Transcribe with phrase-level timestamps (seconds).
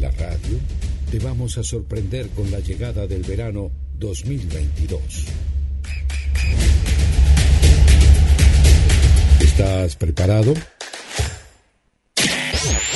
[0.00, 0.58] La radio
[1.10, 5.02] te vamos a sorprender con la llegada del verano 2022.
[9.40, 10.54] ¿Estás preparado?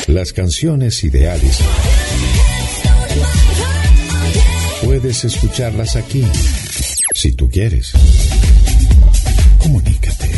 [0.06, 1.58] Las canciones ideales.
[4.82, 6.24] Puedes escucharlas aquí,
[7.14, 7.92] si tú quieres.
[9.58, 10.30] Comunícate.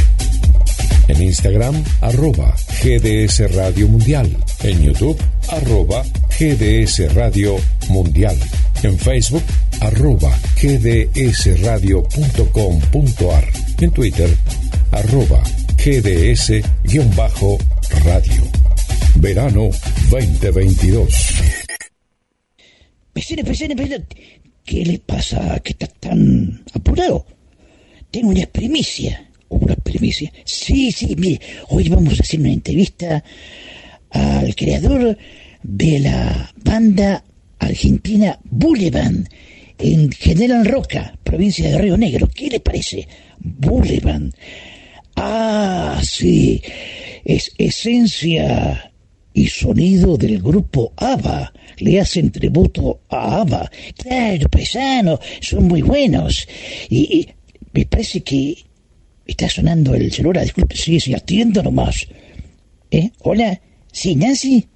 [1.06, 4.36] En Instagram, arroba GDS Radio Mundial.
[4.64, 5.16] En YouTube,
[5.48, 6.02] arroba
[6.38, 7.56] GDS Radio
[7.88, 8.36] Mundial.
[8.82, 9.42] En Facebook,
[9.80, 13.44] arroba gdsradio.com.ar.
[13.80, 14.28] En Twitter,
[14.92, 15.42] arroba
[15.82, 16.66] gds-radio.
[19.16, 19.70] Verano
[20.10, 21.08] 2022.
[23.14, 24.04] Vecino, vecino, vecino,
[24.62, 27.24] ¿qué le pasa que está tan apurado?
[28.10, 29.22] Tengo una primicia.
[29.48, 30.30] ¿Una primicia?
[30.44, 33.24] Sí, sí, mire, hoy vamos a hacer una entrevista
[34.10, 35.16] al creador
[35.68, 37.24] de la banda
[37.58, 39.26] argentina Boulevard
[39.78, 42.28] en General Roca, provincia de Río Negro.
[42.32, 43.06] ¿Qué le parece?
[43.38, 44.30] Boulevard.
[45.16, 46.62] Ah, sí,
[47.24, 48.92] es esencia
[49.34, 51.52] y sonido del grupo ABBA.
[51.78, 53.70] Le hacen tributo a ABBA.
[53.98, 56.46] Claro, paisano, son muy buenos.
[56.88, 57.28] Y,
[57.72, 58.56] me parece que
[59.26, 60.44] está sonando el celular.
[60.44, 62.06] Disculpe, sí, sí, atiendo nomás.
[62.90, 63.10] ¿Eh?
[63.18, 63.60] Hola,
[63.92, 64.66] sí, Nancy.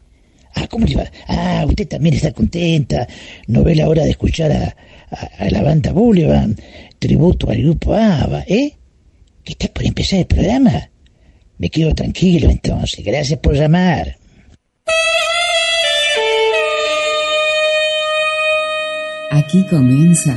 [0.55, 1.11] Ah, ¿cómo le va?
[1.29, 3.07] Ah, usted también está contenta.
[3.47, 4.77] No ve la hora de escuchar a,
[5.39, 6.51] a, la banda Boulevard,
[6.99, 8.77] tributo al grupo ABBA, ¿eh?
[9.45, 10.91] ¿Que está por empezar el programa?
[11.59, 13.05] Me quedo tranquilo entonces.
[13.05, 14.17] Gracias por llamar.
[19.31, 20.37] Aquí comienza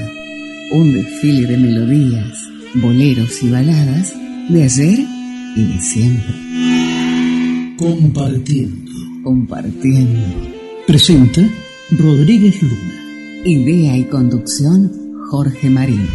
[0.72, 2.38] un desfile de melodías,
[2.76, 4.14] boleros y baladas
[4.50, 5.00] de ayer
[5.56, 6.36] y de siempre.
[7.78, 8.83] Compartiendo.
[9.24, 10.20] Compartiendo.
[10.86, 11.42] Presenta
[11.92, 13.42] Rodríguez Luna.
[13.46, 14.92] Idea y conducción
[15.30, 16.08] Jorge Marín.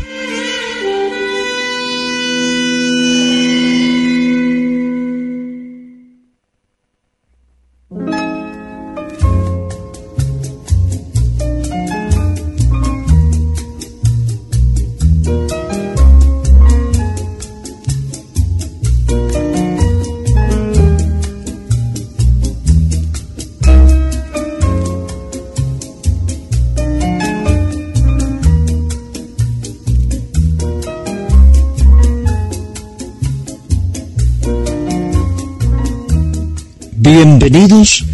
[37.50, 38.04] Bienvenidos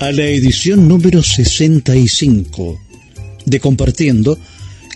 [0.00, 2.80] a la edición número 65
[3.44, 4.38] de Compartiendo,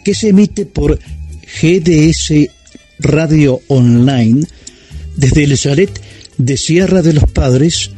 [0.03, 2.49] que se emite por GDS
[2.99, 4.47] Radio Online
[5.17, 5.91] desde el chalet
[6.39, 7.91] de Sierra de los Padres,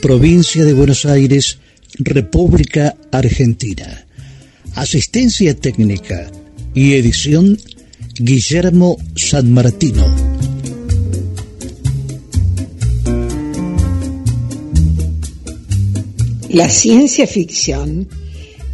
[0.00, 1.58] provincia de Buenos Aires,
[1.98, 4.06] República Argentina.
[4.74, 6.30] Asistencia técnica
[6.72, 7.58] y edición
[8.14, 10.25] Guillermo San Martino.
[16.50, 18.08] La ciencia ficción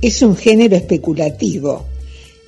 [0.02, 1.86] es un género especulativo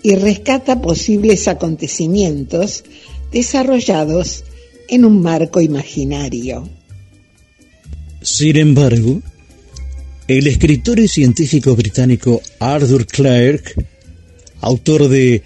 [0.03, 2.85] y rescata posibles acontecimientos
[3.33, 4.45] desarrollados
[4.89, 6.69] en un marco imaginario.
[8.21, 9.23] Sin embargo,
[10.29, 13.75] el escritor y científico británico Arthur Clarke,
[14.61, 15.43] autor de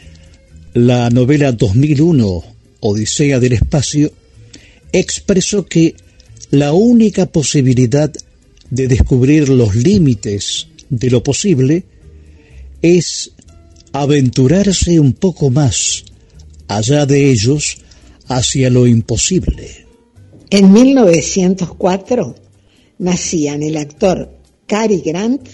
[0.74, 2.44] la novela 2001
[2.80, 4.12] Odisea del Espacio,
[4.92, 5.94] expresó que
[6.50, 8.12] la única posibilidad
[8.70, 11.84] de descubrir los límites de lo posible
[12.82, 13.32] es
[13.92, 16.04] aventurarse un poco más
[16.68, 17.78] allá de ellos
[18.26, 19.86] hacia lo imposible.
[20.50, 22.34] En 1904
[22.98, 24.30] nacían el actor
[24.66, 25.48] Cary Grant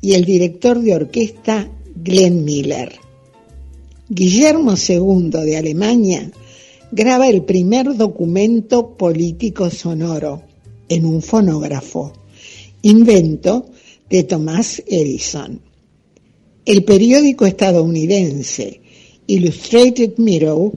[0.00, 2.92] y el director de orquesta Glenn Miller.
[4.08, 6.30] Guillermo II de Alemania
[6.90, 10.42] graba el primer documento político sonoro
[10.88, 12.14] en un fonógrafo
[12.82, 13.70] invento
[14.08, 15.60] de Thomas Edison.
[16.64, 18.80] El periódico estadounidense
[19.26, 20.72] Illustrated Mirror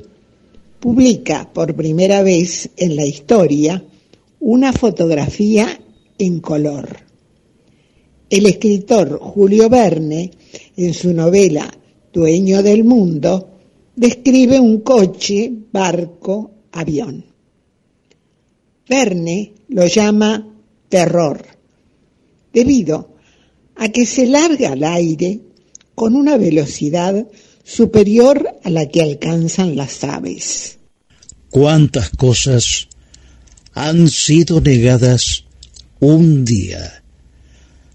[0.80, 3.84] publica por primera vez en la historia
[4.40, 5.80] una fotografía
[6.18, 6.98] en color.
[8.30, 10.32] El escritor Julio Verne,
[10.78, 11.70] en su novela
[12.12, 13.50] Dueño del Mundo,
[13.96, 17.26] describe un coche, barco, avión.
[18.88, 20.48] Verne lo llama
[20.90, 21.61] terror
[22.54, 23.16] debido
[23.76, 25.40] a que se larga al aire
[25.96, 27.28] con una velocidad
[27.64, 30.80] superior a la que alcanzan las aves.
[31.50, 32.88] ¿Cuántas cosas
[33.74, 35.46] han sido negadas
[36.00, 37.02] un día?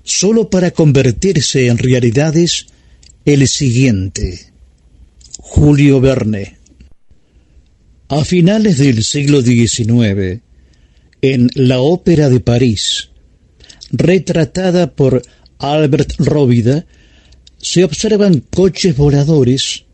[0.07, 2.67] solo para convertirse en realidades
[3.25, 4.53] el siguiente.
[5.39, 6.59] Julio Verne.
[8.09, 10.43] A finales del siglo XIX,
[11.23, 13.11] en la Ópera de París,
[13.99, 15.23] retratada por
[15.59, 16.87] Albert Rovida,
[17.59, 19.85] se observan coches voladores,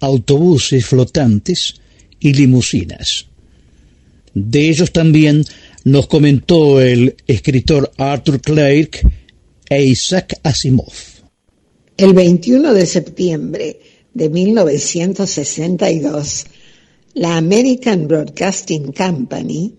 [0.00, 1.74] autobuses flotantes
[2.18, 3.26] y limusinas.
[4.34, 5.44] De ellos también
[5.84, 9.00] nos comentó el escritor Arthur Clarke
[9.68, 10.92] e Isaac Asimov.
[11.96, 13.80] El 21 de septiembre
[14.14, 16.46] de 1962,
[17.14, 19.74] la American Broadcasting Company,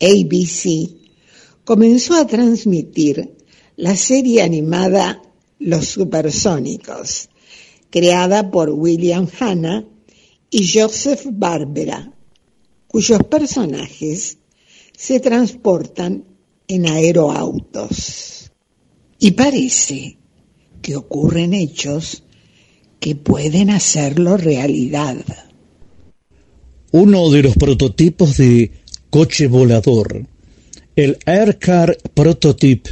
[0.00, 0.90] ABC,
[1.66, 3.36] comenzó a transmitir
[3.74, 5.20] la serie animada
[5.58, 7.28] Los Supersónicos,
[7.90, 9.84] creada por William Hanna
[10.48, 12.12] y Joseph Barbera,
[12.86, 14.38] cuyos personajes
[14.96, 16.24] se transportan
[16.68, 18.52] en aeroautos.
[19.18, 20.18] Y parece
[20.80, 22.22] que ocurren hechos
[23.00, 25.16] que pueden hacerlo realidad.
[26.92, 28.70] Uno de los prototipos de
[29.10, 30.28] coche volador,
[30.96, 32.88] el Aircar Prototype,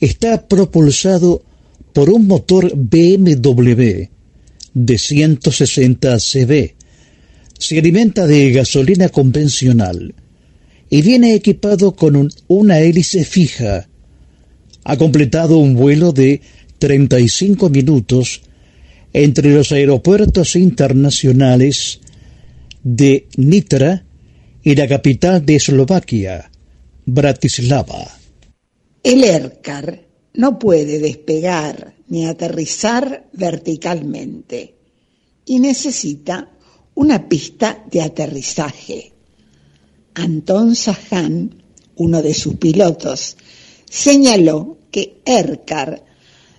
[0.00, 1.42] está propulsado
[1.92, 4.08] por un motor BMW
[4.72, 6.74] de 160 cb.
[7.58, 10.14] Se alimenta de gasolina convencional
[10.88, 13.86] y viene equipado con una hélice fija.
[14.84, 16.40] Ha completado un vuelo de
[16.78, 18.40] 35 minutos
[19.12, 22.00] entre los aeropuertos internacionales
[22.82, 24.04] de Nitra
[24.62, 26.50] y la capital de Eslovaquia,
[27.10, 28.06] Bratislava.
[29.02, 34.74] El ERCAR no puede despegar ni aterrizar verticalmente
[35.46, 36.50] y necesita
[36.96, 39.14] una pista de aterrizaje.
[40.12, 41.62] Anton Sahan,
[41.96, 43.38] uno de sus pilotos,
[43.88, 46.04] señaló que ERCAR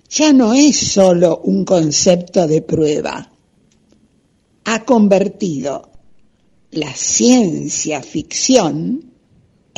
[0.10, 3.32] ya no es solo un concepto de prueba,
[4.64, 5.92] ha convertido
[6.72, 9.09] la ciencia ficción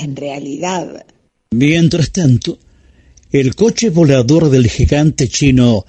[0.01, 1.05] en realidad.
[1.51, 2.57] Mientras tanto,
[3.31, 5.85] el coche volador del gigante chino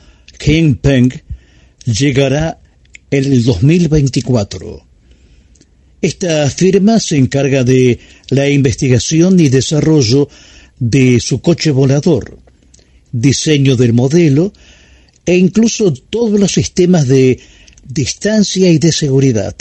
[0.80, 1.12] Peng
[1.84, 2.60] llegará
[3.10, 4.86] en el 2024.
[6.00, 7.98] Esta firma se encarga de
[8.30, 10.28] la investigación y desarrollo
[10.80, 12.38] de su coche volador,
[13.12, 14.52] diseño del modelo
[15.24, 17.38] e incluso todos los sistemas de
[17.84, 19.54] distancia y de seguridad.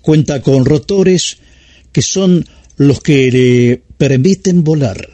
[0.00, 1.38] Cuenta con rotores
[1.92, 5.08] que son los que le permiten volar.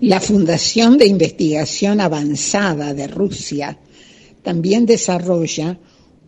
[0.00, 3.78] La Fundación de Investigación Avanzada de Rusia
[4.42, 5.78] también desarrolla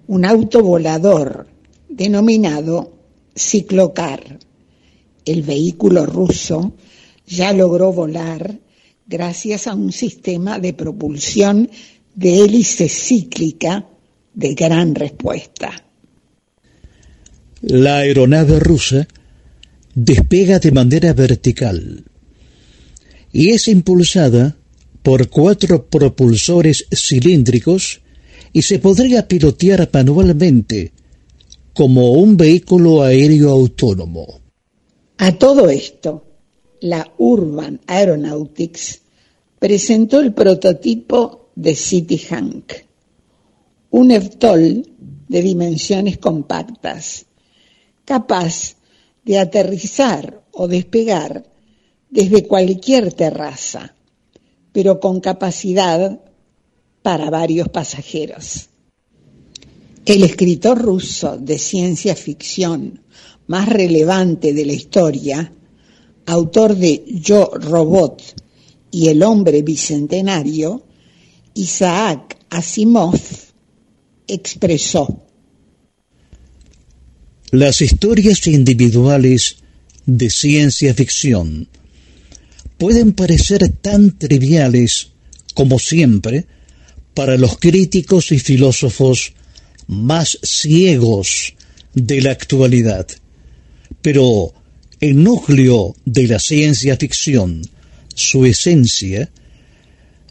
[0.06, 1.46] un auto volador
[1.88, 2.92] denominado
[3.34, 4.38] Ciclocar.
[5.24, 6.74] El vehículo ruso
[7.26, 8.58] ya logró volar
[9.06, 11.70] gracias a un sistema de propulsión
[12.14, 13.88] de hélice cíclica
[14.34, 15.70] de gran respuesta.
[17.62, 19.06] La aeronave rusa
[19.94, 22.04] despega de manera vertical
[23.32, 24.56] y es impulsada
[25.02, 28.00] por cuatro propulsores cilíndricos
[28.52, 30.92] y se podría pilotear manualmente
[31.72, 34.40] como un vehículo aéreo autónomo.
[35.18, 36.24] A todo esto,
[36.80, 39.00] la Urban Aeronautics
[39.58, 42.72] presentó el prototipo de City Hank,
[43.90, 44.86] un EVTOL
[45.28, 47.26] de dimensiones compactas,
[48.04, 48.76] capaz
[49.24, 51.44] de aterrizar o despegar
[52.10, 53.94] desde cualquier terraza,
[54.72, 56.20] pero con capacidad
[57.02, 58.68] para varios pasajeros.
[60.04, 63.00] El escritor ruso de ciencia ficción
[63.46, 65.52] más relevante de la historia,
[66.26, 68.22] autor de Yo Robot
[68.90, 70.82] y El hombre bicentenario,
[71.54, 73.20] Isaac Asimov,
[74.26, 75.22] expresó.
[77.54, 79.56] Las historias individuales
[80.06, 81.68] de ciencia ficción
[82.78, 85.08] pueden parecer tan triviales
[85.52, 86.46] como siempre
[87.12, 89.34] para los críticos y filósofos
[89.86, 91.52] más ciegos
[91.92, 93.06] de la actualidad.
[94.00, 94.54] Pero
[94.98, 97.68] el núcleo de la ciencia ficción,
[98.14, 99.30] su esencia,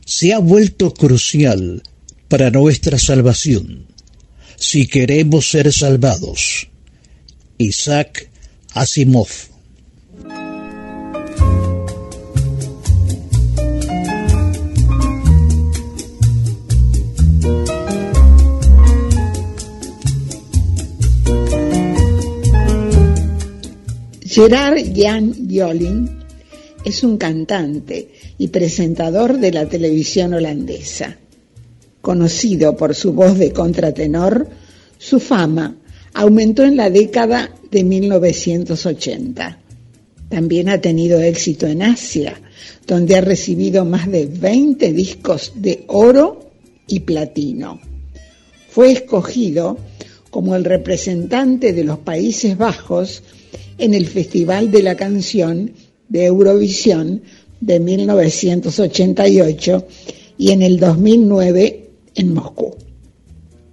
[0.03, 1.83] se ha vuelto crucial
[2.27, 3.85] para nuestra salvación,
[4.57, 6.70] si queremos ser salvados.
[7.61, 8.27] Isaac
[8.73, 9.29] Asimov
[24.25, 26.09] Gerard Jan Yolin
[26.83, 31.15] es un cantante y presentador de la televisión holandesa.
[32.01, 34.49] Conocido por su voz de contratenor,
[34.97, 35.75] su fama
[36.13, 39.59] aumentó en la década de 1980.
[40.29, 42.39] También ha tenido éxito en Asia,
[42.87, 46.51] donde ha recibido más de 20 discos de oro
[46.87, 47.79] y platino.
[48.69, 49.77] Fue escogido
[50.29, 53.23] como el representante de los Países Bajos
[53.77, 55.73] en el Festival de la Canción
[56.07, 57.21] de Eurovisión
[57.59, 59.87] de 1988
[60.37, 62.75] y en el 2009 en Moscú.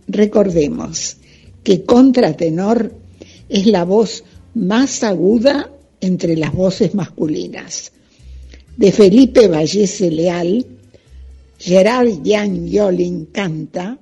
[0.09, 1.19] Recordemos
[1.63, 2.93] que contratenor
[3.49, 4.25] es la voz
[4.55, 7.93] más aguda entre las voces masculinas.
[8.77, 10.65] De Felipe Vallese Leal,
[11.59, 13.99] Gerard Jan Yolin canta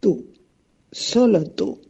[0.00, 0.26] Tú,
[0.92, 1.83] solo tú.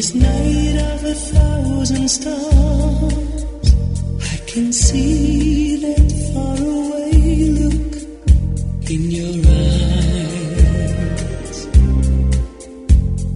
[0.00, 3.74] This night of a thousand stars,
[4.32, 7.12] I can see that faraway
[7.60, 7.92] look
[8.90, 10.38] in your eyes.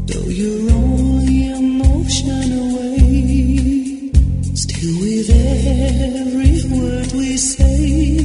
[0.09, 4.11] Though you're only a motion away,
[4.55, 5.29] still with
[5.69, 8.17] every word we say,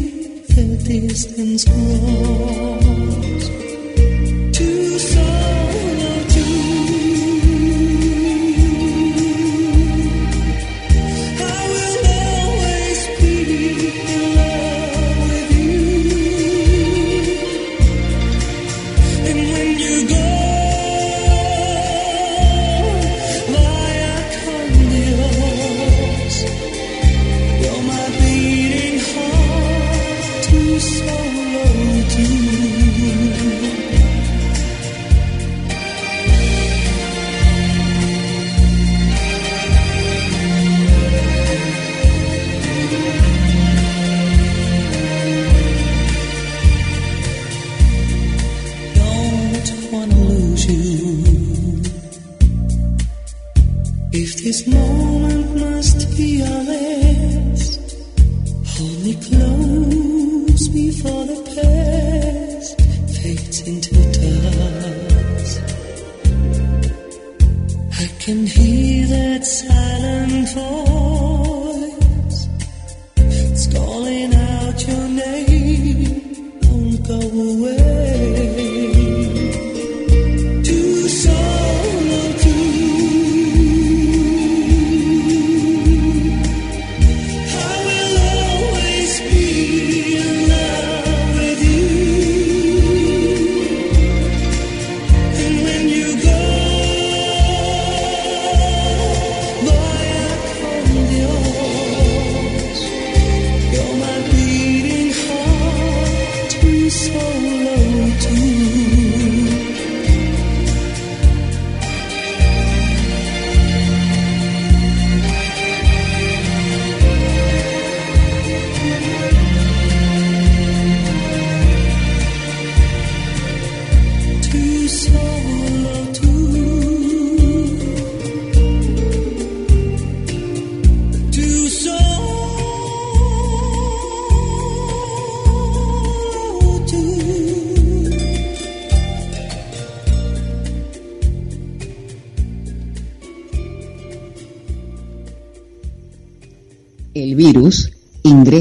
[0.55, 2.69] the distance grows.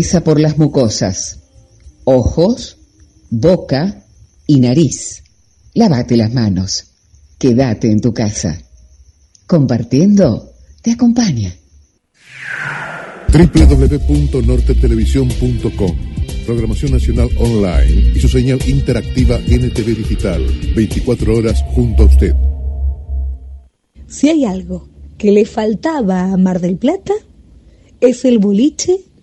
[0.09, 1.41] Por las mucosas,
[2.05, 2.79] ojos,
[3.29, 4.07] boca
[4.47, 5.23] y nariz.
[5.75, 6.85] Lávate las manos.
[7.38, 8.59] Quédate en tu casa.
[9.47, 11.55] Compartiendo te acompaña.
[13.31, 15.97] www.nortetelevisión.com
[16.47, 20.43] Programación Nacional Online y su señal interactiva NTV Digital.
[20.75, 22.33] 24 horas junto a usted.
[24.07, 24.88] Si hay algo
[25.19, 27.12] que le faltaba a Mar del Plata,
[28.00, 29.08] es el boliche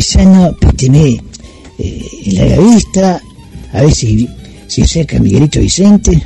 [0.00, 1.20] Paisano, péteme
[1.78, 3.20] eh, la vista,
[3.72, 4.26] a ver si,
[4.66, 6.22] si cerca Miguelito Vicente.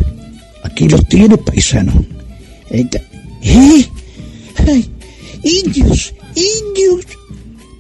[0.63, 1.93] Aquí los tiene, paisano.
[2.71, 2.87] ¿Eh?
[5.43, 7.05] Indios, indios.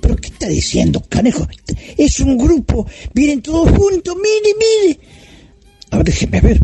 [0.01, 1.47] ¿Pero qué está diciendo, canejo?
[1.97, 5.01] Es un grupo, vienen todos juntos, mire, mire.
[5.91, 6.61] A ver, déjeme ver.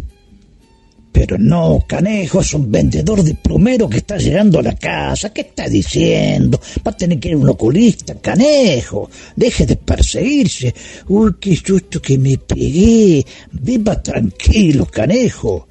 [1.12, 5.32] Pero no, Canejo es un vendedor de plumero que está llegando a la casa.
[5.32, 6.60] ¿Qué está diciendo?
[6.86, 9.10] Va a tener que ir un oculista, Canejo.
[9.34, 10.74] Deje de perseguirse.
[11.08, 13.26] Uy, qué susto que me pegué.
[13.52, 15.66] Viva tranquilo, Canejo.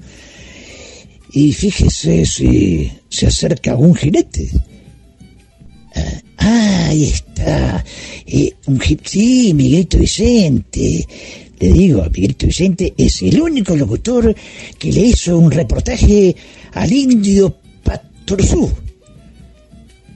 [1.32, 4.50] Y fíjese si se acerca un jinete.
[6.38, 7.84] Ah, ahí está.
[8.26, 11.06] Eh, un sí, Miguelito Vicente.
[11.60, 14.34] Le digo, Miguelito Vicente es el único locutor
[14.78, 16.34] que le hizo un reportaje
[16.72, 18.72] al indio Patorzú.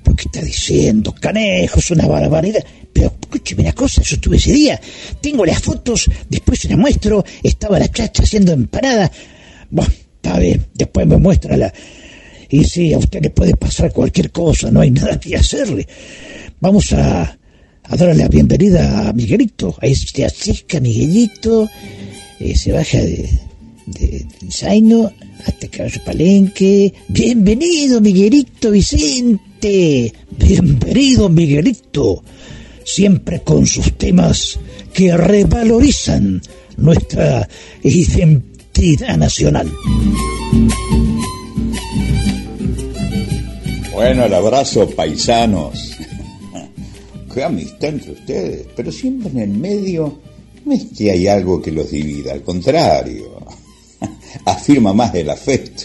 [0.03, 1.81] ¿Por qué está diciendo, canejo?
[1.81, 2.65] Es una barbaridad.
[2.95, 4.81] Pero escúcheme una cosa, yo estuve ese día.
[5.21, 7.23] Tengo las fotos, después se las muestro.
[7.43, 9.13] Estaba la chacha haciendo empanada.
[9.71, 11.73] Bueno, está bien, después me muestra la...
[12.49, 15.87] Y sí, a usted le puede pasar cualquier cosa, no hay nada que hacerle.
[16.61, 17.37] Vamos a,
[17.85, 19.75] a darle la bienvenida a Miguelito.
[19.81, 21.69] Ahí se acerca Miguelito,
[22.41, 23.29] eh, se baja de,
[23.87, 25.13] de, zaino
[25.47, 26.93] hasta Caballo Palenque.
[27.09, 30.13] Bienvenido, Miguelito Vicente.
[30.31, 32.23] Bienvenido, Miguelito.
[32.85, 34.59] Siempre con sus temas
[34.93, 36.41] que revalorizan
[36.77, 37.49] nuestra
[37.83, 39.71] identidad nacional.
[43.93, 45.94] Bueno, el abrazo, paisanos.
[47.43, 50.19] Amistad entre ustedes, pero siempre en el medio
[50.65, 53.39] no es que hay algo que los divida, al contrario,
[54.45, 55.85] afirma más el afecto.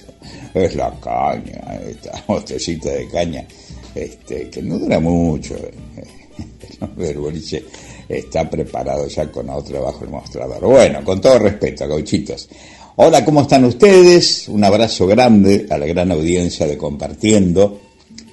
[0.54, 3.48] Es la caña, esta botellita de caña,
[3.96, 5.56] este, que no dura mucho.
[6.98, 7.66] El boliche
[8.08, 10.62] está preparado ya con otro bajo el mostrador.
[10.62, 12.48] Bueno, con todo respeto, gauchitos.
[12.96, 14.48] Hola, ¿cómo están ustedes?
[14.48, 17.80] Un abrazo grande a la gran audiencia de Compartiendo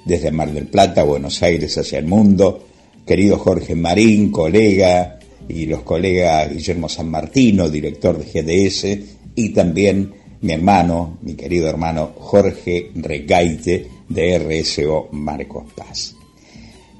[0.05, 2.67] desde Mar del Plata, Buenos Aires hacia el mundo.
[3.07, 5.17] Querido Jorge Marín, colega,
[5.47, 8.99] y los colegas Guillermo San Martino, director de GDS,
[9.35, 16.15] y también mi hermano, mi querido hermano Jorge Regaite de RSO Marcos Paz.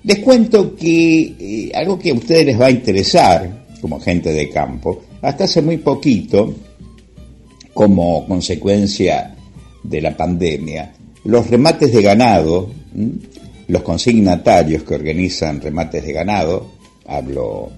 [0.03, 4.49] Les cuento que eh, algo que a ustedes les va a interesar, como gente de
[4.49, 6.53] campo, hasta hace muy poquito,
[7.73, 9.35] como consecuencia
[9.83, 10.93] de la pandemia,
[11.25, 12.69] los remates de ganado.
[13.67, 16.71] Los consignatarios que organizan remates de ganado,
[17.05, 17.71] hablo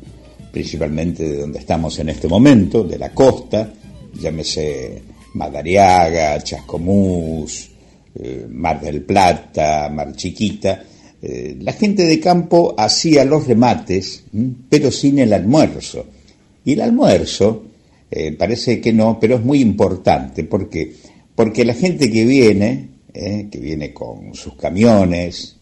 [0.52, 3.72] principalmente de donde estamos en este momento, de la costa,
[4.14, 5.02] llámese
[5.34, 7.70] Madariaga, Chascomús,
[8.16, 10.84] eh, Mar del Plata, Mar Chiquita,
[11.22, 14.24] eh, la gente de campo hacía los remates,
[14.70, 16.06] pero sin el almuerzo.
[16.64, 17.64] Y el almuerzo,
[18.10, 20.44] eh, parece que no, pero es muy importante.
[20.44, 20.94] ¿Por qué?
[21.36, 25.59] Porque la gente que viene, eh, que viene con sus camiones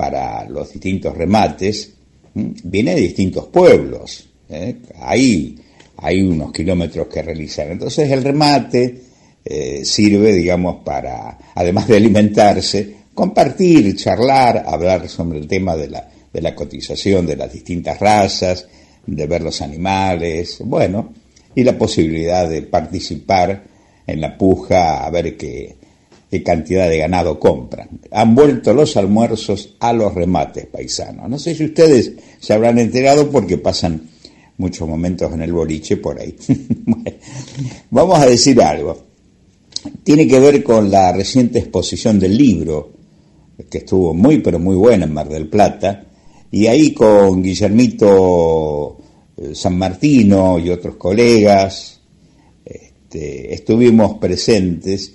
[0.00, 1.92] para los distintos remates,
[2.32, 4.30] viene de distintos pueblos.
[4.48, 4.76] ¿eh?
[4.98, 5.58] Hay,
[5.98, 7.70] hay unos kilómetros que realizar.
[7.70, 9.02] Entonces el remate
[9.44, 16.08] eh, sirve, digamos, para, además de alimentarse, compartir, charlar, hablar sobre el tema de la,
[16.32, 18.66] de la cotización de las distintas razas,
[19.04, 21.12] de ver los animales, bueno,
[21.54, 23.64] y la posibilidad de participar
[24.06, 25.76] en la puja a ver qué,
[26.30, 27.88] qué cantidad de ganado compran.
[28.12, 31.28] Han vuelto los almuerzos a los remates paisanos.
[31.28, 34.08] No sé si ustedes se habrán enterado porque pasan
[34.56, 36.36] muchos momentos en el boliche por ahí.
[37.90, 39.06] Vamos a decir algo.
[40.04, 42.92] Tiene que ver con la reciente exposición del libro,
[43.68, 46.04] que estuvo muy pero muy buena en Mar del Plata,
[46.52, 48.98] y ahí con Guillermito
[49.36, 52.00] eh, San Martino y otros colegas,
[52.64, 55.14] este, estuvimos presentes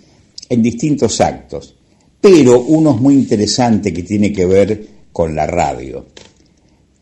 [0.49, 1.75] en distintos actos,
[2.21, 6.05] pero uno es muy interesante que tiene que ver con la radio.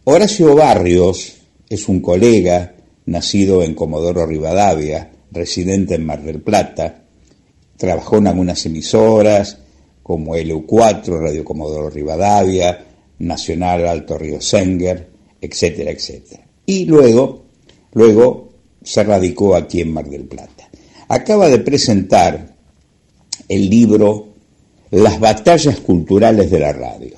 [0.06, 1.36] Horacio Barrios
[1.70, 2.76] es un colega
[3.06, 7.04] nacido en Comodoro Rivadavia, residente en Mar del Plata,
[7.78, 9.58] trabajó en algunas emisoras,
[10.02, 12.86] como LU4, Radio Comodoro Rivadavia,
[13.20, 16.46] Nacional Alto Río Senger, etcétera, etcétera.
[16.66, 17.46] Y luego,
[17.94, 18.50] luego
[18.84, 20.70] se radicó aquí en Mar del Plata.
[21.08, 22.53] Acaba de presentar
[23.48, 24.28] el libro
[24.92, 27.18] Las batallas culturales de la radio.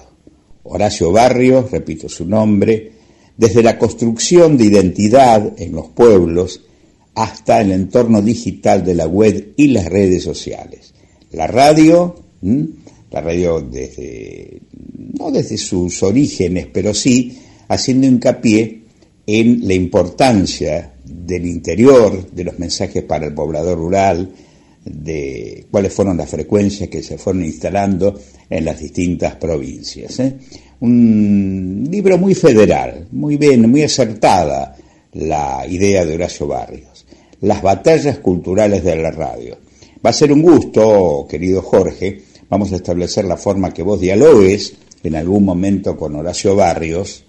[0.63, 2.91] Horacio Barrios, repito su nombre,
[3.38, 6.61] desde la construcción de identidad en los pueblos
[7.13, 10.93] hasta el entorno digital de la web y las redes sociales.
[11.31, 12.15] La radio,
[13.11, 14.61] la radio desde,
[15.17, 18.83] no desde sus orígenes, pero sí haciendo hincapié
[19.27, 24.29] en la importancia del interior, de los mensajes para el poblador rural,
[24.85, 28.19] de cuáles fueron las frecuencias que se fueron instalando
[28.49, 30.19] en las distintas provincias.
[30.19, 30.37] ¿eh?
[30.79, 34.77] Un libro muy federal, muy bien, muy acertada
[35.13, 37.05] la idea de Horacio Barrios.
[37.41, 39.57] Las batallas culturales de la radio.
[40.05, 44.73] Va a ser un gusto, querido Jorge, vamos a establecer la forma que vos dialogues
[45.03, 47.25] en algún momento con Horacio Barrios,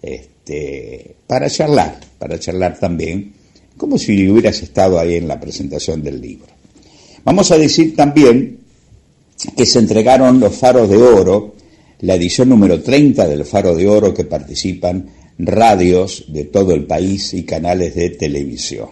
[0.00, 3.32] este, para charlar, para charlar también,
[3.76, 6.51] como si hubieras estado ahí en la presentación del libro.
[7.24, 8.58] Vamos a decir también
[9.56, 11.54] que se entregaron los faros de oro,
[12.00, 15.06] la edición número 30 del faro de oro que participan
[15.38, 18.88] radios de todo el país y canales de televisión.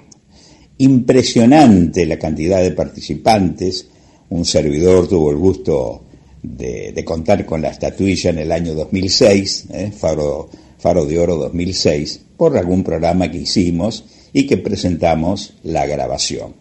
[0.79, 3.89] Impresionante la cantidad de participantes,
[4.31, 6.05] un servidor tuvo el gusto
[6.43, 9.93] de, contar con la estatuilla en el año 2006, ¿eh?
[9.97, 16.60] faro, faro de Oro 2006, por algún programa que hicimos y que presentamos la grabación.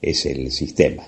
[0.00, 1.04] Es el sistema.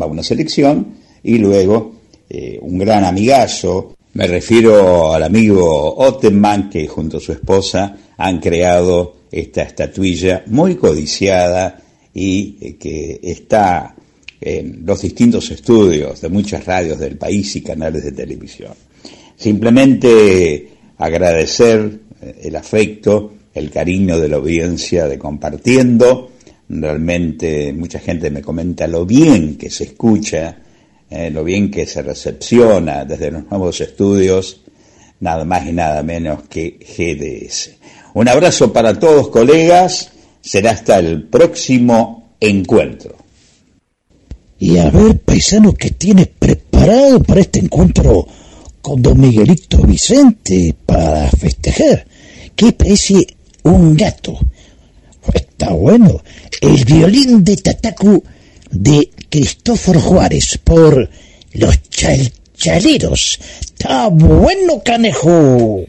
[0.00, 1.94] Va una selección y luego
[2.28, 8.40] eh, un gran amigazo, me refiero al amigo Ottenman, que junto a su esposa han
[8.40, 11.82] creado esta estatuilla muy codiciada
[12.14, 13.94] y eh, que está
[14.40, 18.72] en los distintos estudios de muchas radios del país y canales de televisión.
[19.36, 26.32] Simplemente agradecer eh, el afecto, el cariño de la audiencia de compartiendo.
[26.68, 30.58] Realmente mucha gente me comenta lo bien que se escucha,
[31.08, 34.62] eh, lo bien que se recepciona desde los nuevos estudios,
[35.20, 37.76] nada más y nada menos que GDS.
[38.14, 43.16] Un abrazo para todos colegas, será hasta el próximo encuentro.
[44.58, 48.26] Y a ver, paisano, ¿qué tienes preparado para este encuentro
[48.80, 52.06] con don Miguelito Vicente para festejar?
[52.54, 53.26] ¿Qué parece
[53.64, 54.38] un gato?
[55.34, 56.22] Está bueno.
[56.60, 58.22] El violín de Tatacu
[58.70, 61.08] de Cristóforo Juárez por
[61.52, 63.38] los chalchaleros.
[63.60, 65.84] Está bueno, canejo.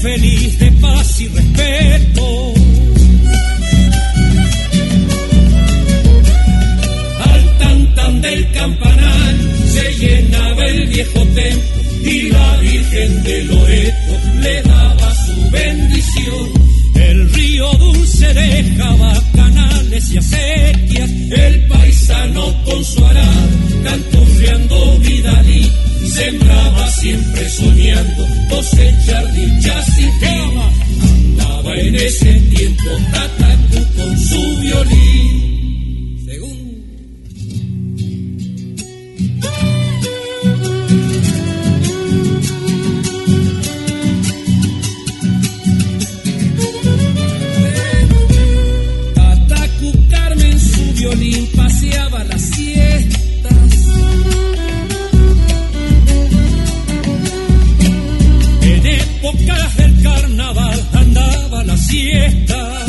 [0.00, 2.54] Feliz, de paz y respeto.
[7.30, 9.34] Al tan del campanar
[9.66, 16.48] se llenaba el viejo templo y la Virgen de Loreto le daba su bendición.
[16.94, 19.29] El río dulce dejaba
[19.90, 23.48] canales y acequias, el paisano con su arado,
[23.82, 25.70] canturreando vidalí,
[26.06, 30.72] sembraba siempre soñando, cosechar dichas y fama.
[31.02, 35.59] Andaba en ese tiempo Tatacu con su violín.
[58.62, 62.86] En épocas del carnaval andaba la siesta.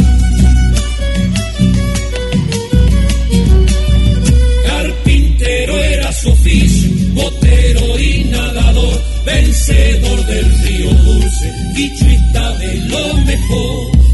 [4.66, 14.11] Carpintero era su oficio, botero y nadador, vencedor del río dulce, bichuista de lo mejor.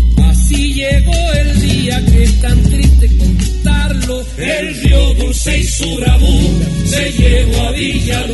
[0.48, 4.24] Así llegó el día que es tan triste contarlo.
[4.38, 8.26] El río Dulce y su bravura se llevó a Villa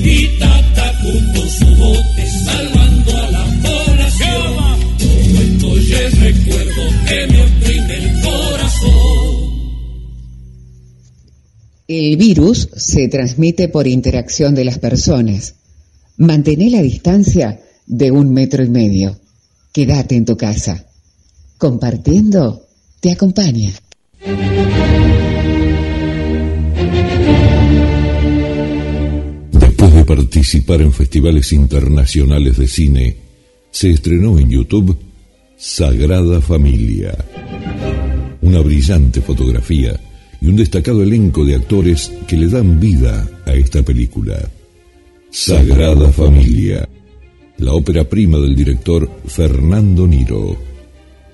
[0.00, 4.98] y Tatacu con su bote salvando a la población.
[5.60, 9.50] Todo esto recuerdo que me oprime el corazón.
[11.88, 15.54] El virus se transmite por interacción de las personas.
[16.18, 19.18] Mantén la distancia de un metro y medio.
[19.72, 20.84] Quédate en tu casa.
[21.60, 22.66] Compartiendo
[23.00, 23.70] te acompaña.
[29.52, 33.16] Después de participar en festivales internacionales de cine,
[33.70, 34.96] se estrenó en YouTube
[35.58, 37.14] Sagrada Familia.
[38.40, 40.00] Una brillante fotografía
[40.40, 44.48] y un destacado elenco de actores que le dan vida a esta película.
[45.30, 46.88] Sagrada Familia,
[47.58, 50.69] la ópera prima del director Fernando Niro.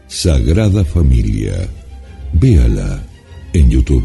[0.09, 1.69] Sagrada Familia.
[2.33, 3.05] Véala
[3.53, 4.05] en YouTube.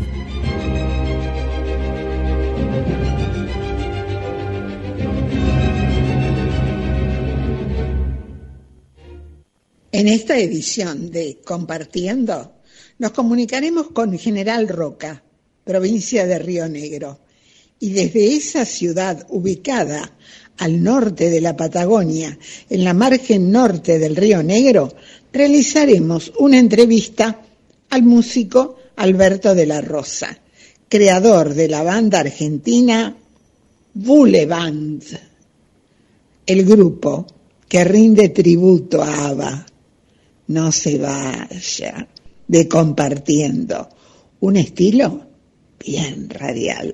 [9.92, 12.56] En esta edición de Compartiendo,
[12.98, 15.24] nos comunicaremos con General Roca,
[15.64, 17.20] provincia de Río Negro,
[17.80, 20.18] y desde esa ciudad ubicada
[20.58, 22.38] al norte de la Patagonia,
[22.70, 24.94] en la margen norte del Río Negro,
[25.32, 27.42] realizaremos una entrevista
[27.90, 30.38] al músico Alberto de la Rosa,
[30.88, 33.16] creador de la banda argentina
[33.94, 35.04] Band,
[36.46, 37.26] el grupo
[37.68, 39.66] que rinde tributo a ABBA.
[40.48, 42.08] No se vaya
[42.48, 43.90] de compartiendo
[44.42, 45.22] un estilo
[45.80, 46.94] bien radial.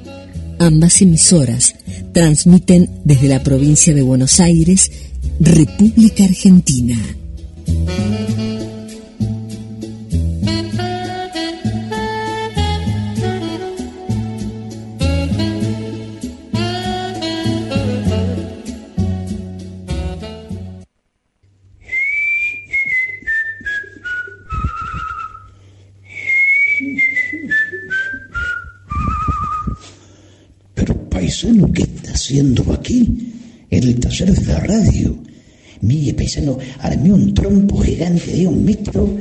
[0.61, 1.73] Ambas emisoras
[2.13, 4.91] transmiten desde la provincia de Buenos Aires,
[5.39, 6.99] República Argentina.
[34.51, 35.17] La radio.
[35.81, 39.17] Mire, paisano, armé un trompo gigante de un metro,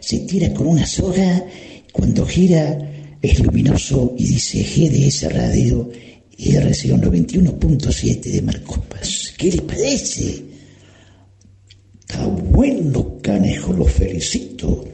[0.00, 1.44] se tira con una soga,
[1.92, 2.78] cuando gira
[3.20, 5.90] es luminoso y dice GDS Radio
[6.50, 9.34] RCO 91.7 de Marcos.
[9.38, 10.44] ¿Qué le parece?
[12.00, 14.88] Está bueno, canejo, lo felicito.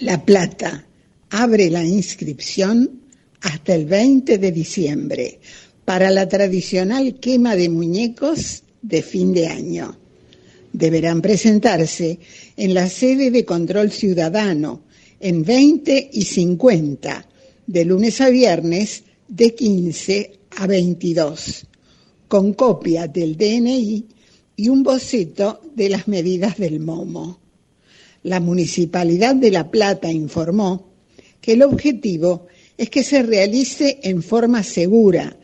[0.00, 0.87] La Plata
[1.30, 3.02] abre la inscripción
[3.40, 5.40] hasta el 20 de diciembre
[5.84, 9.98] para la tradicional quema de muñecos de fin de año.
[10.72, 12.18] Deberán presentarse
[12.56, 14.82] en la sede de control ciudadano
[15.20, 17.26] en 20 y 50,
[17.66, 21.66] de lunes a viernes de 15 a 22,
[22.28, 24.06] con copia del DNI
[24.56, 27.40] y un boceto de las medidas del momo
[28.22, 30.87] la Municipalidad de La Plata informó
[31.40, 32.46] que el objetivo
[32.76, 35.36] es que se realice en forma segura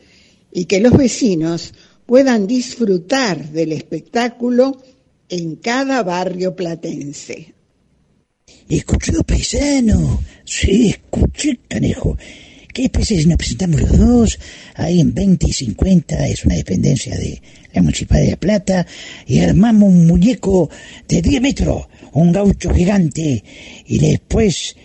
[0.51, 1.73] y que los vecinos
[2.05, 4.81] puedan disfrutar del espectáculo
[5.29, 7.53] en cada barrio platense.
[8.69, 10.21] Escuchó, paisano.
[10.43, 12.17] Sí, escuché, canejo.
[12.73, 14.39] ¿Qué pasa si nos presentamos los dos?
[14.75, 17.41] Ahí en 20 y 50 es una dependencia de
[17.73, 18.87] la Municipalidad de La Plata
[19.25, 20.69] y armamos un muñeco
[21.07, 23.43] de 10 metros un gaucho gigante
[23.85, 24.75] y después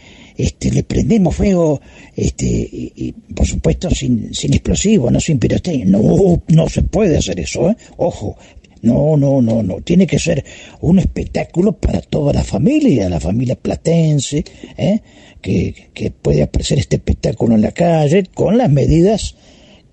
[0.42, 1.80] este, le prendemos fuego,
[2.16, 5.86] este, y, por supuesto sin, sin explosivos, no sin pirotecnia.
[5.86, 7.76] No, no se puede hacer eso, ¿eh?
[7.96, 8.36] ojo.
[8.82, 9.82] No, no, no, no.
[9.82, 10.42] Tiene que ser
[10.80, 14.42] un espectáculo para toda la familia, la familia platense,
[14.78, 15.00] ¿eh?
[15.42, 19.36] que, que puede apreciar este espectáculo en la calle con las medidas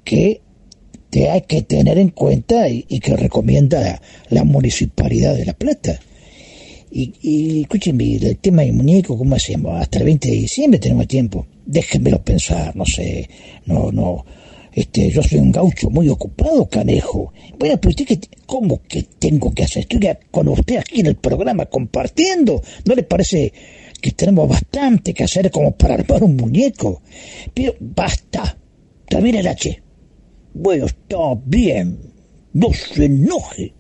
[0.06, 0.40] que
[1.10, 6.00] te hay que tener en cuenta y que recomienda la Municipalidad de La Plata.
[6.90, 7.68] Y, y
[8.26, 9.80] el tema del muñeco, ¿cómo hacemos?
[9.80, 11.46] Hasta el 20 de diciembre tenemos tiempo.
[11.66, 13.30] Déjenmelo pensar, no sé,
[13.66, 14.26] no, no.
[14.78, 17.34] Este, yo soy un gaucho muy ocupado, canejo.
[17.58, 19.88] Bueno, pero usted, que, ¿cómo que tengo que hacer?
[19.90, 22.62] Estoy con usted aquí en el programa compartiendo.
[22.86, 23.52] ¿No le parece
[24.00, 27.02] que tenemos bastante que hacer como para armar un muñeco?
[27.56, 28.56] Pero basta,
[29.10, 29.82] También el H.
[30.54, 31.98] Bueno, está bien.
[32.54, 33.74] No se enoje.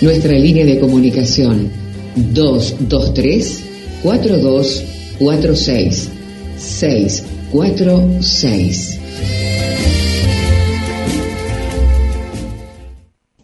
[0.00, 1.70] Nuestra línea de comunicación
[2.32, 3.64] 223
[4.02, 6.08] 4246
[6.56, 8.98] 646.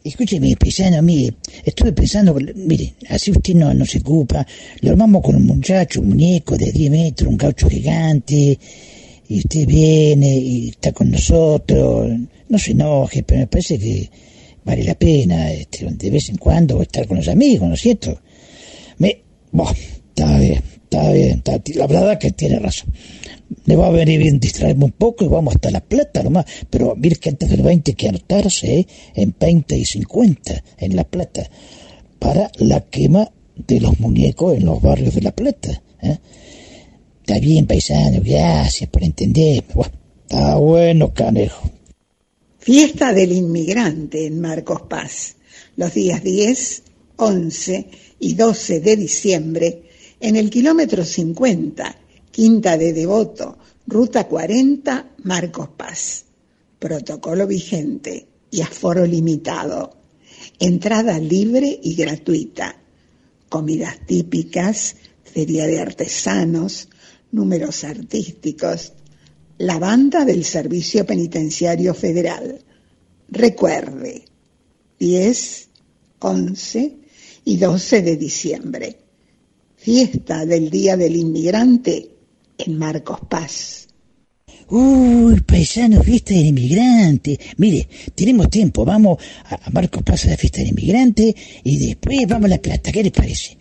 [0.02, 4.46] Escúcheme, paisano, mire, estuve pensando, mire, así usted no, no se ocupa,
[4.80, 8.58] lo armamos con un muchacho, un muñeco de 10 metros, un caucho gigante,
[9.28, 12.12] y usted viene y está con nosotros,
[12.48, 14.08] no se enoje, pero me parece que
[14.66, 18.20] vale la pena este, de vez en cuando estar con los amigos, ¿no es cierto?
[18.98, 19.72] Me, bueno,
[20.08, 22.92] está bien, está bien, está, la verdad que tiene razón.
[23.64, 26.46] Le va a venir bien distraerme un poco y vamos hasta La Plata nomás.
[26.68, 28.86] Pero mire que antes del 20 hay que anotarse ¿eh?
[29.14, 31.48] en 20 y 50 en La Plata
[32.18, 35.80] para la quema de los muñecos en los barrios de La Plata.
[36.02, 36.18] ¿eh?
[37.20, 39.62] Está bien, paisano, gracias por entenderme.
[40.24, 41.75] está bueno, canejo.
[42.66, 45.36] Fiesta del Inmigrante en Marcos Paz,
[45.76, 46.82] los días 10,
[47.14, 49.82] 11 y 12 de diciembre,
[50.18, 51.96] en el kilómetro 50,
[52.32, 56.24] Quinta de Devoto, Ruta 40, Marcos Paz.
[56.80, 59.96] Protocolo vigente y aforo limitado.
[60.58, 62.80] Entrada libre y gratuita.
[63.48, 66.88] Comidas típicas, feria de artesanos,
[67.30, 68.92] números artísticos,
[69.58, 72.60] la banda del Servicio Penitenciario Federal.
[73.28, 74.24] Recuerde,
[74.98, 75.68] 10,
[76.18, 76.96] 11
[77.44, 78.96] y 12 de diciembre.
[79.76, 82.10] Fiesta del Día del Inmigrante
[82.58, 83.88] en Marcos Paz.
[84.68, 87.38] Uy, paisano, fiesta del inmigrante.
[87.58, 88.84] Mire, tenemos tiempo.
[88.84, 92.90] Vamos a Marcos Paz a la fiesta del inmigrante y después vamos a La Plata.
[92.90, 93.56] ¿Qué le parece?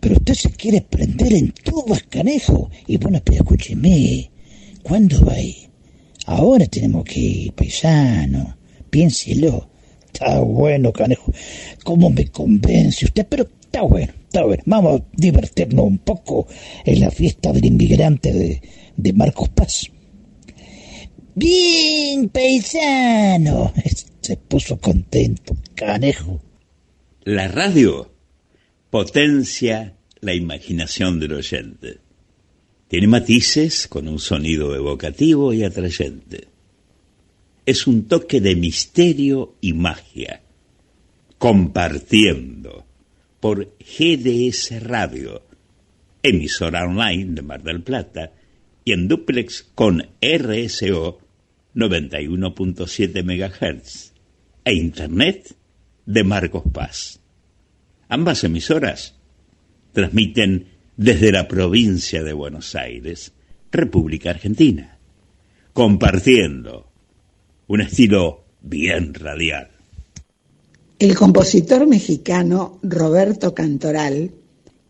[0.00, 2.70] Pero usted se quiere prender en tubas, canejo.
[2.86, 4.30] Y bueno, pero escúcheme.
[4.82, 5.68] ¿Cuándo va ahí?
[6.26, 8.56] Ahora tenemos que ir, paisano.
[8.90, 9.68] Piénselo.
[10.06, 11.32] Está bueno, canejo.
[11.84, 13.26] ¿Cómo me convence usted?
[13.28, 14.62] Pero está bueno, está bueno.
[14.66, 16.46] Vamos a divertirnos un poco
[16.84, 18.62] en la fiesta del inmigrante de,
[18.96, 19.90] de Marcos Paz.
[21.34, 23.72] Bien, paisano.
[24.20, 26.40] Se puso contento, canejo.
[27.24, 28.12] La radio
[28.90, 31.98] potencia la imaginación del oyente.
[32.90, 36.48] Tiene matices con un sonido evocativo y atrayente.
[37.64, 40.42] Es un toque de misterio y magia.
[41.38, 42.84] Compartiendo
[43.38, 45.44] por GDS Radio,
[46.20, 48.32] emisora online de Mar del Plata,
[48.84, 51.20] y en duplex con RSO
[51.76, 54.14] 91.7 MHz
[54.64, 55.54] e Internet
[56.06, 57.20] de Marcos Paz.
[58.08, 59.14] Ambas emisoras
[59.92, 63.32] transmiten desde la provincia de Buenos Aires,
[63.72, 64.98] República Argentina,
[65.72, 66.90] compartiendo
[67.68, 69.70] un estilo bien radial.
[70.98, 74.30] El compositor mexicano Roberto Cantoral,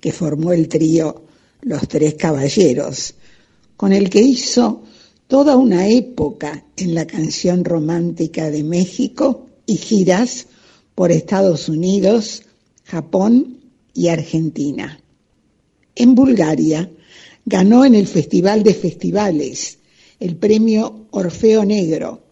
[0.01, 1.27] que formó el trío
[1.63, 3.15] Los Tres Caballeros,
[3.77, 4.83] con el que hizo
[5.29, 10.49] toda una época en la canción romántica de México y giras
[10.97, 12.43] por Estados Unidos,
[12.83, 13.61] Japón
[13.95, 15.01] y Argentina
[16.01, 16.91] en Bulgaria,
[17.45, 19.79] ganó en el Festival de Festivales
[20.19, 22.23] el premio Orfeo Negro.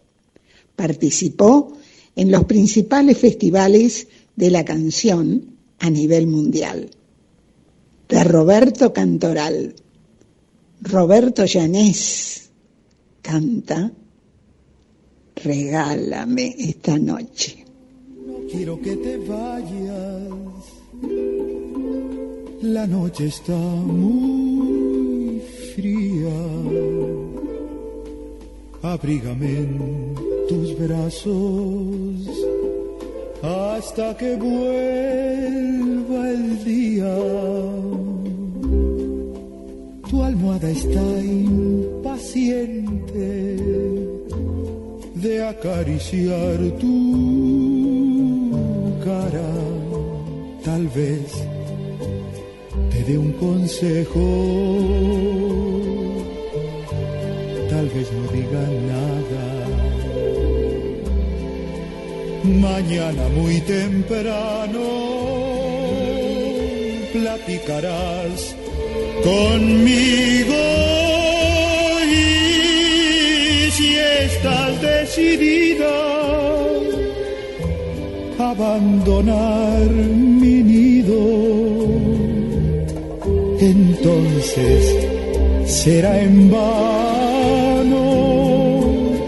[0.75, 1.77] Participó
[2.15, 6.89] en los principales festivales de la canción a nivel mundial.
[8.07, 9.75] De Roberto Cantoral.
[10.81, 12.49] Roberto Llanés
[13.21, 13.91] canta
[15.35, 17.65] Regálame esta noche.
[18.25, 20.48] No quiero que te vayas
[22.61, 25.41] la noche está muy
[25.73, 26.33] fría.
[28.81, 30.15] Abrígame en
[30.47, 32.29] tus brazos
[33.41, 37.15] hasta que vuelva el día.
[40.09, 42.39] Tu almohada está impaciente
[45.15, 48.51] de acariciar tu
[49.03, 49.51] cara.
[50.63, 51.47] Tal vez
[53.17, 54.27] un consejo.
[57.69, 59.45] Tal vez no diga nada.
[62.43, 64.79] Mañana muy temprano
[67.13, 68.55] platicarás
[69.23, 70.55] conmigo
[72.05, 75.95] y si estás decidida
[78.39, 81.48] a abandonar mi nido
[84.09, 85.07] entonces
[85.65, 87.97] será en vano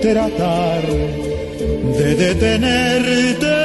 [0.01, 0.81] tratar
[1.97, 3.60] de detenerte.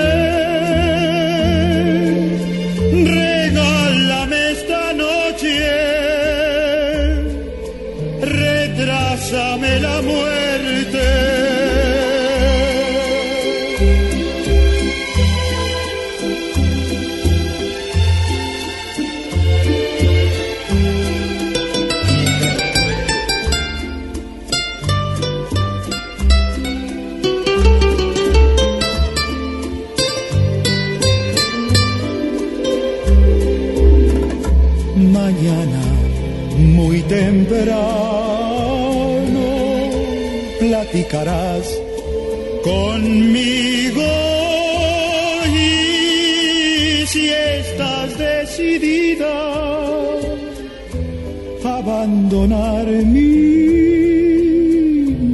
[52.37, 53.20] Abandonar mi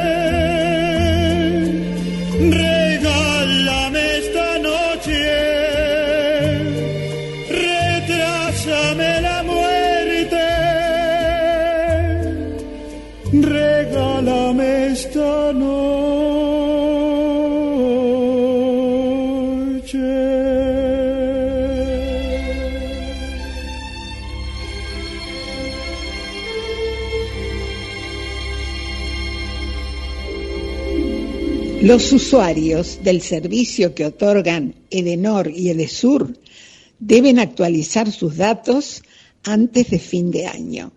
[31.87, 36.37] Los usuarios del servicio que otorgan Edenor y Edesur
[36.99, 39.03] deben actualizar sus datos
[39.45, 40.91] antes de fin de año.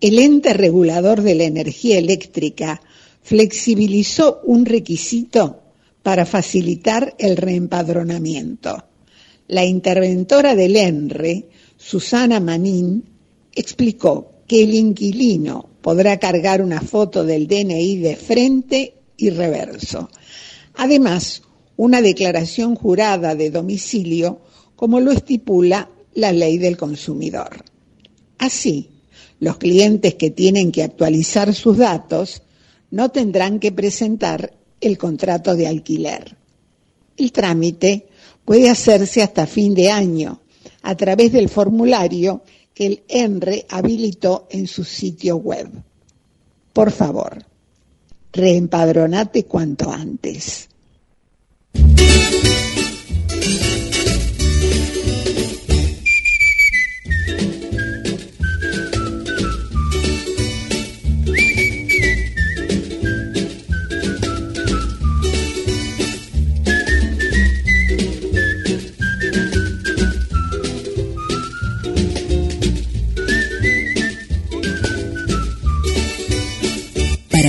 [0.00, 2.82] El ente regulador de la energía eléctrica
[3.22, 5.62] flexibilizó un requisito
[6.02, 8.84] para facilitar el reempadronamiento.
[9.46, 11.46] La interventora del ENRE,
[11.76, 13.04] Susana Manín,
[13.54, 20.10] explicó que el inquilino podrá cargar una foto del DNI de frente y reverso.
[20.74, 21.42] Además,
[21.76, 24.40] una declaración jurada de domicilio,
[24.76, 27.64] como lo estipula la ley del consumidor.
[28.38, 28.90] Así,
[29.38, 32.42] los clientes que tienen que actualizar sus datos
[32.90, 36.36] no tendrán que presentar el contrato de alquiler.
[37.16, 38.06] El trámite
[38.44, 40.40] puede hacerse hasta fin de año
[40.82, 42.42] a través del formulario
[42.74, 45.68] que el ENRE habilitó en su sitio web.
[46.72, 47.44] Por favor,
[48.32, 50.68] reempadronate cuanto antes.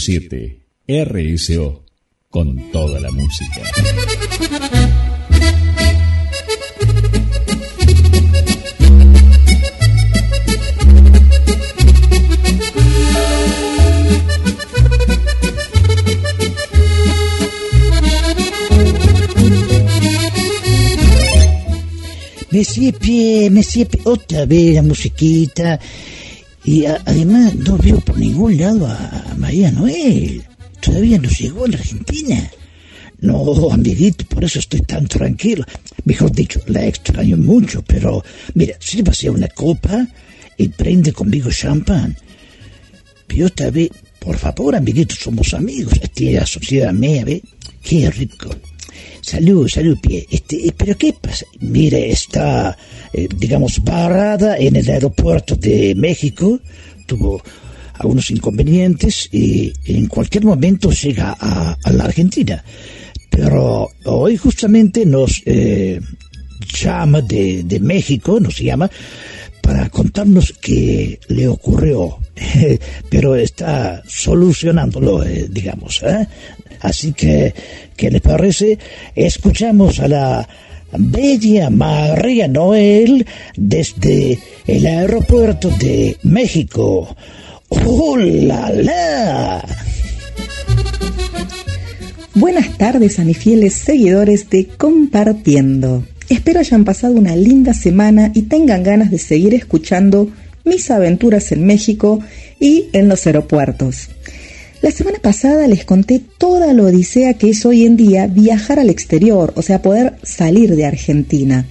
[0.00, 1.84] Siete RSO
[2.28, 3.62] con toda la música.
[22.50, 25.78] Me siepie, me siepie otra vez la musiquita.
[26.64, 30.42] Y a- además no veo por ningún lado a, María Noel.
[30.80, 32.50] Todavía no llegó a la Argentina.
[33.20, 35.64] No, amiguito, por eso estoy tan tranquilo.
[36.04, 40.06] Mejor dicho, la extraño mucho, pero mira, sírvase una copa
[40.56, 42.16] y prende conmigo champán.
[43.28, 45.94] Yo esta vez, por favor, amiguito, somos amigos.
[46.02, 47.42] Esta sociedad mía, ¿ve?
[47.82, 48.50] Qué rico.
[49.22, 50.26] Salud, salud, pie.
[50.28, 51.46] Este, eh, pero ¿qué pasa?
[51.60, 52.76] Mire, está,
[53.12, 56.58] eh, digamos, parada en el aeropuerto de México.
[57.06, 57.40] Tuvo
[57.94, 62.64] algunos inconvenientes y en cualquier momento llega a, a la Argentina.
[63.30, 66.00] Pero hoy justamente nos eh,
[66.80, 68.90] llama de, de México, nos llama,
[69.62, 72.18] para contarnos qué le ocurrió,
[73.08, 76.02] pero está solucionándolo, digamos.
[76.02, 76.26] ¿eh?
[76.82, 77.54] Así que,
[77.96, 78.78] ¿qué les parece?
[79.14, 80.48] Escuchamos a la
[80.98, 83.26] bella María Noel
[83.56, 87.16] desde el aeropuerto de México.
[87.68, 88.70] ¡Hola!
[88.70, 89.64] la!
[92.34, 96.04] Buenas tardes a mis fieles seguidores de Compartiendo.
[96.28, 100.30] Espero hayan pasado una linda semana y tengan ganas de seguir escuchando
[100.64, 102.20] mis aventuras en México
[102.58, 104.08] y en los aeropuertos.
[104.82, 108.90] La semana pasada les conté toda la odisea que es hoy en día viajar al
[108.90, 111.66] exterior, o sea, poder salir de Argentina.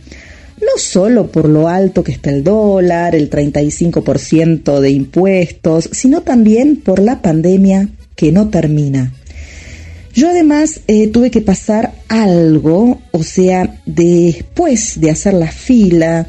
[0.61, 6.77] No solo por lo alto que está el dólar, el 35% de impuestos, sino también
[6.77, 9.11] por la pandemia que no termina.
[10.13, 16.27] Yo además eh, tuve que pasar algo, o sea, después de hacer la fila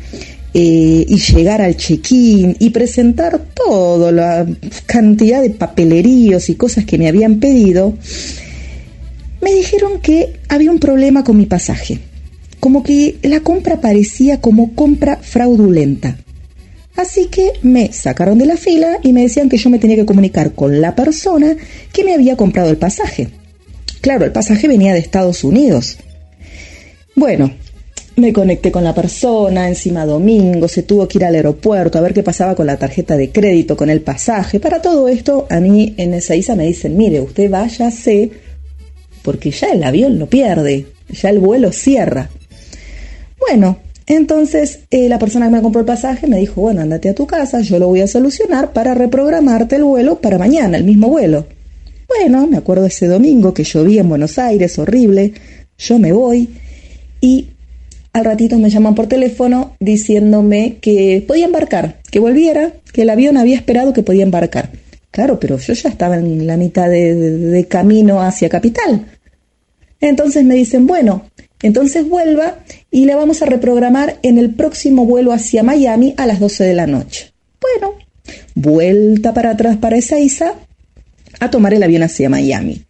[0.55, 4.47] eh, y llegar al check-in y presentar toda la
[4.87, 7.95] cantidad de papeleríos y cosas que me habían pedido,
[9.41, 11.99] me dijeron que había un problema con mi pasaje,
[12.61, 16.19] como que la compra parecía como compra fraudulenta.
[16.97, 20.07] Así que me sacaron de la fila y me decían que yo me tenía que
[20.07, 21.57] comunicar con la persona
[21.93, 23.29] que me había comprado el pasaje.
[24.03, 25.97] Claro, el pasaje venía de Estados Unidos.
[27.17, 27.53] Bueno,
[28.23, 32.15] me conecté con la persona, encima domingo, se tuvo que ir al aeropuerto a ver
[32.15, 34.61] qué pasaba con la tarjeta de crédito, con el pasaje.
[34.61, 38.31] Para todo esto, a mí en esa isa me dicen, mire, usted váyase,
[39.23, 42.31] porque ya el avión lo pierde, ya el vuelo cierra.
[43.41, 47.15] Bueno, entonces eh, la persona que me compró el pasaje me dijo, bueno, andate a
[47.15, 51.09] tu casa, yo lo voy a solucionar para reprogramarte el vuelo para mañana, el mismo
[51.09, 51.47] vuelo.
[52.07, 55.33] Bueno, me acuerdo ese domingo que llovía en Buenos Aires, horrible.
[55.77, 56.49] Yo me voy
[57.21, 57.52] y
[58.13, 63.37] al ratito me llaman por teléfono diciéndome que podía embarcar, que volviera, que el avión
[63.37, 64.71] había esperado que podía embarcar.
[65.11, 69.07] Claro, pero yo ya estaba en la mitad de, camino hacia Capital.
[70.01, 71.27] Entonces me dicen, bueno,
[71.63, 72.59] entonces vuelva
[72.91, 76.75] y le vamos a reprogramar en el próximo vuelo hacia Miami a las 12 de
[76.75, 77.33] la noche.
[77.61, 77.95] Bueno,
[78.55, 80.55] vuelta para atrás para Ezeiza
[81.41, 82.83] a tomar el avión hacia Miami.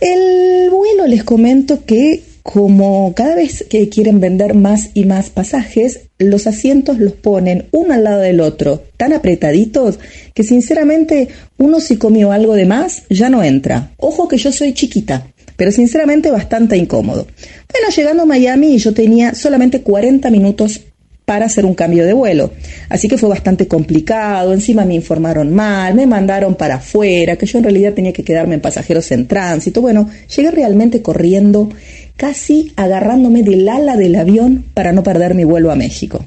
[0.00, 6.00] El vuelo les comento que como cada vez que quieren vender más y más pasajes,
[6.18, 9.98] los asientos los ponen uno al lado del otro, tan apretaditos
[10.34, 11.28] que sinceramente
[11.58, 13.92] uno si comió algo de más ya no entra.
[13.96, 17.26] Ojo que yo soy chiquita, pero sinceramente bastante incómodo.
[17.72, 20.80] Bueno, llegando a Miami yo tenía solamente 40 minutos
[21.24, 22.52] para hacer un cambio de vuelo.
[22.88, 27.58] Así que fue bastante complicado, encima me informaron mal, me mandaron para afuera, que yo
[27.58, 29.80] en realidad tenía que quedarme en pasajeros en tránsito.
[29.80, 31.70] Bueno, llegué realmente corriendo,
[32.16, 36.24] casi agarrándome del ala del avión para no perder mi vuelo a México.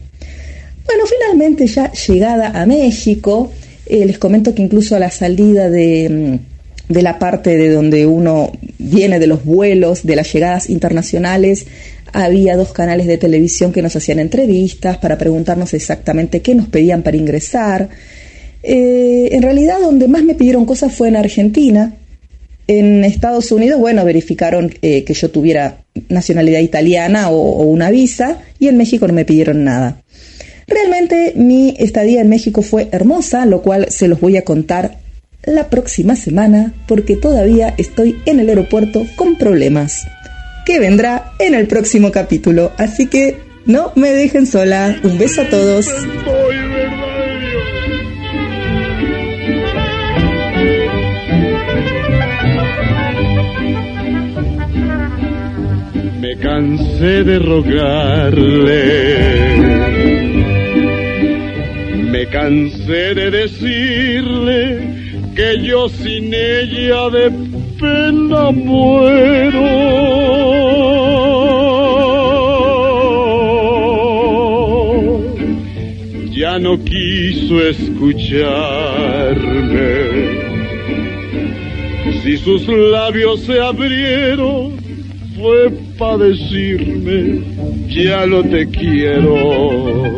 [0.86, 3.52] Bueno, finalmente ya llegada a México,
[3.86, 6.40] eh, les comento que incluso a la salida de,
[6.90, 11.66] mm, de la parte de donde uno viene de los vuelos, de las llegadas internacionales,
[12.14, 17.02] había dos canales de televisión que nos hacían entrevistas para preguntarnos exactamente qué nos pedían
[17.04, 17.90] para ingresar.
[18.64, 21.94] Eh, en realidad, donde más me pidieron cosas fue en Argentina.
[22.68, 28.39] En Estados Unidos, bueno, verificaron eh, que yo tuviera nacionalidad italiana o, o una visa
[28.59, 30.01] y en México no me pidieron nada.
[30.68, 34.97] Realmente mi estadía en México fue hermosa, lo cual se los voy a contar
[35.43, 40.07] la próxima semana porque todavía estoy en el aeropuerto con problemas
[40.66, 42.72] que vendrá en el próximo capítulo.
[42.78, 44.99] Así que no me dejen sola.
[45.03, 45.88] Un beso a todos.
[56.56, 58.76] Cansé de rogarle.
[62.12, 64.60] Me cansé de decirle
[65.36, 67.26] que yo sin ella de
[67.80, 69.66] pena muero.
[76.32, 78.45] Ya no quiso escucharme.
[82.24, 84.74] Si sus labios se abrieron,
[85.38, 87.41] fue para decirme,
[87.88, 90.12] ya lo te quiero.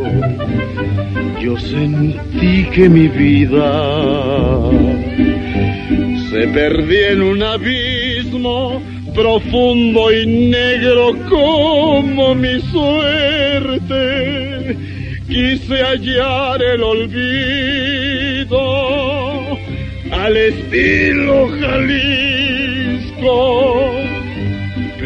[1.42, 4.72] Yo sentí que mi vida
[6.38, 8.80] me perdí en un abismo
[9.16, 13.98] profundo y negro como mi suerte.
[15.28, 18.60] Quise hallar el olvido
[20.12, 22.68] al estilo Jalisco.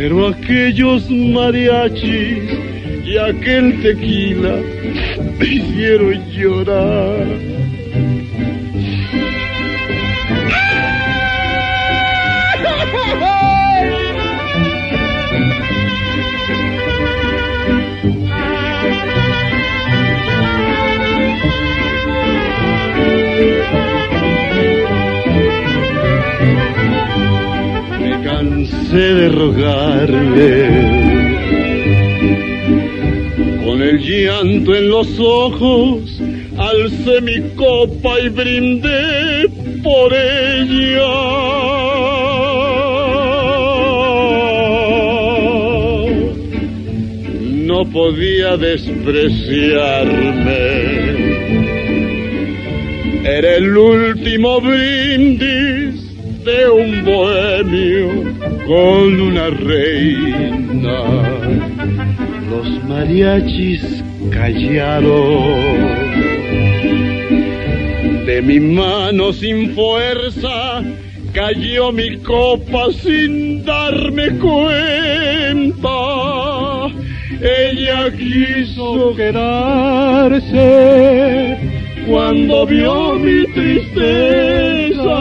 [0.01, 2.49] Pero aquellos mariachis
[3.05, 4.57] y aquel tequila
[5.37, 7.50] me hicieron llorar.
[28.91, 30.67] De rogarle
[33.63, 36.21] con el llanto en los ojos,
[36.57, 39.47] alcé mi copa y brindé
[39.81, 41.07] por ella.
[47.65, 50.91] No podía despreciarme.
[53.23, 56.11] Era el último brindis
[56.43, 60.99] de un bohemio con una reina
[62.49, 66.11] los mariachis callaron.
[68.25, 70.83] De mi mano sin fuerza
[71.33, 75.89] cayó mi copa sin darme cuenta.
[77.41, 80.67] Ella quiso quedarse
[82.07, 85.19] cuando vio mi tristeza,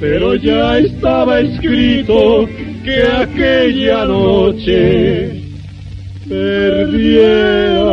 [0.00, 2.48] pero ya estaba escrito
[2.84, 5.42] que aquella noche
[6.28, 7.88] perdiera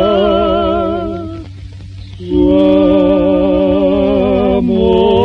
[2.18, 2.50] su
[4.58, 5.16] amor.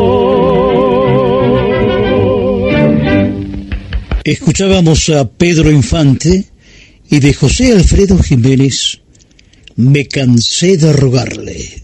[4.23, 6.45] Escuchábamos a Pedro Infante
[7.09, 9.01] y de José Alfredo Jiménez
[9.75, 11.81] me cansé de rogarle.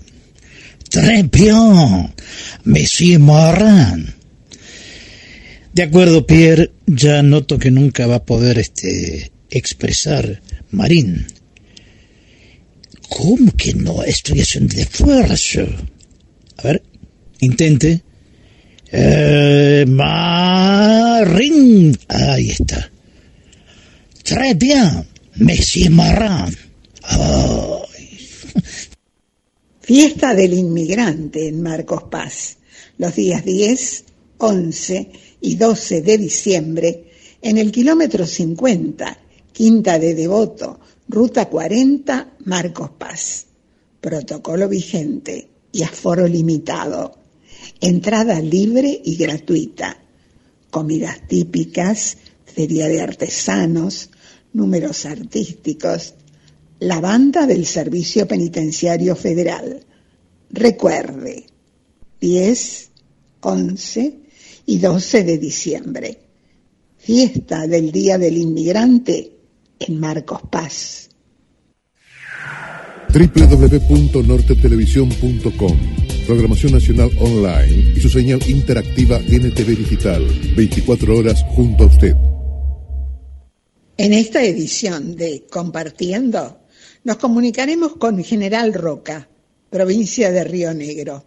[0.89, 2.13] Très bien,
[2.63, 4.16] Monsieur Morin.
[5.77, 11.27] De acuerdo, Pierre, ya noto que nunca va a poder este, expresar Marín.
[13.07, 14.01] ¿Cómo que no?
[14.01, 15.67] Estoy haciendo esfuerzo.
[16.57, 16.81] A ver,
[17.41, 18.01] intente.
[18.91, 21.15] Eh, Marín.
[22.07, 22.91] Ahí está.
[24.23, 25.05] Très bien,
[25.35, 26.57] Messi Marín.
[29.81, 32.57] Fiesta del inmigrante en Marcos Paz,
[32.97, 34.05] los días 10,
[34.39, 37.05] 11 y 12 de diciembre,
[37.41, 39.17] en el kilómetro 50,
[39.53, 43.45] Quinta de Devoto, Ruta 40, Marcos Paz.
[44.01, 47.17] Protocolo vigente y aforo limitado.
[47.79, 49.97] Entrada libre y gratuita.
[50.69, 54.09] Comidas típicas, feria de artesanos,
[54.51, 56.15] números artísticos,
[56.79, 59.85] la banda del Servicio Penitenciario Federal.
[60.49, 61.45] Recuerde,
[62.19, 62.89] 10,
[63.39, 64.26] 11
[64.67, 66.19] y 12 de diciembre.
[66.97, 69.31] Fiesta del Día del Inmigrante
[69.79, 71.09] en Marcos Paz.
[73.11, 75.77] www.nortetelevisión.com
[76.27, 80.27] Programación Nacional Online y su señal interactiva NTV Digital.
[80.57, 82.13] 24 horas junto a usted.
[83.95, 86.59] En esta edición de Compartiendo,
[87.05, 89.29] nos comunicaremos con General Roca,
[89.69, 91.23] provincia de Río Negro,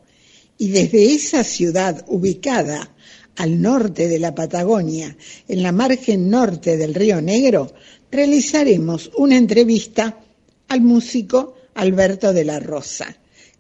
[0.59, 2.95] y desde esa ciudad ubicada
[3.41, 5.17] al norte de la Patagonia,
[5.49, 7.73] en la margen norte del Río Negro,
[8.11, 10.21] realizaremos una entrevista
[10.69, 13.17] al músico Alberto de la Rosa,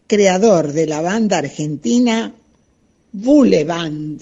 [0.06, 2.34] creador de la banda argentina
[3.10, 4.20] Band,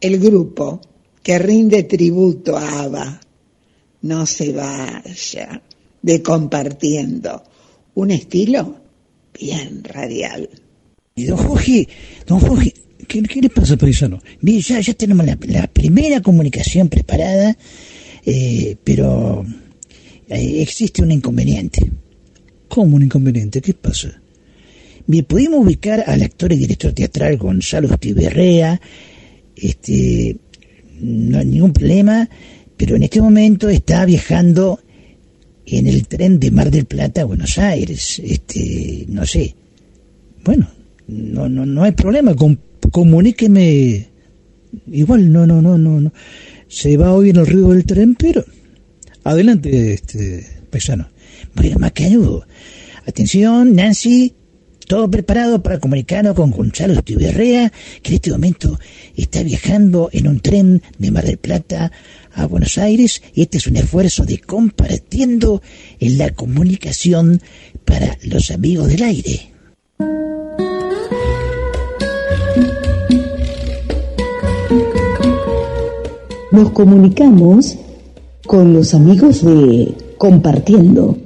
[0.00, 0.80] el grupo
[1.22, 3.20] que rinde tributo a ABBA.
[4.00, 5.60] No se vaya
[6.00, 7.42] de compartiendo
[7.94, 8.76] un estilo
[9.38, 10.48] bien radial.
[11.14, 11.86] Y don Jorge,
[12.26, 12.85] don Jorge,
[13.22, 14.20] ¿qué, qué le pasa, paisano?
[14.40, 17.56] Mire, ya, ya tenemos la, la primera comunicación preparada,
[18.24, 19.44] eh, pero
[20.28, 21.90] eh, existe un inconveniente.
[22.68, 23.60] ¿Cómo un inconveniente?
[23.60, 24.20] ¿Qué pasa?
[25.06, 28.80] Bien, pudimos ubicar al actor y director teatral Gonzalo Estiberrea,
[29.54, 30.36] este,
[31.00, 32.28] no hay ningún problema,
[32.76, 34.80] pero en este momento está viajando
[35.64, 39.54] en el tren de Mar del Plata a Buenos Aires, este, no sé.
[40.44, 40.68] Bueno,
[41.06, 42.56] no, no, no hay problema, com,
[42.92, 44.08] comuníqueme.
[44.90, 46.12] Igual, no, no, no, no, no.
[46.68, 48.44] Se va a oír el ruido del tren, pero
[49.24, 51.08] adelante, este, paisano.
[51.78, 52.46] Más que ayudo.
[53.06, 54.34] Atención, Nancy,
[54.86, 57.72] todo preparado para comunicarnos con Gonzalo Estiberrea,
[58.02, 58.78] que en este momento
[59.16, 61.90] está viajando en un tren de Mar del Plata
[62.32, 65.62] a Buenos Aires y este es un esfuerzo de compartiendo
[65.98, 67.40] en la comunicación
[67.84, 69.55] para los amigos del aire.
[76.56, 77.76] nos comunicamos
[78.46, 81.18] con los amigos de Compartiendo.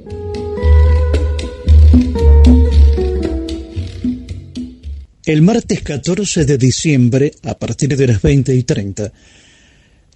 [5.24, 9.12] El martes 14 de diciembre, a partir de las 20 y 30,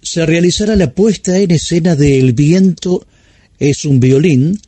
[0.01, 3.07] se realizará la puesta en escena de El viento
[3.57, 4.59] es un violín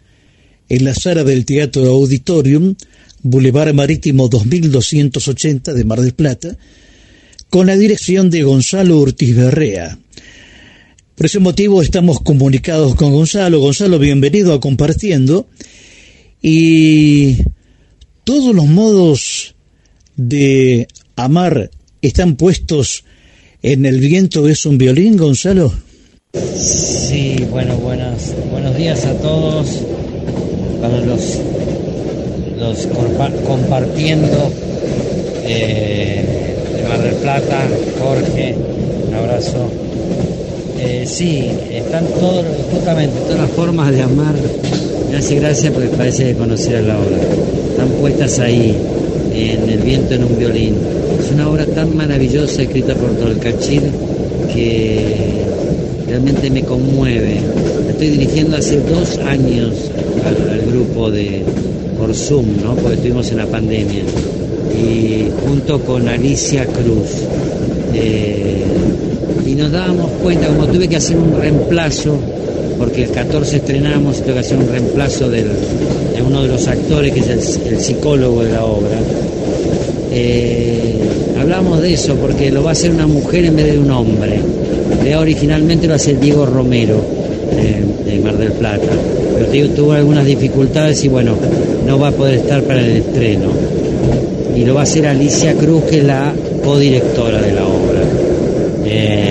[0.69, 2.73] en la sala del Teatro Auditorium,
[3.21, 6.55] Boulevard Marítimo 2280 de Mar del Plata,
[7.49, 9.97] con la dirección de Gonzalo Ortiz Berrea,
[11.17, 13.59] por ese motivo estamos comunicados con Gonzalo.
[13.59, 15.47] Gonzalo, bienvenido a Compartiendo.
[16.43, 17.37] Y
[18.23, 19.55] todos los modos
[20.15, 21.71] de amar
[22.03, 23.03] están puestos
[23.63, 25.73] en el viento es un violín, Gonzalo.
[26.55, 29.81] Sí, bueno, buenas, buenos días a todos,
[30.79, 31.39] para los,
[32.59, 32.85] los
[33.43, 34.53] compartiendo
[35.47, 36.23] eh,
[36.75, 37.67] de Mar del Plata,
[37.99, 38.55] Jorge,
[39.07, 39.86] un abrazo.
[40.79, 44.35] Eh, sí, están todos, justamente todas las formas de amar.
[45.09, 47.17] Me hace gracia porque parece conocer la obra.
[47.71, 48.75] Están puestas ahí,
[49.33, 50.75] en El viento en un violín.
[51.19, 53.83] Es una obra tan maravillosa escrita por Tolcachir
[54.53, 55.45] que
[56.07, 57.39] realmente me conmueve.
[57.89, 59.73] estoy dirigiendo hace dos años
[60.25, 61.43] al, grupo de
[61.97, 62.75] por Zoom, ¿no?
[62.75, 64.03] porque estuvimos en la pandemia,
[64.77, 67.23] y junto con Alicia Cruz.
[67.93, 68.63] Eh,
[69.47, 72.17] y nos dábamos cuenta, como tuve que hacer un reemplazo,
[72.77, 75.45] porque el 14 estrenamos, tuve que hacer un reemplazo de
[76.25, 78.97] uno de los actores, que es el, psicólogo de la obra.
[80.11, 80.95] Eh,
[81.39, 84.41] hablamos de eso, porque lo va a hacer una mujer en vez de un hombre.
[85.17, 87.01] originalmente lo hace Diego Romero,
[88.05, 88.91] de Mar del Plata.
[89.49, 91.35] Pero tuvo algunas dificultades y bueno,
[91.85, 93.49] no va a poder estar para el estreno.
[94.55, 96.33] Y lo va a hacer Alicia Cruz, que es la
[96.63, 98.01] codirectora de la obra.
[98.89, 99.26] Eh,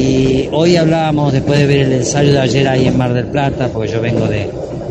[0.00, 3.68] y hoy hablábamos, después de ver el ensayo de ayer ahí en Mar del Plata,
[3.72, 4.48] porque yo vengo de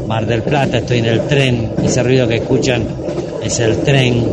[0.07, 2.84] Mar del Plata, estoy en el tren, ese ruido que escuchan
[3.43, 4.24] es el tren,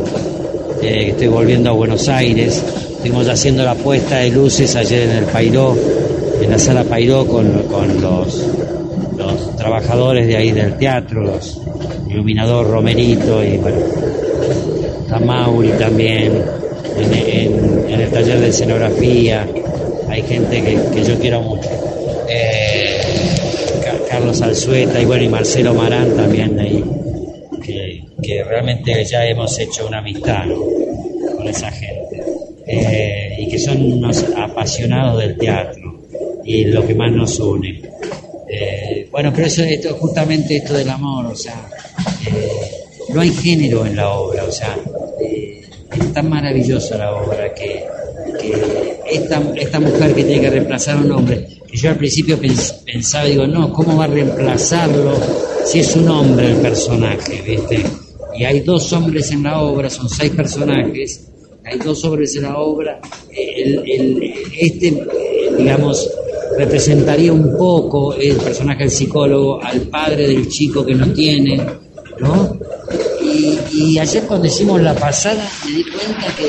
[0.81, 5.75] estoy volviendo a Buenos Aires, estuvimos haciendo la puesta de luces ayer en el Pairó,
[6.41, 7.51] en la sala Pairó con,
[8.01, 8.45] los,
[9.57, 11.59] trabajadores de ahí del teatro, los
[12.07, 13.77] iluminador Romerito y bueno,
[15.25, 16.31] Mauri también,
[16.97, 19.45] en, el taller de escenografía,
[20.27, 21.69] gente que, yo quiero mucho.
[22.29, 22.99] Eh,
[24.09, 26.83] Carlos Alzueta y bueno, y Marcelo Marán también ahí,
[27.61, 30.45] que, realmente ya hemos hecho una amistad
[31.35, 32.23] con esa gente.
[32.65, 36.01] Eh, y que son unos apasionados del teatro
[36.43, 37.81] y lo que más nos une.
[38.49, 41.69] Eh, bueno, pero eso esto, justamente esto del amor, o sea,
[43.13, 44.75] no hay género en la obra, o sea,
[45.21, 47.85] es tan maravillosa la obra que,
[49.09, 53.25] esta, esta, mujer que tiene que reemplazar a un hombre, que yo al principio pensaba,
[53.25, 55.17] digo, no, ¿cómo va a reemplazarlo
[55.65, 57.83] si es un hombre el personaje, viste?
[58.37, 61.27] Y hay dos hombres en la obra, son seis personajes,
[61.65, 65.03] hay dos hombres en la obra, este,
[65.57, 66.09] digamos,
[66.57, 71.61] representaría un poco el personaje del psicólogo al padre del chico que no tiene,
[72.19, 72.57] ¿no?
[73.21, 76.47] Y, ayer cuando hicimos la pasada me di cuenta que,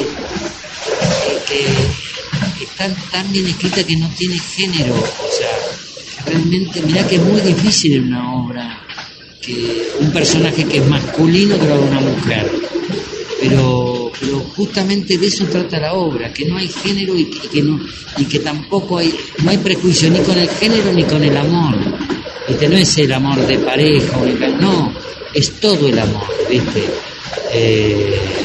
[1.48, 1.64] que,
[3.10, 4.94] tan bien escrita que no tiene género.
[4.94, 8.80] O sea, realmente, mirá que es muy difícil en una obra
[9.40, 12.50] que un personaje que es masculino que lo haga una mujer.
[13.40, 17.80] Pero, pero justamente de eso trata la obra, que no hay género y que, no,
[18.16, 21.76] y que tampoco hay, no hay prejuicio ni con el género ni con el amor.
[22.48, 24.18] Este no es el amor de pareja,
[24.60, 24.92] no,
[25.34, 26.84] es todo el amor, ¿viste?
[27.52, 28.37] Eh,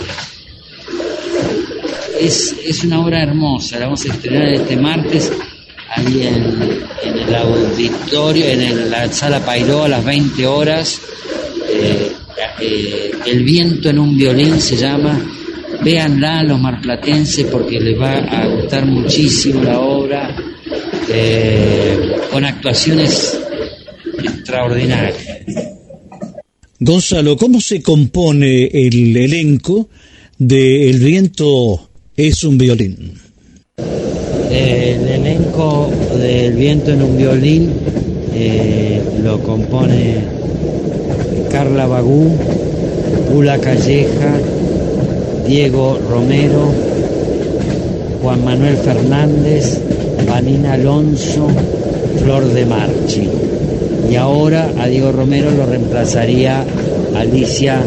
[2.26, 5.32] es, una obra hermosa, la vamos a estrenar este martes
[5.96, 11.02] ahí en, el auditorio, en la sala Pairó a las 20 horas.
[11.70, 12.12] Eh,
[12.62, 15.20] eh, el viento en un violín se llama.
[15.84, 20.34] Véanla los marplatenses porque les va a gustar muchísimo la obra,
[22.32, 23.38] con actuaciones
[24.24, 25.18] extraordinarias.
[26.80, 29.90] Gonzalo, ¿cómo se compone el elenco
[30.38, 33.14] de El viento es un violín?
[34.52, 37.72] El elenco del viento en un violín
[38.36, 40.18] eh, lo compone
[41.52, 42.38] Carla Bagú,
[43.32, 44.38] Pula Calleja,
[45.48, 46.72] Diego Romero,
[48.22, 49.80] Juan Manuel Fernández,
[50.28, 51.48] Vanina Alonso,
[52.24, 53.28] Flor de Marchi
[54.12, 56.64] y ahora a Diego Romero lo reemplazaría
[57.16, 57.82] Alicia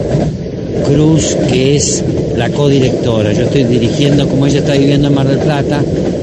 [0.84, 2.02] Cruz, que es
[2.36, 3.32] la codirectora.
[3.32, 5.82] Yo estoy dirigiendo, como ella está viviendo en Mar del Plata,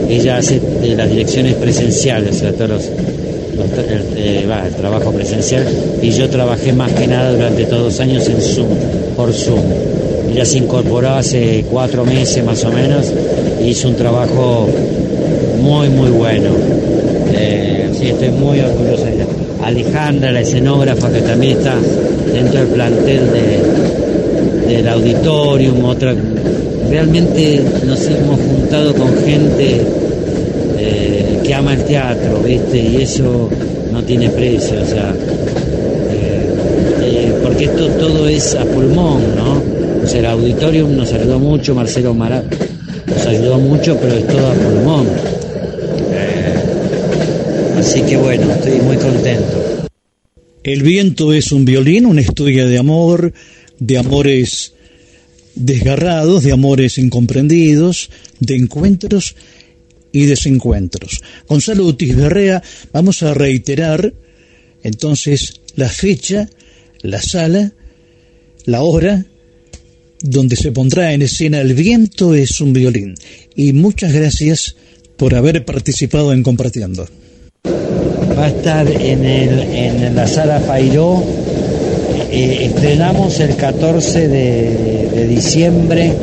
[0.10, 5.66] ella hace eh, las direcciones presenciales, o sea, todos el, eh, el, trabajo presencial,
[6.02, 8.68] y yo trabajé más que nada durante todos los años en Zoom,
[9.16, 9.62] por Zoom.
[10.32, 13.12] ella se incorporó hace cuatro meses más o menos
[13.64, 14.68] y hizo un trabajo
[15.62, 16.50] muy, muy bueno.
[17.36, 19.26] Eh, estoy muy orgullosa de ella.
[19.64, 21.76] Alejandra, la escenógrafa, que también está
[22.34, 23.22] dentro del plantel
[24.78, 26.16] del auditorium, otra.
[26.90, 29.82] Realmente nos hemos juntado con gente
[30.78, 32.80] eh, que ama el teatro, ¿viste?
[32.80, 33.50] Y eso
[33.92, 35.14] no tiene precio, o sea,
[37.02, 39.62] eh, porque esto todo es a pulmón, ¿no?
[40.04, 42.46] O sea, el auditorium nos ayudó mucho, Marcelo Marat
[43.08, 45.08] nos ayudó mucho, pero es todo a pulmón.
[47.78, 49.88] Así que bueno, estoy muy contento.
[50.64, 53.34] El viento es un violín, una historia de amor,
[53.80, 54.74] de amores
[55.56, 58.10] desgarrados, de amores incomprendidos,
[58.40, 59.36] de encuentros
[60.12, 61.22] y desencuentros.
[61.48, 62.62] Gonzalo Utis Berrea,
[62.92, 64.14] vamos a reiterar
[64.84, 66.50] entonces la fecha,
[67.02, 67.74] la sala,
[68.66, 69.26] la hora
[70.22, 73.16] donde se pondrá en escena El viento es un violín.
[73.56, 74.76] Y muchas gracias
[75.18, 77.08] por haber participado en Compartiendo
[78.38, 81.24] va a estar en, el, en la sala Pairó.
[82.36, 86.14] Eh, estrenamos el 14 de, diciembre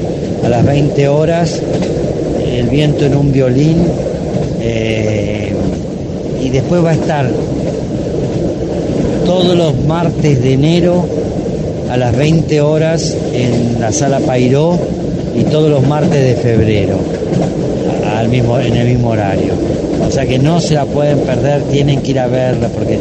[0.45, 1.63] a las 20 horas,
[2.53, 3.77] El viento en un violín.
[4.61, 5.53] Eh,
[6.43, 7.31] y después va a estar
[9.25, 11.07] todos los martes de enero
[11.89, 14.81] a las 20 horas en la sala Pairó
[15.39, 16.99] y todos los martes de febrero
[18.17, 19.53] al mismo, en el mismo horario.
[20.09, 22.99] O sea que no se la pueden perder, tienen que ir a verla porque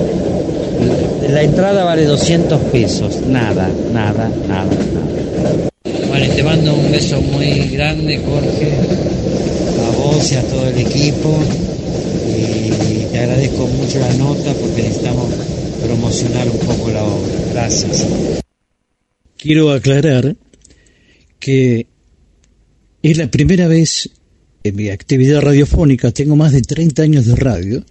[1.28, 5.70] la entrada vale 200 pesos, nada, nada, nada, nada.
[6.08, 8.72] Bueno, te mando un beso muy grande, Jorge,
[9.86, 11.40] a vos y a todo el equipo.
[12.28, 15.28] Y te agradezco mucho la nota porque necesitamos
[15.86, 17.34] promocionar un poco la obra.
[17.54, 18.08] Gracias.
[19.38, 20.36] Quiero aclarar
[21.40, 21.88] que
[23.02, 24.10] es la primera vez
[24.64, 27.84] en mi actividad radiofónica, tengo más de 30 años de radio,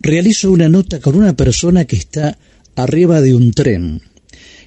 [0.00, 2.38] realizo una nota con una persona que está
[2.82, 4.02] arriba de un tren.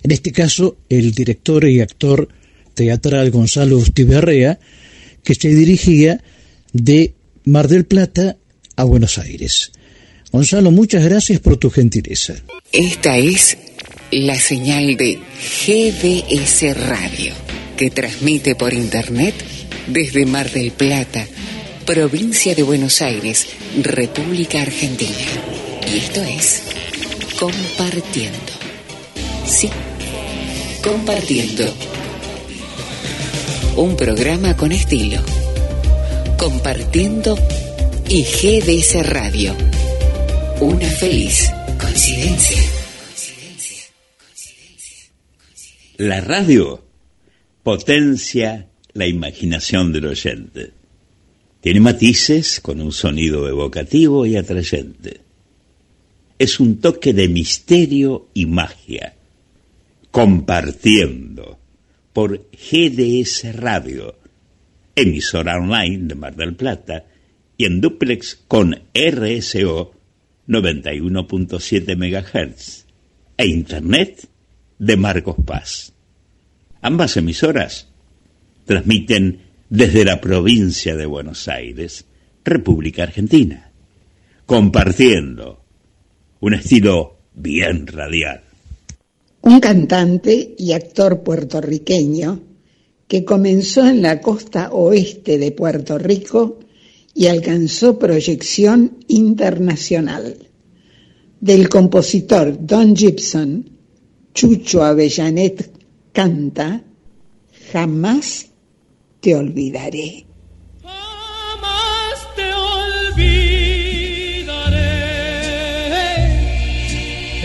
[0.04, 2.28] En este caso, el director y actor
[2.74, 4.60] teatral Gonzalo Ustiberrea,
[5.24, 6.22] que se dirigía
[6.74, 7.14] de
[7.46, 8.38] Mar del Plata
[8.76, 9.72] a Buenos Aires.
[10.32, 12.36] Gonzalo, muchas gracias por tu gentileza.
[12.72, 13.58] Esta es
[14.12, 15.20] la señal de
[15.66, 17.34] GDS Radio,
[17.78, 19.36] que transmite por Internet
[19.88, 21.28] desde Mar del Plata,
[21.86, 23.48] provincia de Buenos Aires,
[23.82, 25.12] República Argentina.
[25.94, 26.64] Y esto es
[27.40, 28.54] Compartiendo.
[29.46, 29.70] Sí,
[30.84, 31.64] Compartiendo.
[33.78, 35.20] Un programa con estilo.
[36.38, 37.38] Compartiendo
[38.10, 39.56] y GDS Radio.
[40.60, 42.62] Una feliz coincidencia.
[45.98, 46.84] La radio
[47.64, 50.72] potencia la imaginación del oyente.
[51.62, 55.23] Tiene matices con un sonido evocativo y atrayente.
[56.44, 59.16] Es un toque de misterio y magia.
[60.12, 61.58] Compartiendo
[62.12, 64.18] por GDS Radio,
[64.94, 67.06] emisora online de Mar del Plata,
[67.56, 69.94] y en duplex con RSO
[70.46, 72.88] 91.7 MHz
[73.38, 74.28] e Internet
[74.80, 75.94] de Marcos Paz.
[76.82, 77.88] Ambas emisoras
[78.66, 82.06] transmiten desde la provincia de Buenos Aires,
[82.44, 83.72] República Argentina,
[84.46, 85.63] compartiendo
[86.44, 88.42] un estilo bien radial.
[89.44, 92.42] Un cantante y actor puertorriqueño
[93.08, 96.60] que comenzó en la costa oeste de Puerto Rico
[97.14, 100.36] y alcanzó proyección internacional.
[101.40, 103.70] Del compositor Don Gibson,
[104.34, 105.72] Chucho Avellanet
[106.12, 106.84] canta
[107.72, 108.50] Jamás
[109.22, 110.26] te olvidaré.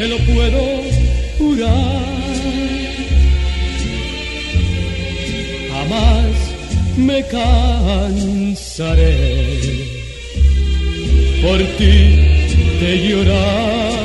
[0.09, 0.63] Lo puedo
[1.39, 2.03] jurar.
[5.73, 6.35] Jamás
[6.97, 9.17] me cansaré
[11.43, 11.97] por ti
[12.81, 13.99] de llorar.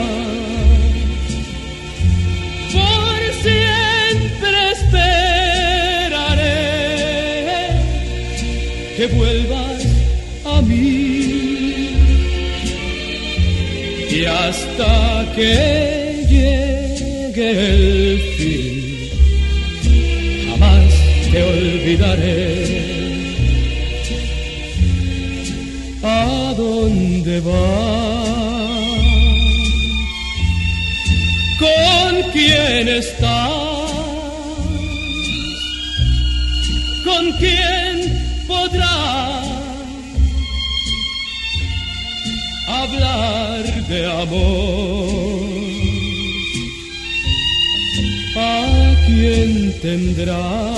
[8.95, 9.83] que vuelvas
[10.45, 11.42] a mí.
[14.15, 18.75] Y hasta que llegue el fin,
[20.49, 20.93] jamás
[21.31, 22.43] te olvidaré.
[26.03, 27.53] ¿A dónde vas?
[31.59, 33.63] ¿Con quién estás?
[43.87, 45.63] De amor.
[48.35, 50.72] ¿A quién tendrás?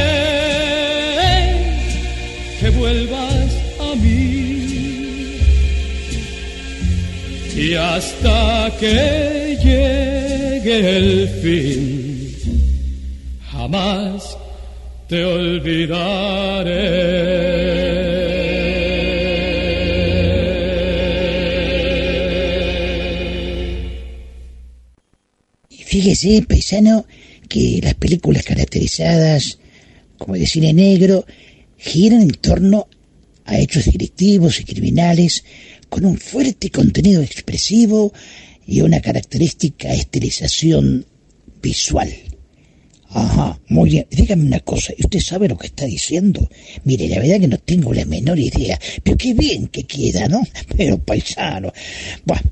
[2.59, 4.27] que vuelvas a mí.
[7.55, 12.35] Y hasta que llegue el fin,
[13.51, 14.37] jamás
[15.07, 16.69] te olvidaré.
[26.09, 27.05] Fíjese, paisano,
[27.47, 29.59] que las películas caracterizadas
[30.17, 31.23] como de cine negro
[31.77, 32.87] giran en torno
[33.45, 35.43] a hechos delictivos y criminales
[35.87, 38.11] con un fuerte contenido expresivo
[38.65, 41.05] y una característica estilización
[41.61, 42.11] visual.
[43.11, 44.07] Ajá, muy bien.
[44.09, 46.47] Dígame una cosa, ¿y usted sabe lo que está diciendo?
[46.85, 50.41] Mire, la verdad que no tengo la menor idea, pero qué bien que queda, ¿no?
[50.77, 51.71] Pero paisano.
[52.25, 52.43] Bueno,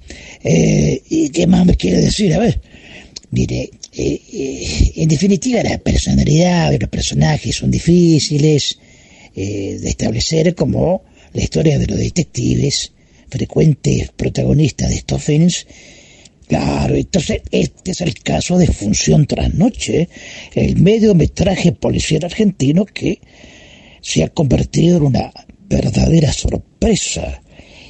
[0.44, 2.34] eh, ¿y qué más me quiere decir?
[2.34, 2.60] A ver,
[3.38, 8.80] mire, eh, eh, en definitiva la personalidad de los personajes son difíciles
[9.36, 12.92] eh, de establecer como la historia de los detectives,
[13.30, 15.68] frecuentes protagonistas de estos films,
[16.48, 20.08] Claro, entonces este es el caso de Función tras Noche,
[20.56, 23.20] el mediometraje policial argentino que
[24.02, 25.34] se ha convertido en una
[25.68, 27.42] verdadera sorpresa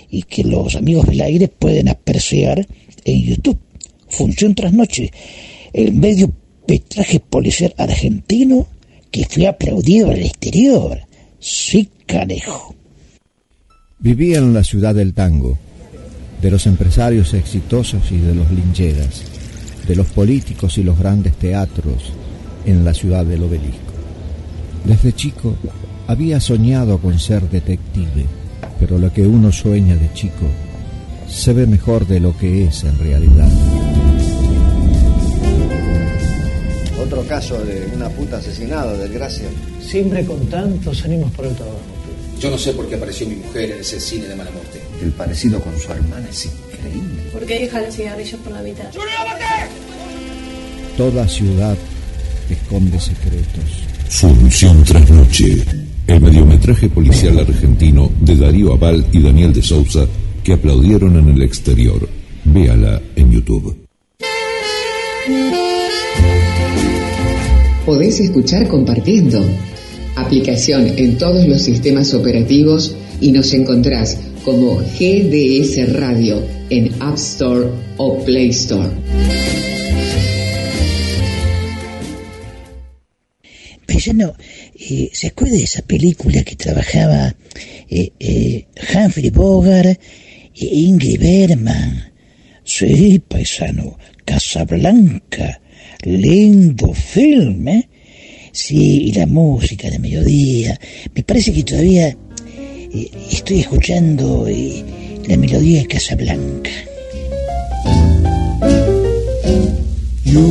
[0.10, 2.66] y que los amigos del aire pueden apreciar
[3.06, 3.60] en YouTube.
[4.10, 5.12] Función tras Noche,
[5.74, 8.68] el mediometraje policial argentino
[9.12, 11.00] que fue aplaudido el exterior.
[11.40, 12.76] Sí, canejo.
[14.00, 15.58] Vivía en la ciudad del tango
[16.42, 19.24] de los empresarios exitosos y de los lincheras,
[19.88, 22.14] de los políticos y los grandes teatros
[22.66, 23.94] en la ciudad del obelisco.
[24.86, 25.56] Desde chico
[26.06, 28.26] había soñado con ser detective,
[28.80, 30.46] pero lo que uno sueña de chico
[31.30, 33.50] se ve mejor de lo que es en realidad.
[37.02, 39.48] Otro caso de una puta asesinada, desgracia.
[39.82, 41.80] Siempre con tantos ánimos por el trabajo.
[42.40, 44.82] Yo no sé por qué apareció mi mujer en ese cine de mala muerte.
[45.02, 47.24] El parecido con su hermana es increíble.
[47.32, 48.86] ¿Por qué deja los cigarrillos por la mitad?
[50.98, 51.78] Toda ciudad
[52.50, 53.84] esconde secretos.
[54.10, 55.64] Función tras noche.
[56.06, 60.08] El mediometraje policial argentino de Darío Aval y Daniel de Sousa
[60.48, 62.08] que aplaudieron en el exterior.
[62.46, 63.76] Véala en YouTube.
[67.86, 69.46] Podés escuchar compartiendo.
[70.16, 77.68] Aplicación en todos los sistemas operativos y nos encontrás como GDS Radio en App Store
[77.98, 78.90] o Play Store.
[83.86, 84.34] Paisano,
[84.80, 87.36] eh, ¿se acuerda de esa película que trabajaba
[87.90, 90.00] eh, eh, Humphrey Bogart
[90.60, 92.12] Ingrid Bergman?
[92.64, 95.62] Sí, paisano, Casablanca,
[96.04, 97.90] lindo film, ¿eh?
[98.52, 100.80] Sí, y la música de mediodía.
[101.14, 104.84] Me parece que todavía eh, estoy escuchando eh,
[105.28, 106.72] la melodía de Casablanca.
[110.26, 110.42] You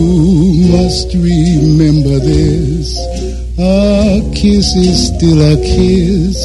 [0.70, 3.45] must remember this.
[3.58, 6.44] A kiss is still a kiss.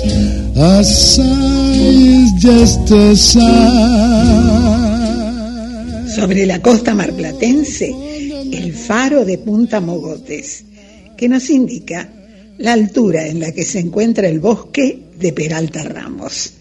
[0.55, 3.41] A sigh is just a sigh.
[6.07, 7.93] Sobre la costa marplatense,
[8.53, 10.63] el faro de Punta Mogotes,
[11.17, 12.09] que nos indica
[12.57, 16.53] la altura en la que se encuentra el bosque de Peralta Ramos.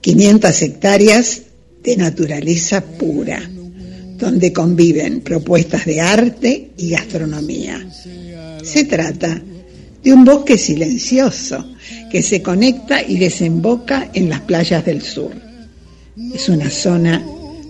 [0.00, 1.42] 500 hectáreas
[1.82, 3.42] de naturaleza pura,
[4.16, 7.86] donde conviven propuestas de arte y gastronomía.
[8.62, 9.42] Se trata
[10.02, 11.64] de un bosque silencioso
[12.10, 15.32] que se conecta y desemboca en las playas del sur.
[16.34, 17.24] Es una zona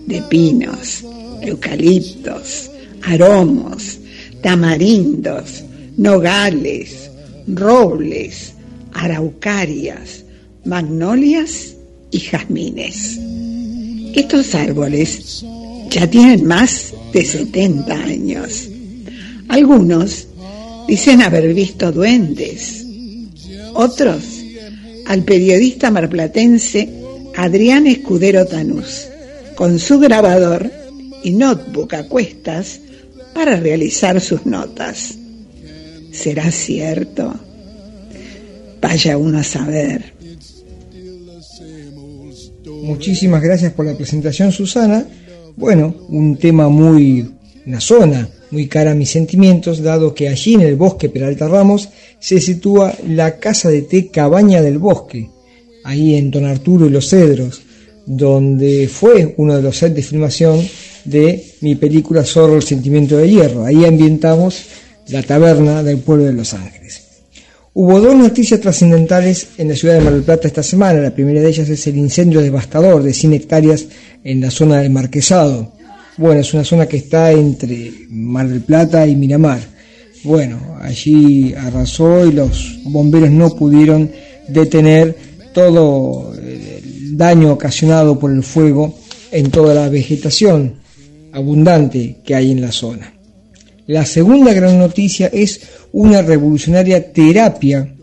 [0.07, 1.03] de pinos,
[1.41, 2.69] eucaliptos,
[3.03, 3.99] aromos,
[4.41, 5.63] tamarindos,
[5.97, 7.09] nogales,
[7.47, 8.53] robles,
[8.93, 10.23] araucarias,
[10.65, 11.75] magnolias
[12.11, 13.19] y jazmines.
[14.15, 15.43] Estos árboles
[15.89, 18.69] ya tienen más de 70 años.
[19.49, 20.27] Algunos
[20.87, 22.85] dicen haber visto duendes.
[23.73, 24.23] Otros
[25.05, 26.89] al periodista marplatense
[27.35, 29.07] Adrián Escudero Tanús,
[29.55, 30.71] con su grabador
[31.23, 32.79] y notebook a cuestas
[33.33, 35.15] para realizar sus notas.
[36.11, 37.33] ¿Será cierto?
[38.81, 40.13] Vaya uno a saber.
[42.83, 45.05] Muchísimas gracias por la presentación, Susana.
[45.55, 47.31] Bueno, un tema muy,
[47.65, 51.89] una zona muy cara a mis sentimientos, dado que allí en el bosque Peralta Ramos
[52.19, 55.29] se sitúa la casa de té Cabaña del Bosque,
[55.83, 57.63] ahí en Don Arturo y los Cedros,
[58.05, 60.61] donde fue uno de los sets de filmación
[61.03, 63.65] de mi película Zorro el sentimiento de hierro.
[63.65, 64.65] Ahí ambientamos
[65.07, 67.01] la taberna del pueblo de Los Ángeles.
[67.73, 70.99] Hubo dos noticias trascendentales en la ciudad de Mar del Plata esta semana.
[70.99, 73.87] La primera de ellas es el incendio devastador de 100 hectáreas
[74.23, 75.73] en la zona del Marquesado.
[76.17, 79.59] Bueno, es una zona que está entre Mar del Plata y Miramar.
[80.23, 84.11] Bueno, allí arrasó y los bomberos no pudieron
[84.47, 85.15] detener
[85.53, 88.95] todo el daño ocasionado por el fuego
[89.31, 90.75] en toda la vegetación
[91.31, 93.13] abundante que hay en la zona.
[93.87, 95.61] La segunda gran noticia es
[95.91, 97.93] una revolucionaria terapia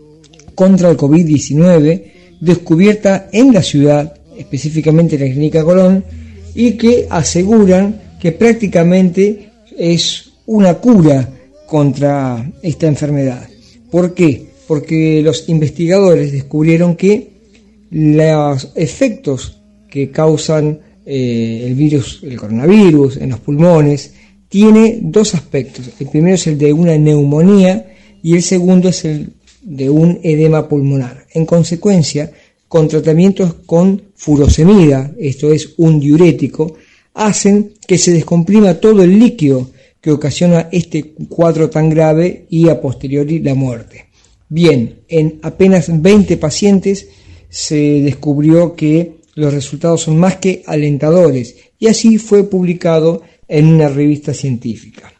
[0.53, 2.03] contra el COVID-19
[2.41, 6.03] descubierta en la ciudad, específicamente en la Clínica Colón,
[6.55, 11.29] y que aseguran que prácticamente es una cura
[11.65, 13.47] contra esta enfermedad.
[13.89, 14.45] ¿Por qué?
[14.67, 17.31] Porque los investigadores descubrieron que
[17.89, 19.57] los efectos
[19.89, 24.13] que causan eh, el virus, el coronavirus en los pulmones,
[24.47, 25.89] tiene dos aspectos.
[25.99, 30.67] El primero es el de una neumonía y el segundo es el de un edema
[30.67, 31.25] pulmonar.
[31.33, 32.31] En consecuencia,
[32.71, 36.75] con tratamientos con furosemida, esto es un diurético,
[37.13, 42.79] hacen que se descomprima todo el líquido que ocasiona este cuadro tan grave y a
[42.79, 44.05] posteriori la muerte.
[44.47, 47.09] Bien, en apenas 20 pacientes
[47.49, 53.89] se descubrió que los resultados son más que alentadores y así fue publicado en una
[53.89, 55.11] revista científica.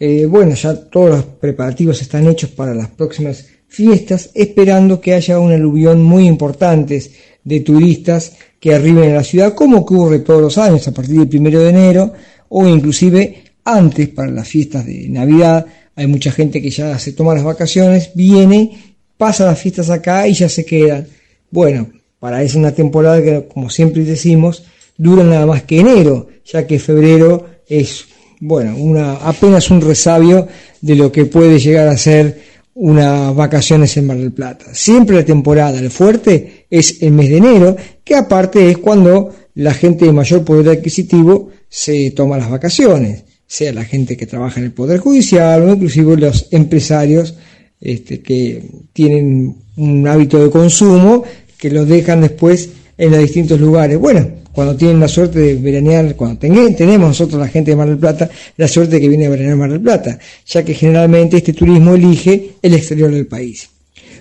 [0.00, 5.38] Eh, bueno, ya todos los preparativos están hechos para las próximas fiestas, esperando que haya
[5.38, 7.02] un aluvión muy importante
[7.44, 11.28] de turistas que arriben a la ciudad, como ocurre todos los años a partir del
[11.28, 12.12] primero de enero,
[12.48, 15.66] o inclusive antes para las fiestas de Navidad.
[15.94, 20.34] Hay mucha gente que ya se toma las vacaciones, viene, pasa las fiestas acá y
[20.34, 21.04] ya se queda.
[21.50, 21.88] Bueno,
[22.18, 24.64] para eso una temporada que, como siempre decimos,
[24.96, 28.06] dura nada más que enero, ya que febrero es,
[28.40, 30.48] bueno, una, apenas un resabio
[30.80, 34.66] de lo que puede llegar a ser unas vacaciones en Mar del Plata.
[34.72, 39.72] Siempre la temporada, el fuerte, es el mes de enero, que aparte es cuando la
[39.72, 44.66] gente de mayor poder adquisitivo se toma las vacaciones, sea la gente que trabaja en
[44.66, 47.34] el Poder Judicial o inclusive los empresarios
[47.80, 48.62] este, que
[48.92, 51.24] tienen un hábito de consumo
[51.56, 53.98] que lo dejan después en los distintos lugares.
[53.98, 57.98] Bueno, cuando tienen la suerte de veranear, cuando tenemos nosotros la gente de Mar del
[57.98, 61.52] Plata, la suerte de que viene a veranear Mar del Plata, ya que generalmente este
[61.52, 63.68] turismo elige el exterior del país.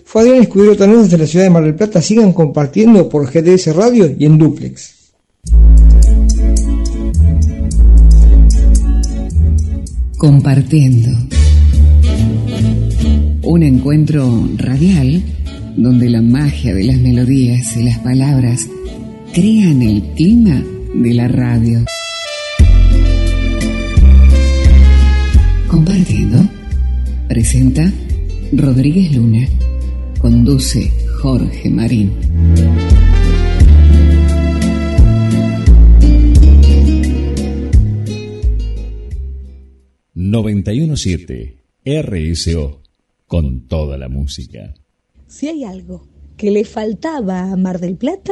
[0.03, 3.73] Fue Adrián Escudero Tanús desde la ciudad de Mar del Plata, sigan compartiendo por GDS
[3.73, 4.93] Radio y en Duplex.
[10.17, 11.11] Compartiendo.
[13.43, 15.23] Un encuentro radial
[15.77, 18.67] donde la magia de las melodías y las palabras
[19.35, 20.63] crean el clima
[20.93, 21.83] de la radio.
[25.67, 26.37] Compartiendo,
[27.27, 27.91] presenta
[28.53, 29.45] Rodríguez Luna,
[30.21, 30.89] conduce
[31.21, 32.13] Jorge Marín.
[40.15, 41.57] ...917...
[41.83, 42.81] RSO...
[43.27, 44.73] ...con toda la música.
[45.27, 46.07] Si hay algo
[46.37, 48.31] que le faltaba a Mar del Plata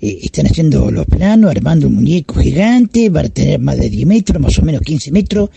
[0.00, 4.06] eh, están haciendo los planos, armando un muñeco gigante, va a tener más de 10
[4.06, 5.50] metros, más o menos 15 metros.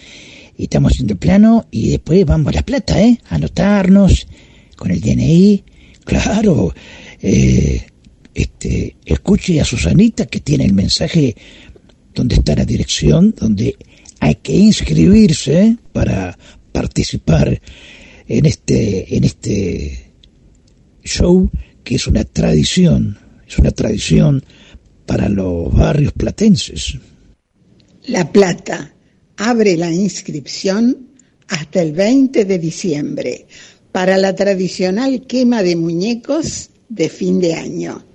[0.57, 3.19] Estamos haciendo el plano y después vamos a La Plata, ¿eh?
[3.29, 4.27] Anotarnos
[4.75, 5.63] con el DNI.
[6.03, 6.73] Claro,
[7.21, 7.81] eh,
[8.33, 11.35] este, escuche a Susanita que tiene el mensaje
[12.13, 13.75] donde está la dirección, donde
[14.19, 16.37] hay que inscribirse para
[16.71, 17.61] participar
[18.27, 20.13] en este, en este
[21.03, 21.49] show
[21.83, 23.17] que es una tradición,
[23.51, 24.43] es una tradición
[25.05, 26.97] para los barrios platenses.
[28.07, 28.93] La Plata
[29.35, 31.09] abre la inscripción
[31.49, 33.47] hasta el 20 de diciembre
[33.91, 38.05] para la tradicional quema de muñecos de fin de año.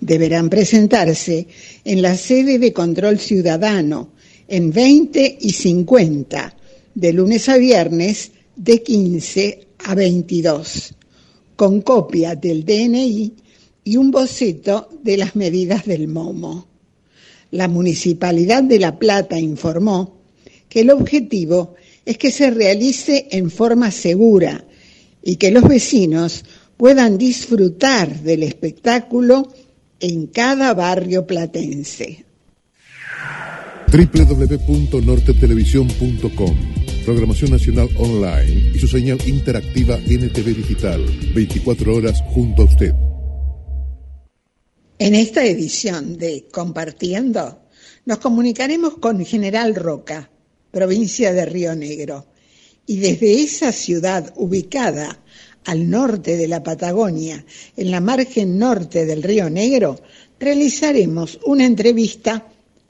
[0.00, 1.46] Deberán presentarse
[1.84, 4.12] en la sede de control ciudadano
[4.48, 6.56] en 20 y 50,
[6.94, 10.94] de lunes a viernes de 15 a 22,
[11.56, 13.41] con copia del DNI
[13.84, 16.66] y un boceto de las medidas del MOMO.
[17.50, 20.20] La Municipalidad de La Plata informó
[20.68, 24.64] que el objetivo es que se realice en forma segura
[25.22, 26.44] y que los vecinos
[26.76, 29.52] puedan disfrutar del espectáculo
[30.00, 32.24] en cada barrio platense
[33.92, 36.56] www.nortetelevisión.com
[37.04, 41.04] Programación Nacional Online y su señal interactiva NTV Digital,
[41.34, 42.94] 24 horas junto a usted.
[45.04, 47.62] En esta edición de Compartiendo,
[48.04, 50.30] nos comunicaremos con General Roca,
[50.70, 52.26] provincia de Río Negro,
[52.86, 55.18] y desde esa ciudad ubicada
[55.64, 57.44] al norte de la Patagonia,
[57.76, 59.98] en la margen norte del Río Negro,
[60.38, 62.46] realizaremos una entrevista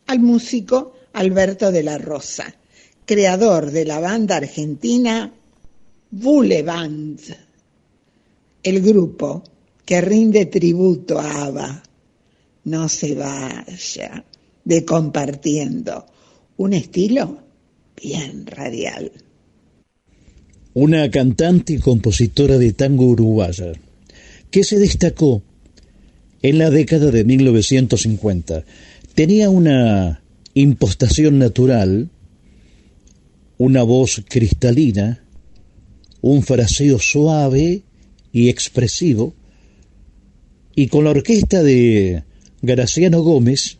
[0.06, 2.54] al músico Alberto de la Rosa,
[3.06, 5.32] creador de la banda argentina
[6.10, 7.20] Band,
[8.62, 9.44] el grupo
[9.86, 11.82] que rinde tributo a ABBA.
[12.64, 14.24] No se vaya
[14.64, 16.06] de compartiendo
[16.56, 17.38] un estilo
[18.00, 19.12] bien radial.
[20.74, 23.72] Una cantante y compositora de tango uruguaya
[24.50, 25.42] que se destacó
[26.42, 28.64] en la década de 1950
[29.14, 30.22] tenía una
[30.54, 32.10] impostación natural,
[33.58, 35.24] una voz cristalina,
[36.20, 37.82] un fraseo suave
[38.32, 39.34] y expresivo,
[40.74, 42.24] y con la orquesta de
[42.62, 43.78] Graciano Gómez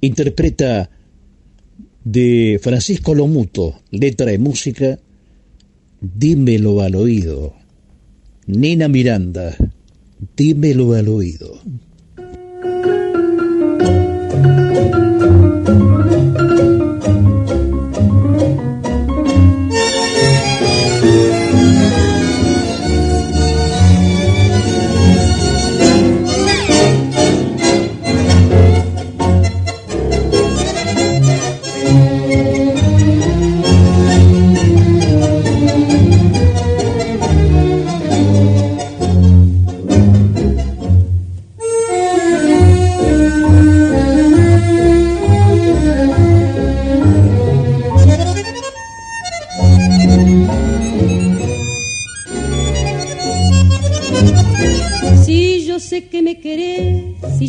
[0.00, 0.90] interpreta
[2.04, 4.98] de Francisco Lomuto, letra y música,
[6.00, 7.54] Dímelo al oído.
[8.46, 9.56] Nina Miranda,
[10.36, 11.60] dímelo al oído.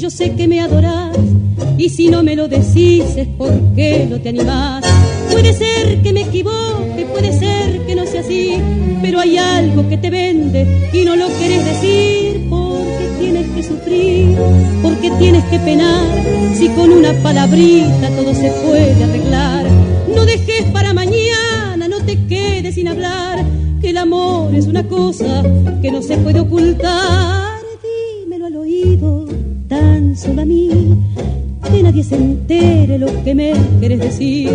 [0.09, 1.17] Sé que me adorás
[1.77, 4.83] y si no me lo decís es porque no te animás.
[5.31, 8.55] Puede ser que me equivoque, puede ser que no sea así,
[9.01, 14.37] pero hay algo que te vende y no lo quieres decir porque tienes que sufrir,
[14.81, 16.05] porque tienes que penar,
[16.55, 19.65] si con una palabrita todo se puede arreglar.
[20.13, 23.45] No dejes para mañana, no te quedes sin hablar,
[23.79, 25.43] que el amor es una cosa
[25.81, 27.48] que no se puede ocultar
[30.19, 30.69] solo a mí,
[31.71, 34.49] que nadie se entere lo que me quieres decir.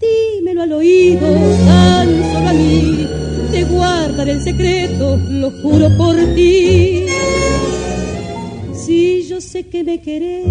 [0.00, 1.26] Dímelo al oído,
[1.66, 3.06] tan solo a mí,
[3.50, 7.06] te guardaré el secreto, lo juro por ti.
[8.74, 10.46] Si yo sé que me querés,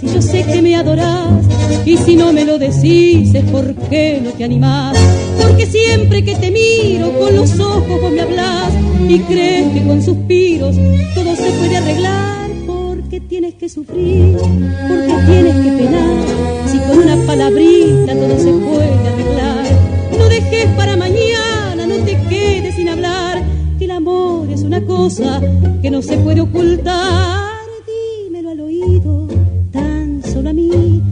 [0.00, 1.44] si yo sé que me adorás,
[1.84, 4.96] y si no me lo decís es porque no te animás,
[5.40, 8.72] porque siempre que te miro con los ojos vos me hablas
[9.08, 10.74] y crees que con suspiros
[11.14, 12.43] todo se puede arreglar
[13.28, 14.36] tienes que sufrir?
[14.36, 16.68] porque tienes que penar?
[16.68, 19.64] Si con una palabrita todo se puede arreglar.
[20.18, 23.42] No dejes para mañana, no te quedes sin hablar,
[23.78, 25.40] que el amor es una cosa
[25.82, 27.52] que no se puede ocultar.
[27.86, 29.28] Dímelo al oído,
[29.72, 31.02] tan solo a mí,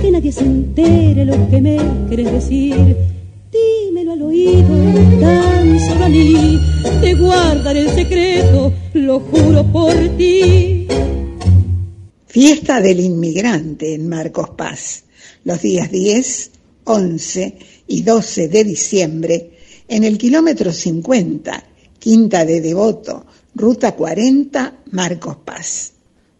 [0.00, 2.96] que nadie se entere lo que me quieres decir.
[3.52, 4.68] Dímelo al oído,
[5.20, 6.58] tan solo a mí,
[7.00, 10.77] te guardaré el secreto, lo juro por ti.
[12.40, 15.02] Fiesta del Inmigrante en Marcos Paz,
[15.42, 16.52] los días 10,
[16.84, 17.58] 11
[17.88, 19.58] y 12 de diciembre,
[19.88, 21.64] en el kilómetro 50,
[21.98, 25.94] Quinta de Devoto, Ruta 40, Marcos Paz.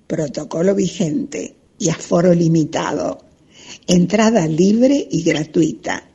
[0.06, 3.18] Protocolo vigente y aforo limitado.
[3.88, 6.08] Entrada libre y gratuita.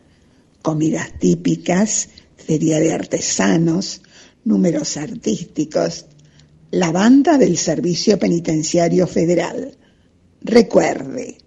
[0.62, 2.08] Comidas típicas,
[2.38, 4.02] feria de artesanos,
[4.46, 6.06] números artísticos.
[6.74, 9.78] La banda del Servicio Penitenciario Federal.
[10.42, 11.38] Recuerde,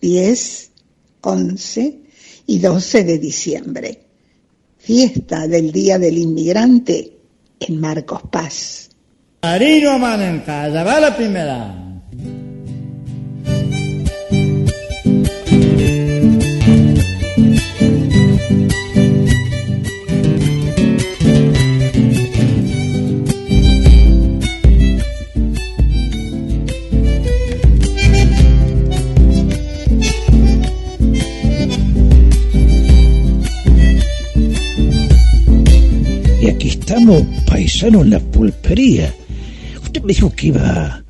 [0.00, 0.70] 10,
[1.20, 1.98] 11
[2.46, 4.06] y 12 de diciembre.
[4.78, 7.12] Fiesta del Día del Inmigrante
[7.58, 8.90] en Marcos Paz.
[9.42, 11.81] Marino mano en casa, va la primera.
[36.92, 39.14] Estamos, paisano, en la pulpería.
[39.82, 41.02] Usted me dijo que iba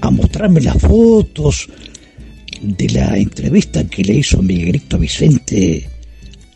[0.00, 1.68] a mostrarme las fotos
[2.62, 5.86] de la entrevista que le hizo Miguelito Vicente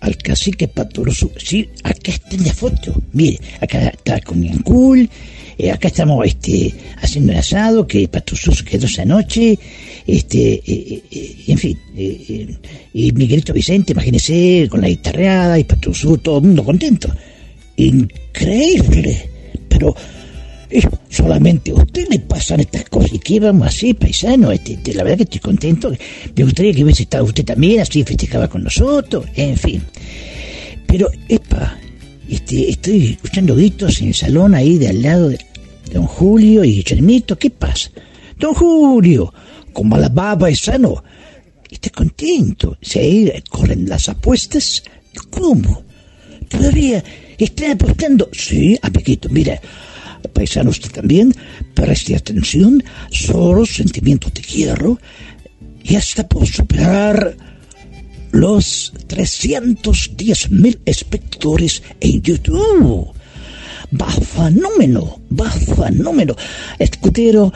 [0.01, 1.31] al cacique Paturoso.
[1.36, 2.97] Sí, acá están las fotos.
[3.12, 5.11] Mire, acá está con Yancul,
[5.59, 9.59] eh, acá estamos este, haciendo el asado que Paturoso quedó esa noche.
[10.07, 12.59] Este, eh, eh, eh, en fin, eh, eh,
[12.94, 17.12] y Miguelito Vicente, imagínese, con la guitarreada y Paturoso, todo el mundo contento.
[17.81, 19.31] Increíble,
[19.69, 19.97] pero
[20.69, 24.52] eh, solamente a usted le pasan estas cosas y que vamos así, paisano.
[24.52, 25.90] Este, este, la verdad que estoy contento.
[26.36, 29.82] Me gustaría que hubiese estado usted también, así festejaba con nosotros, en fin.
[30.86, 31.78] Pero, epa,
[32.28, 35.39] este, estoy escuchando gritos en el salón ahí de al lado de
[35.90, 37.39] don Julio y Guillermito.
[37.39, 37.90] ¿Qué pasa?
[38.39, 39.32] Don Julio,
[39.73, 41.02] como la baba paisano,
[41.70, 42.77] está contento.
[42.82, 44.82] Se corren las apuestas.
[45.31, 45.82] ¿Cómo?
[46.48, 47.02] ¿Todavía
[47.45, 48.29] están apostando?
[48.33, 49.61] Sí, amiguito, mira,
[50.33, 51.35] paisano usted también,
[51.75, 54.99] preste atención, solo sentimientos de hierro
[55.83, 57.37] y hasta por superar
[58.33, 63.12] los 310 mil espectadores en YouTube.
[64.01, 65.51] Va fenómeno, va.
[66.79, 67.53] Escudero,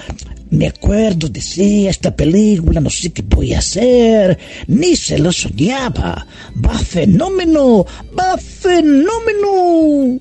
[0.54, 6.26] me acuerdo, decía esta película, no sé qué voy a hacer, ni se lo soñaba.
[6.64, 7.84] Va fenómeno,
[8.18, 10.20] va fenómeno.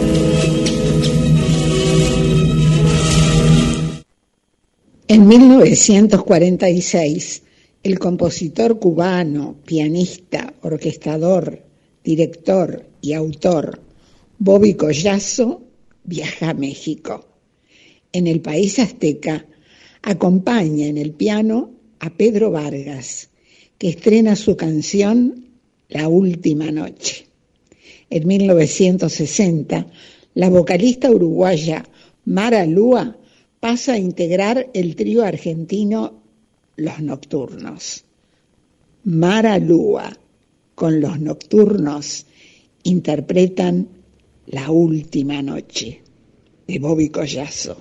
[5.13, 7.43] En 1946,
[7.83, 11.61] el compositor cubano, pianista, orquestador,
[12.01, 13.81] director y autor
[14.39, 15.63] Bobby Collazo
[16.05, 17.25] viaja a México.
[18.13, 19.45] En el país azteca
[20.01, 23.31] acompaña en el piano a Pedro Vargas,
[23.77, 25.49] que estrena su canción
[25.89, 27.27] La Última Noche.
[28.09, 29.87] En 1960,
[30.35, 31.83] la vocalista uruguaya
[32.23, 33.17] Mara Lúa
[33.61, 36.21] pasa a integrar el trío argentino
[36.75, 38.03] Los Nocturnos.
[39.03, 40.11] Mara Lúa
[40.73, 42.25] con Los Nocturnos
[42.83, 43.87] interpretan
[44.47, 46.01] La Última Noche
[46.67, 47.77] de Bobby Collazo.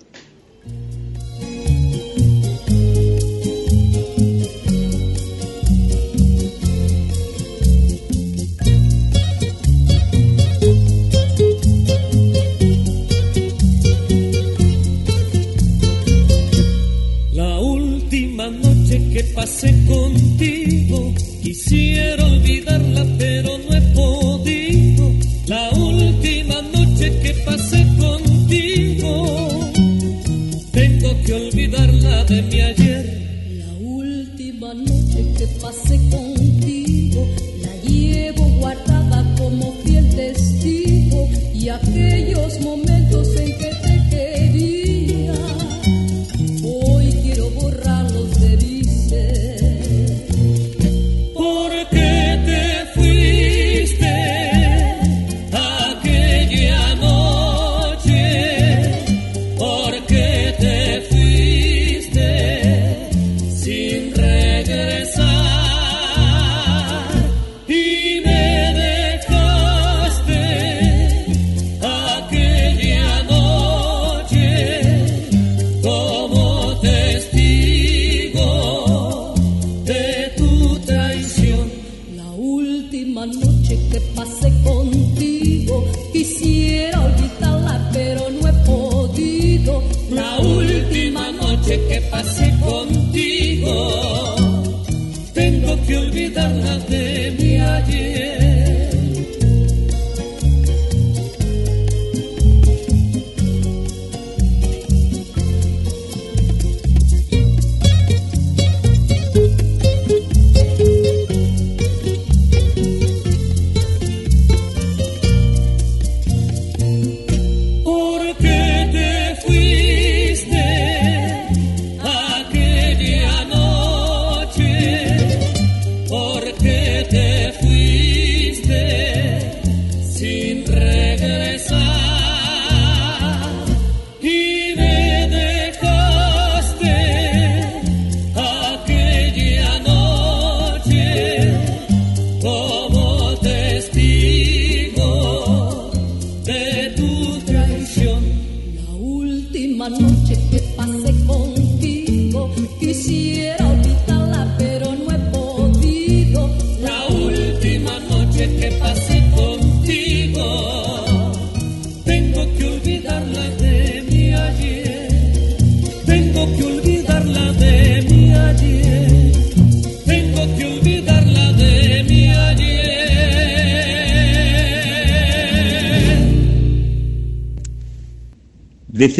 [19.40, 23.80] Pasé contigo, quisiera olvidarla, pero no he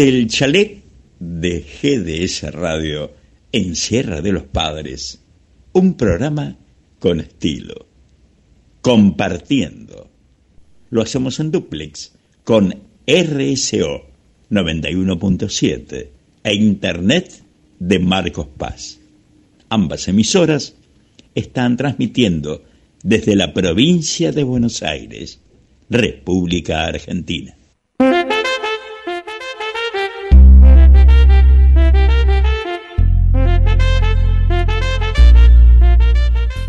[0.00, 0.82] Desde el chalet
[1.18, 3.12] de GDS Radio
[3.52, 5.20] en Sierra de los Padres,
[5.74, 6.56] un programa
[6.98, 7.86] con estilo,
[8.80, 10.10] compartiendo.
[10.88, 12.14] Lo hacemos en duplex
[12.44, 14.06] con RSO
[14.50, 16.08] 91.7
[16.44, 17.42] e Internet
[17.78, 19.00] de Marcos Paz.
[19.68, 20.76] Ambas emisoras
[21.34, 22.64] están transmitiendo
[23.02, 25.40] desde la provincia de Buenos Aires,
[25.90, 27.54] República Argentina.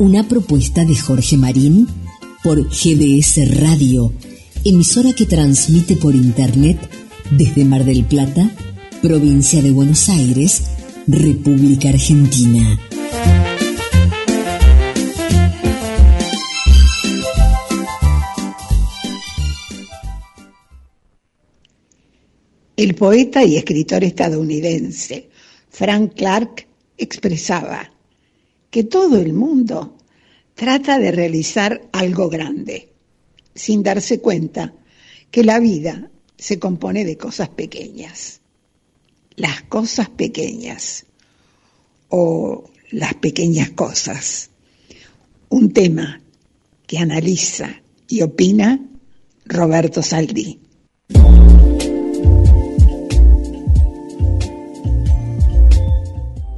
[0.00, 1.86] Una propuesta de Jorge Marín
[2.42, 4.14] por GBS Radio,
[4.64, 6.78] emisora que transmite por Internet
[7.30, 8.50] desde Mar del Plata,
[9.02, 10.62] provincia de Buenos Aires,
[11.06, 12.80] República Argentina.
[22.74, 25.28] El poeta y escritor estadounidense
[25.68, 26.66] Frank Clark
[26.96, 27.99] expresaba
[28.70, 29.96] que todo el mundo
[30.54, 32.92] trata de realizar algo grande,
[33.54, 34.74] sin darse cuenta
[35.30, 38.40] que la vida se compone de cosas pequeñas.
[39.36, 41.06] Las cosas pequeñas
[42.08, 44.50] o las pequeñas cosas.
[45.48, 46.20] Un tema
[46.86, 48.80] que analiza y opina
[49.44, 50.60] Roberto Saldí.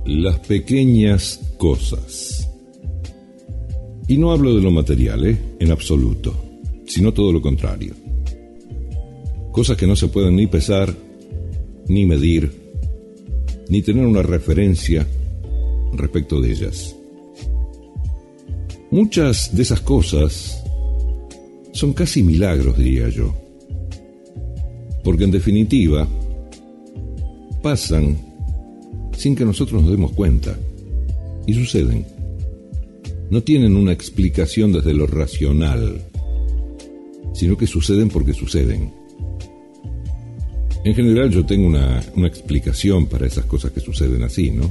[0.05, 2.51] Las pequeñas cosas.
[4.09, 5.39] Y no hablo de lo material, ¿eh?
[5.61, 6.35] en absoluto,
[6.89, 7.95] sino todo lo contrario.
[9.53, 10.93] Cosas que no se pueden ni pesar,
[11.87, 12.51] ni medir,
[13.69, 15.07] ni tener una referencia
[15.93, 16.97] respecto de ellas.
[18.91, 20.61] Muchas de esas cosas
[21.73, 23.33] son casi milagros, diría yo.
[25.05, 26.09] Porque en definitiva,
[27.63, 28.17] pasan
[29.17, 30.59] sin que nosotros nos demos cuenta
[31.47, 32.07] y suceden.
[33.31, 36.03] No tienen una explicación desde lo racional,
[37.35, 38.93] sino que suceden porque suceden.
[40.85, 44.71] En general yo tengo una, una explicación para esas cosas que suceden así, ¿no?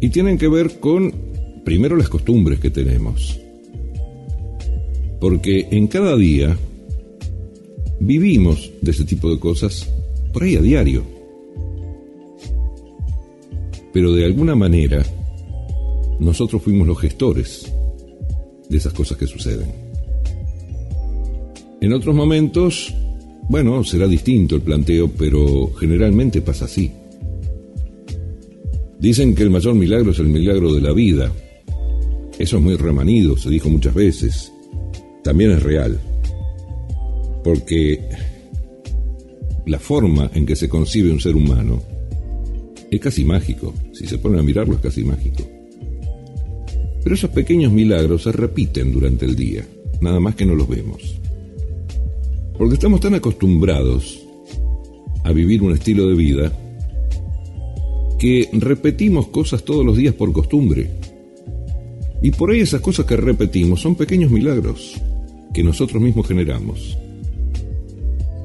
[0.00, 1.12] Y tienen que ver con,
[1.64, 3.40] primero, las costumbres que tenemos.
[5.20, 6.56] Porque en cada día
[7.98, 9.90] vivimos de ese tipo de cosas
[10.32, 11.17] por ahí a diario
[13.92, 15.04] pero de alguna manera
[16.18, 17.72] nosotros fuimos los gestores
[18.68, 19.72] de esas cosas que suceden.
[21.80, 22.92] En otros momentos,
[23.48, 26.90] bueno, será distinto el planteo, pero generalmente pasa así.
[28.98, 31.32] Dicen que el mayor milagro es el milagro de la vida.
[32.38, 34.52] Eso es muy remanido, se dijo muchas veces.
[35.22, 36.00] También es real.
[37.44, 38.00] Porque
[39.66, 41.80] la forma en que se concibe un ser humano
[42.90, 43.74] es casi mágico.
[43.92, 45.44] Si se ponen a mirarlo es casi mágico.
[47.02, 49.64] Pero esos pequeños milagros se repiten durante el día,
[50.00, 51.18] nada más que no los vemos.
[52.56, 54.26] Porque estamos tan acostumbrados
[55.24, 56.52] a vivir un estilo de vida
[58.18, 60.90] que repetimos cosas todos los días por costumbre.
[62.20, 65.00] Y por ahí esas cosas que repetimos son pequeños milagros
[65.54, 66.98] que nosotros mismos generamos.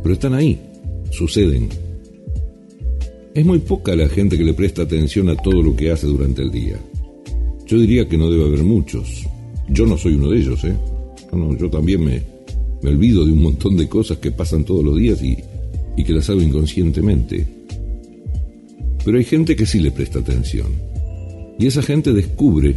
[0.03, 0.59] Pero están ahí,
[1.11, 1.69] suceden,
[3.33, 6.43] es muy poca la gente que le presta atención a todo lo que hace durante
[6.43, 6.77] el día.
[7.65, 9.25] Yo diría que no debe haber muchos.
[9.69, 10.75] Yo no soy uno de ellos, ¿eh?
[11.31, 12.21] No, yo también me,
[12.83, 15.37] me olvido de un montón de cosas que pasan todos los días y,
[15.97, 17.47] y que las hago inconscientemente.
[19.03, 20.67] Pero hay gente que sí le presta atención.
[21.57, 22.75] Y esa gente descubre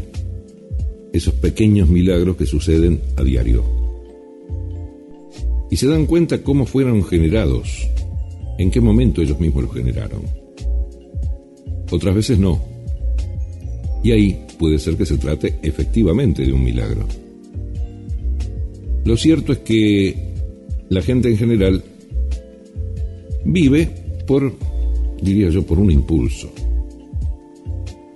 [1.12, 3.62] esos pequeños milagros que suceden a diario.
[5.70, 7.86] Y se dan cuenta cómo fueron generados,
[8.56, 10.45] en qué momento ellos mismos los generaron
[11.90, 12.62] otras veces no.
[14.02, 17.06] Y ahí puede ser que se trate efectivamente de un milagro.
[19.04, 20.16] Lo cierto es que
[20.88, 21.82] la gente en general
[23.44, 23.88] vive
[24.26, 24.52] por,
[25.20, 26.50] diría yo, por un impulso.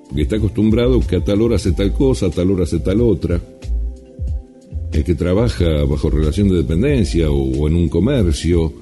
[0.09, 3.01] Porque está acostumbrado que a tal hora hace tal cosa, a tal hora hace tal
[3.01, 3.41] otra.
[4.93, 8.73] El que trabaja bajo relación de dependencia o en un comercio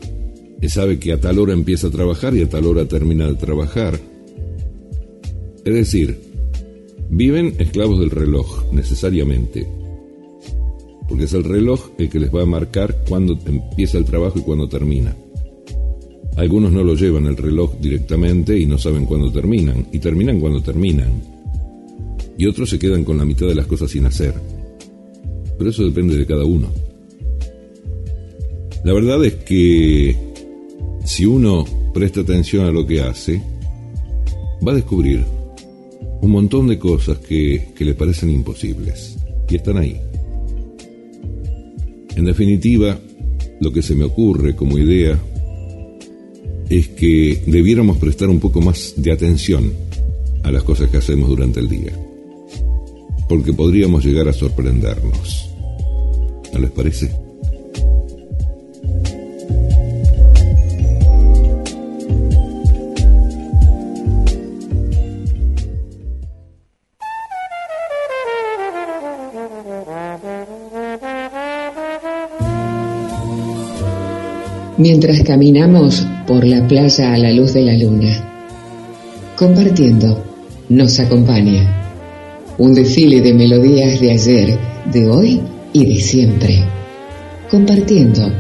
[0.67, 4.01] sabe que a tal hora empieza a trabajar y a tal hora termina de trabajar.
[5.69, 6.19] Es decir,
[7.11, 9.69] viven esclavos del reloj, necesariamente.
[11.07, 14.43] Porque es el reloj el que les va a marcar cuándo empieza el trabajo y
[14.43, 15.15] cuándo termina.
[16.37, 20.63] Algunos no lo llevan el reloj directamente y no saben cuándo terminan, y terminan cuando
[20.63, 21.21] terminan.
[22.39, 24.33] Y otros se quedan con la mitad de las cosas sin hacer.
[25.59, 26.73] Pero eso depende de cada uno.
[28.85, 30.17] La verdad es que
[31.05, 33.43] si uno presta atención a lo que hace,
[34.67, 35.38] va a descubrir
[36.21, 39.17] un montón de cosas que, le parecen imposibles.
[39.49, 39.97] Y están ahí.
[42.17, 42.99] En definitiva,
[43.61, 45.19] lo que se me ocurre como idea
[46.69, 49.73] es que debiéramos prestar un poco más de atención
[50.43, 51.93] a las cosas que hacemos durante el día.
[53.29, 55.51] Porque podríamos llegar a sorprendernos.
[56.53, 57.28] ¿No les parece?
[74.79, 78.25] Mientras caminamos por la playa a la luz de la luna.
[79.37, 80.25] Compartiendo,
[80.69, 81.75] nos acompaña
[82.59, 84.59] un desfile de melodías de ayer,
[84.93, 85.41] de hoy
[85.73, 86.65] y de siempre.
[87.51, 88.33] Compartiendo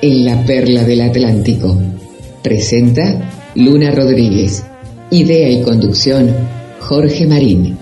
[0.00, 1.78] en la perla del Atlántico.
[2.42, 4.64] Presenta Luna Rodríguez.
[5.10, 6.30] Idea y conducción
[6.80, 7.76] Jorge Marín.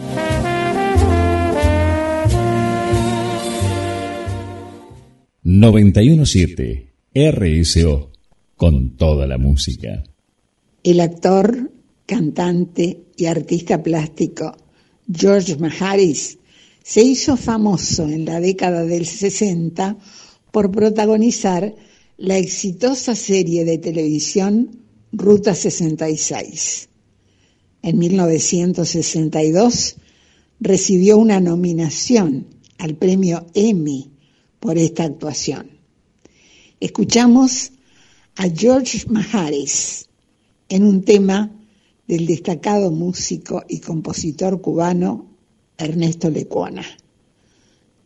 [5.44, 6.93] ...917...
[7.14, 8.10] RSO,
[8.56, 10.02] con toda la música.
[10.82, 11.70] El actor,
[12.06, 14.56] cantante y artista plástico
[15.12, 16.38] George Maharis
[16.82, 19.96] se hizo famoso en la década del 60
[20.50, 21.74] por protagonizar
[22.16, 24.80] la exitosa serie de televisión
[25.12, 26.88] Ruta 66.
[27.82, 29.96] En 1962
[30.58, 34.10] recibió una nominación al premio Emmy
[34.58, 35.73] por esta actuación.
[36.84, 37.72] Escuchamos
[38.36, 40.06] a George Maharis
[40.68, 41.50] en un tema
[42.06, 45.24] del destacado músico y compositor cubano
[45.78, 46.84] Ernesto Lecuona.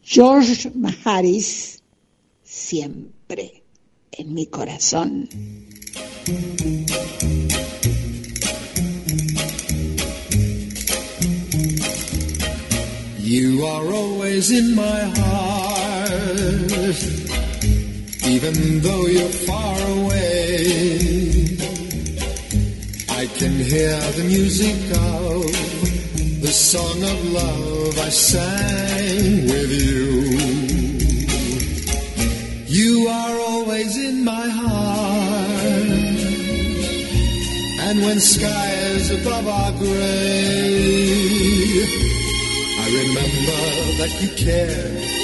[0.04, 1.82] George Maharis,
[2.44, 3.64] siempre
[4.12, 5.28] en mi corazón.
[13.24, 15.48] You are always in my heart.
[18.38, 20.54] Even though you're far away.
[23.20, 24.78] I can hear the music
[25.12, 25.42] of
[26.44, 30.06] the song of love I sang with you.
[32.78, 35.88] You are always in my heart.
[37.86, 41.08] And when skies above are gray,
[42.82, 43.62] I remember
[43.98, 45.17] that you care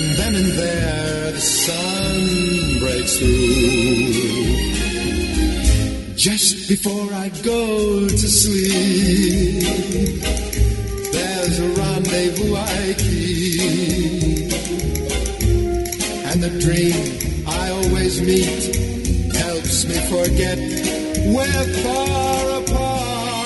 [0.00, 4.40] and then and there the sun breaks through.
[6.16, 9.62] Just before I go to sleep,
[11.12, 14.52] there's a rendezvous I keep.
[16.30, 17.00] And the dream
[17.46, 18.76] I always meet
[19.36, 20.58] helps me forget
[21.34, 23.40] we're far apart.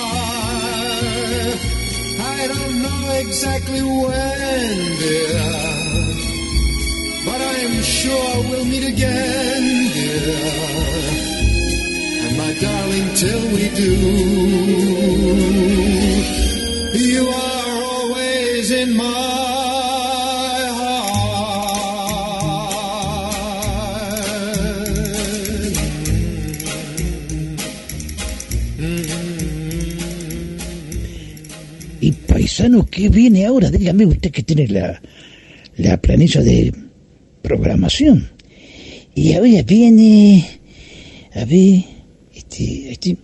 [2.37, 6.34] I don't know exactly when, dear
[7.37, 9.63] but I'm sure we'll meet again,
[9.95, 10.35] dear.
[12.23, 13.93] And my darling, till we do,
[17.11, 19.33] you are always in my
[32.27, 33.71] paisano, ¿qué viene ahora?
[33.71, 35.01] Dígame usted que tiene la,
[35.77, 36.84] la planilla de
[37.45, 38.29] programación.
[39.13, 40.45] Y ahora viene,
[41.33, 41.83] a ver,
[42.33, 43.17] este, este,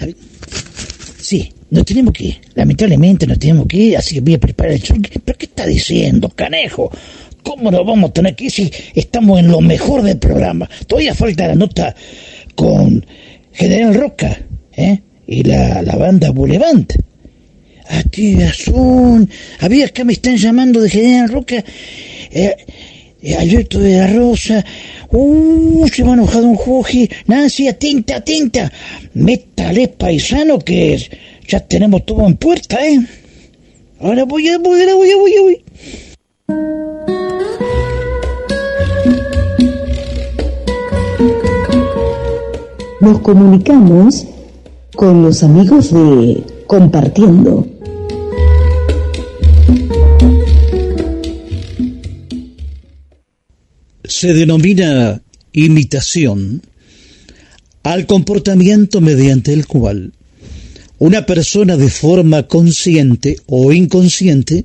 [0.00, 0.16] a ver,
[1.20, 4.72] sí, nos tenemos que ir, lamentablemente nos tenemos que ir, así que voy a preparar
[4.72, 4.96] el show.
[5.24, 6.90] ¿Pero qué está diciendo, canejo?
[7.42, 10.68] ¿Cómo nos vamos a tener que ir si estamos en lo mejor del programa?
[10.86, 11.94] Todavía falta la nota
[12.54, 13.06] con
[13.52, 14.40] General Roca,
[14.72, 15.00] ¿eh?
[15.28, 16.86] Y la, la banda Boulevard.
[17.88, 18.02] Ah,
[18.38, 19.30] razón.
[19.60, 21.64] Había acá me están llamando de General Roca.
[22.30, 22.56] Eh,
[23.34, 24.64] Alberto de la Rosa,
[25.10, 28.72] uh, se va enojado un Jorge, Nancy, atenta, atenta,
[29.14, 30.98] métale paisano que
[31.48, 33.00] ya tenemos todo en puerta, ¿eh?
[34.00, 35.62] Ahora voy a, voy a, voy voy voy.
[43.06, 44.26] nos comunicamos
[44.96, 47.75] con los amigos de Compartiendo.
[54.18, 55.20] Se denomina
[55.52, 56.62] imitación
[57.82, 60.14] al comportamiento mediante el cual
[60.96, 64.64] una persona de forma consciente o inconsciente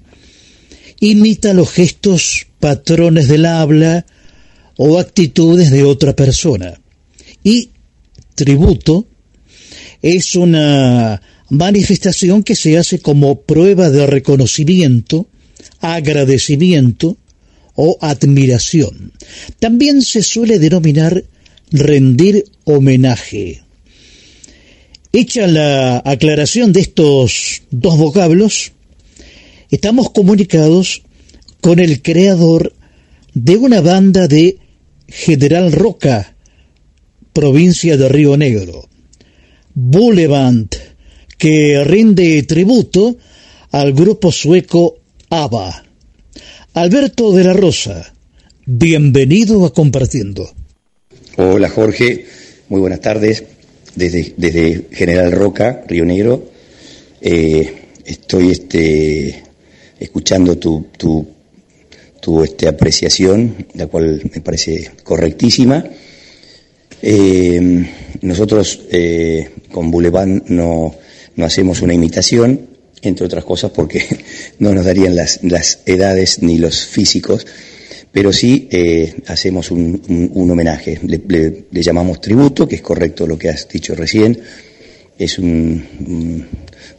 [1.02, 4.06] imita los gestos, patrones del habla
[4.78, 6.80] o actitudes de otra persona.
[7.44, 7.72] Y
[8.36, 9.06] tributo
[10.02, 15.28] es una manifestación que se hace como prueba de reconocimiento,
[15.82, 17.18] agradecimiento
[17.84, 19.12] o admiración.
[19.60, 21.24] También se suele denominar
[21.72, 23.64] rendir homenaje.
[25.12, 28.74] Hecha la aclaración de estos dos vocablos,
[29.72, 31.02] estamos comunicados
[31.60, 32.72] con el creador
[33.34, 34.60] de una banda de
[35.08, 36.36] General Roca,
[37.34, 38.88] provincia de Río Negro,
[39.74, 40.70] Boulevard,
[41.40, 43.18] que rinde tributo
[43.72, 45.00] al grupo sueco
[45.32, 45.91] ABBA.
[46.74, 48.14] Alberto de la Rosa,
[48.66, 50.50] bienvenido a Compartiendo.
[51.36, 52.26] Hola Jorge,
[52.70, 53.44] muy buenas tardes
[53.94, 56.50] desde, desde General Roca, Río Negro.
[57.20, 59.44] Eh, estoy este,
[60.00, 61.28] escuchando tu, tu,
[62.22, 65.84] tu este, apreciación, la cual me parece correctísima.
[67.02, 67.86] Eh,
[68.22, 70.96] nosotros eh, con Boulevard no,
[71.36, 72.71] no hacemos una imitación,
[73.02, 74.04] entre otras cosas porque
[74.60, 77.46] no nos darían las, las edades ni los físicos,
[78.12, 81.22] pero sí eh, hacemos un, un, homenaje, le,
[81.70, 84.40] le, llamamos tributo, que es correcto lo que has dicho recién,
[85.18, 86.48] es un,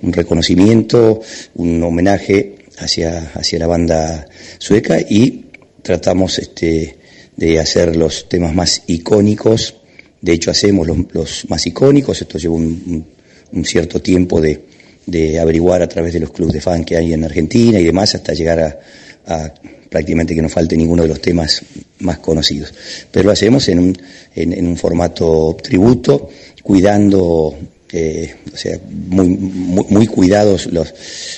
[0.01, 1.21] un reconocimiento,
[1.55, 4.27] un homenaje hacia, hacia la banda
[4.59, 5.47] sueca y
[5.83, 6.97] tratamos este,
[7.37, 9.77] de hacer los temas más icónicos,
[10.21, 13.05] de hecho hacemos los, los más icónicos, esto lleva un,
[13.53, 14.72] un cierto tiempo de,
[15.07, 18.15] de, averiguar a través de los clubes de fan que hay en Argentina y demás
[18.15, 18.81] hasta llegar
[19.27, 19.55] a,
[19.89, 21.63] prácticamente que no falte ninguno de los temas
[22.01, 22.73] más conocidos.
[23.11, 23.99] Pero lo hacemos en un,
[24.35, 26.31] en, un formato tributo,
[26.63, 27.57] cuidando,
[27.93, 30.95] eh, o sea, muy, muy, cuidados los,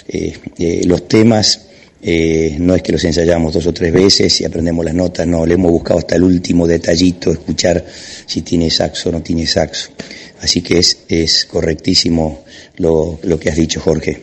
[0.08, 1.60] eh, eh, los temas.
[2.58, 5.54] No es que los ensayamos dos o tres veces y aprendemos las notas, no, le
[5.54, 7.82] hemos buscado hasta el último detallito, escuchar
[8.26, 9.88] si tiene saxo o no tiene saxo.
[10.42, 12.43] Así que es, es correctísimo
[12.76, 14.20] lo, lo que has dicho, Jorge.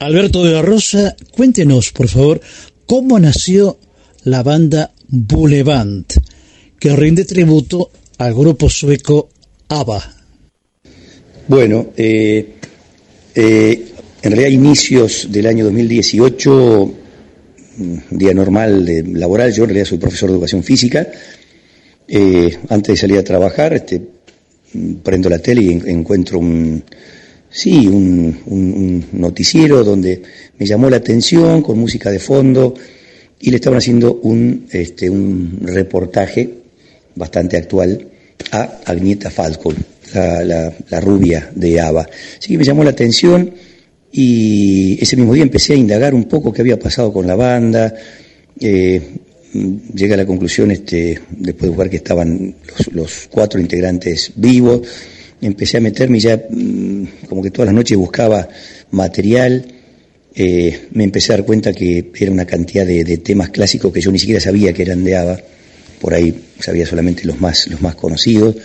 [0.00, 2.40] Alberto de la Rosa, cuéntenos, por favor,
[2.86, 3.78] cómo nació
[4.24, 6.06] la banda Boulevard,
[6.78, 9.28] que rinde tributo al grupo sueco
[9.68, 10.16] ABBA.
[11.48, 12.54] Bueno, eh,
[13.34, 13.88] eh,
[14.22, 16.94] en realidad inicios del año 2018,
[18.10, 21.08] día normal de laboral, yo en realidad soy profesor de educación física,
[22.08, 24.00] eh, antes de salir a trabajar, este,
[25.02, 26.82] prendo la tele y encuentro un,
[27.50, 30.22] sí, un, noticiero donde
[30.58, 32.74] me llamó la atención con música de fondo
[33.40, 36.48] y le estaban haciendo un, este, un reportaje
[37.14, 38.06] bastante actual
[38.52, 39.74] a Agnieta Falcon,
[40.14, 42.08] la, la, rubia de ABBA.
[42.38, 43.52] Así que me llamó la atención
[44.12, 47.94] y ese mismo día empecé a indagar un poco qué había pasado con la banda.
[48.58, 49.00] Eh,
[49.52, 52.54] llegué a la conclusión, este, después de ver que estaban
[52.92, 54.82] los cuatro integrantes vivos,
[55.40, 58.48] empecé a meterme ya mmm, como que todas las noches buscaba
[58.90, 59.64] material,
[60.34, 64.12] eh, me empecé a dar cuenta que era una cantidad de, temas clásicos que yo
[64.12, 65.40] ni siquiera sabía que eran de ABBA,
[66.00, 68.56] por ahí sabía solamente los más, los más conocidos,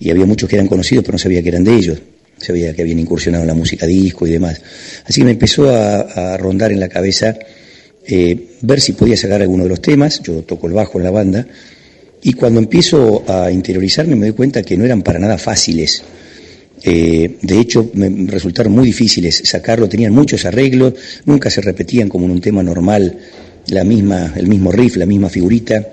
[0.00, 1.98] y había muchos que eran conocidos pero no sabía que eran de ellos,
[2.38, 4.60] sabía que habían incursionado en la música disco y demás.
[5.04, 7.36] Así que me empezó a, a rondar en la cabeza
[8.06, 11.10] eh, ver si podía sacar alguno de los temas, yo toco el bajo en la
[11.10, 11.46] banda,
[12.24, 16.02] y cuando empiezo a interiorizarme me doy cuenta que no eran para nada fáciles.
[16.82, 20.94] Eh, de hecho, me resultaron muy difíciles sacarlo, tenían muchos arreglos,
[21.26, 23.18] nunca se repetían como en un tema normal
[23.68, 25.86] la misma, el mismo riff, la misma figurita.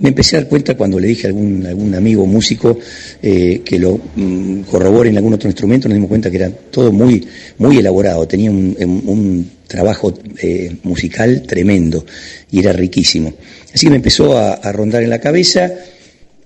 [0.00, 2.78] Me empecé a dar cuenta cuando le dije a algún, algún amigo músico
[3.22, 6.90] eh, que lo mm, corrobore en algún otro instrumento, nos dimos cuenta que era todo
[6.90, 7.26] muy,
[7.58, 10.12] muy elaborado, tenía un, trabajo
[10.42, 12.04] eh, musical tremendo
[12.50, 13.34] y era riquísimo.
[13.72, 15.70] Así que me empezó a, rondar en la cabeza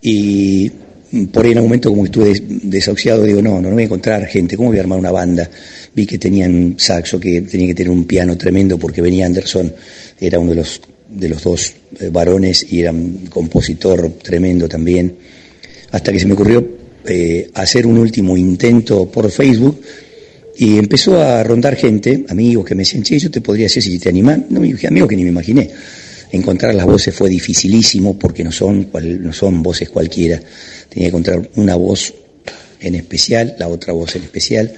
[0.02, 0.70] y
[1.32, 4.26] por ahí en un momento como estuve desahuciado, digo, no, no, no voy a encontrar
[4.26, 5.48] gente, ¿cómo voy a armar una banda?
[5.94, 9.72] Vi que tenían saxo, que tenía que tener un piano tremendo porque venía Anderson,
[10.20, 10.81] era uno de los
[11.15, 15.16] de los dos eh, varones y era un compositor tremendo también,
[15.91, 16.66] hasta que se me ocurrió
[17.07, 19.81] eh, hacer un último intento por Facebook
[20.57, 23.99] y empezó a rondar gente, amigos que me decían, che, yo te podría hacer si
[23.99, 25.70] te animás, no, amigos que ni me imaginé.
[26.31, 28.89] Encontrar las voces fue dificilísimo porque no son,
[29.20, 30.41] no son voces cualquiera.
[30.89, 32.15] tenía que encontrar una voz
[32.81, 34.73] en especial, la otra voz en especial.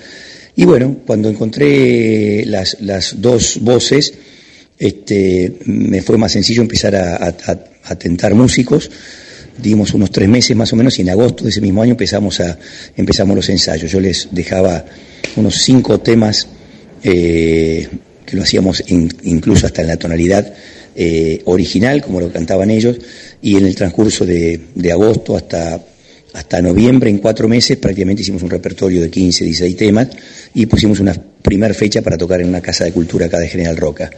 [0.54, 4.14] Y bueno, cuando encontré las, las dos voces,
[4.78, 8.90] este, me fue más sencillo empezar a, a, tentar músicos.
[9.62, 12.40] Dimos unos tres meses más o menos y en agosto de ese mismo año empezamos,
[12.40, 12.58] a,
[12.96, 13.90] empezamos los ensayos.
[13.90, 14.84] Yo les dejaba
[15.36, 16.46] unos cinco temas
[17.02, 17.88] eh,
[18.26, 20.52] que lo hacíamos incluso hasta en la tonalidad
[20.94, 22.98] eh, original, como lo cantaban ellos,
[23.40, 25.80] y en el transcurso de, agosto hasta
[26.32, 30.08] hasta noviembre, en cuatro meses, prácticamente hicimos un repertorio de 15, 16 temas
[30.52, 33.74] y pusimos una primera fecha para tocar en una casa de cultura acá de General
[33.74, 34.10] Roca.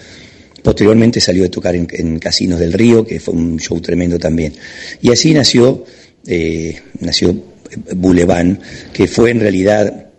[0.68, 4.52] Posteriormente salió de tocar en, Casinos del Río, que fue un show tremendo también.
[5.00, 5.82] Y así nació,
[6.26, 7.34] eh, nació
[7.96, 8.58] Boulevard,
[8.92, 10.10] que fue en realidad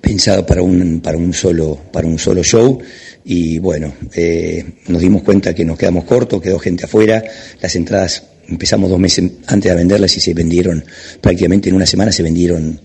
[0.00, 2.80] pensado para un, para un, solo, para un solo show
[3.24, 7.22] y bueno, eh, nos dimos cuenta que nos quedamos cortos, quedó gente afuera,
[7.62, 10.84] las entradas empezamos dos meses antes de venderlas y se vendieron,
[11.20, 12.80] prácticamente en una semana se vendieron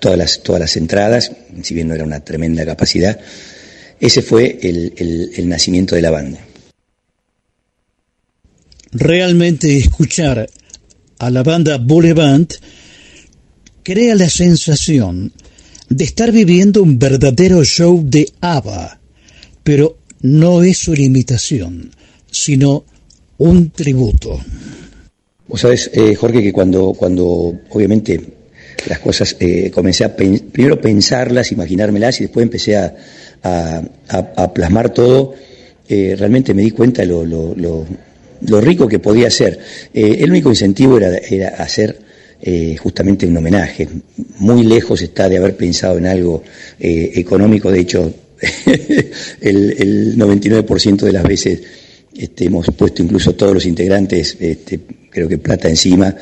[0.00, 1.30] todas las, todas las entradas,
[1.62, 3.20] si bien no era una tremenda capacidad.
[4.00, 6.38] Ese fue el, el nacimiento de la banda.
[8.92, 10.48] Realmente escuchar
[11.18, 12.46] a la banda Boulevard
[13.82, 15.32] crea la sensación
[15.88, 19.00] de estar viviendo un verdadero show de ABBA,
[19.62, 21.90] pero no es su imitación,
[22.30, 22.84] sino
[23.38, 24.40] un tributo.
[25.46, 28.20] Vos sabés, eh, Jorge, que cuando, cuando obviamente
[28.86, 32.94] las cosas eh, comencé a primero pensarlas, imaginármelas y después empecé a,
[33.44, 35.34] a, plasmar todo,
[35.88, 37.54] eh, realmente me di cuenta de lo, lo,
[38.40, 39.58] lo, rico que podía ser.
[39.92, 42.02] el único incentivo era, era hacer
[42.82, 43.88] justamente un homenaje.
[44.38, 46.42] Muy lejos está de haber pensado en algo
[46.78, 48.14] económico, de hecho,
[49.40, 51.60] el, el 99% de las veces
[52.16, 54.80] este, hemos puesto incluso todos los integrantes, este,
[55.10, 56.14] creo que plata encima.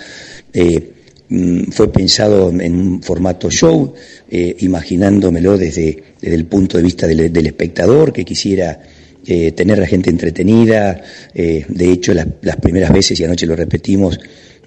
[0.53, 0.92] Eh,
[1.71, 3.95] fue pensado en un formato show,
[4.31, 8.81] eh, imaginándomelo desde, el punto de vista del, espectador, que quisiera
[9.27, 11.01] eh, tener a la gente entretenida.
[11.35, 14.19] de hecho, las primeras veces, y anoche lo repetimos,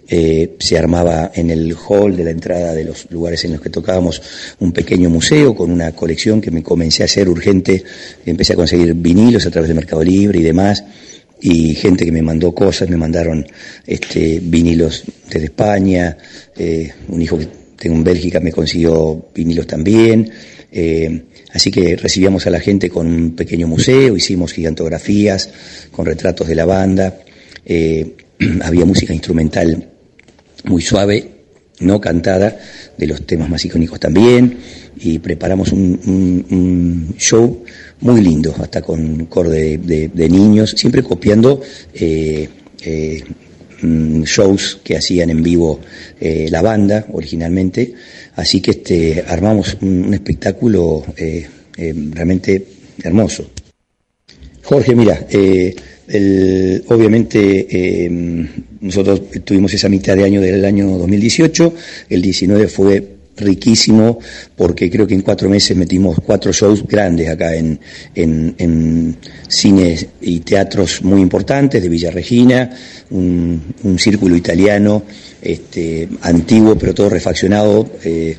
[0.08, 4.22] se armaba en el hall de la entrada de los lugares en los que tocábamos
[4.60, 7.84] un pequeño museo con una colección que me comencé a hacer urgente.
[8.26, 10.84] Empecé a conseguir vinilos a través de Mercado Libre y demás
[11.42, 13.46] y gente que me mandó cosas, me mandaron
[13.86, 16.18] este, vinilos desde España,
[16.56, 17.48] eh, un hijo que
[17.78, 20.32] tengo en Bélgica me consiguió vinilos también,
[20.72, 25.50] eh, así que recibíamos a la gente con un pequeño museo, hicimos gigantografías
[25.92, 27.20] con retratos de la banda,
[27.66, 28.16] eh,
[28.62, 29.90] había música instrumental
[30.64, 31.32] muy suave,
[31.82, 32.58] no cantada,
[32.98, 34.58] de los temas más icónicos también,
[34.98, 37.66] y preparamos un show
[38.02, 41.62] muy lindo, hasta con coro de, niños, siempre copiando
[41.94, 42.48] eh,
[42.84, 43.24] eh,
[43.82, 45.80] mm, shows que hacían en vivo
[46.20, 47.94] eh, la banda originalmente.
[48.36, 51.06] Así que este, armamos un, espectáculo
[51.78, 52.66] realmente
[53.04, 53.50] hermoso.
[54.64, 55.26] Jorge, mira,
[56.88, 58.10] obviamente
[58.82, 61.74] nosotros tuvimos esa mitad de año del año 2018,
[62.10, 64.20] el 19 fue riquísimo
[64.56, 67.80] porque creo que en cuatro meses metimos cuatro shows grandes acá en,
[68.16, 69.18] en,
[69.48, 72.70] cines y teatros muy importantes de Villa Regina,
[73.12, 75.04] un, círculo italiano
[75.42, 77.90] este, antiguo pero todo refaccionado.
[78.04, 78.38] Eh,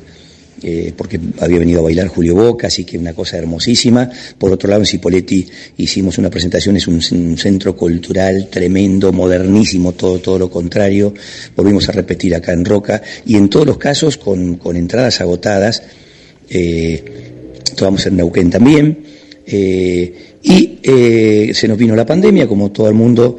[0.63, 4.09] eh, porque había venido a bailar Julio Boca, así que una cosa hermosísima.
[4.37, 5.47] Por otro lado, en Cipoletti
[5.77, 7.01] hicimos una presentación, es un,
[7.37, 11.13] centro cultural tremendo, modernísimo, todo, todo lo contrario.
[11.55, 15.83] Volvimos a repetir acá en Roca, y en todos los casos con, entradas agotadas.
[16.49, 17.03] Eh,
[17.79, 19.03] en Neuquén también.
[19.45, 23.37] Eh, y eh, se nos vino la pandemia, como todo el mundo,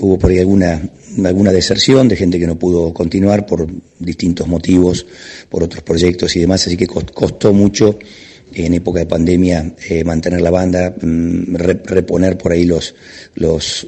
[0.00, 0.80] hubo por ahí alguna
[1.24, 3.66] alguna deserción de gente que no pudo continuar por
[3.98, 5.06] distintos motivos,
[5.48, 7.98] por otros proyectos y demás, así que costó mucho
[8.54, 12.94] en época de pandemia eh, mantener la banda, mm, reponer por ahí los
[13.34, 13.86] los,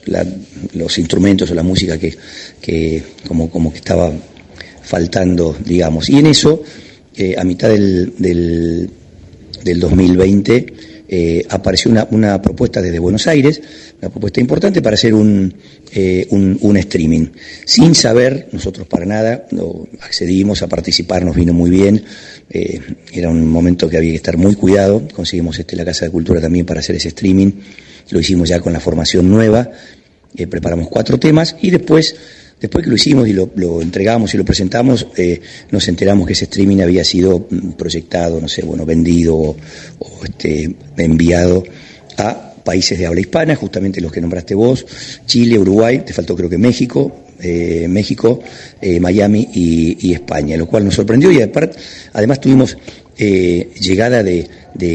[0.72, 2.14] los instrumentos o la música que,
[2.60, 4.10] que como, como que estaba
[4.82, 6.08] faltando, digamos.
[6.08, 6.62] Y en eso,
[7.16, 8.90] eh, a mitad del, del,
[9.62, 10.66] del 2020,
[11.16, 13.62] eh, apareció una, una, propuesta desde Buenos Aires,
[14.00, 15.54] una propuesta importante para hacer un,
[15.92, 17.28] eh, un, streaming.
[17.64, 19.46] Sin saber, nosotros para nada,
[20.00, 22.02] accedimos a participar, nos vino muy bien,
[22.50, 22.80] eh,
[23.12, 26.40] era un momento que había que estar muy cuidado, conseguimos este, la Casa de Cultura
[26.40, 27.52] también para hacer ese streaming,
[28.10, 29.70] lo hicimos ya con la formación nueva,
[30.50, 32.16] preparamos cuatro temas y después
[32.60, 35.40] Después que lo hicimos y lo, entregamos y lo presentamos, eh,
[35.70, 39.56] nos enteramos que ese streaming había sido mm, proyectado, no sé, bueno, vendido o,
[40.24, 41.64] este, enviado
[42.16, 44.86] a países de habla hispana, justamente los que nombraste vos,
[45.26, 48.40] Chile, Uruguay, te faltó creo que México, eh, México,
[48.80, 51.76] eh, Miami y, España, lo cual nos sorprendió y aparte,
[52.14, 52.78] además tuvimos
[53.16, 54.48] llegada de,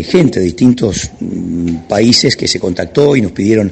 [0.03, 3.71] gente de distintos mm, países que se contactó y nos pidieron,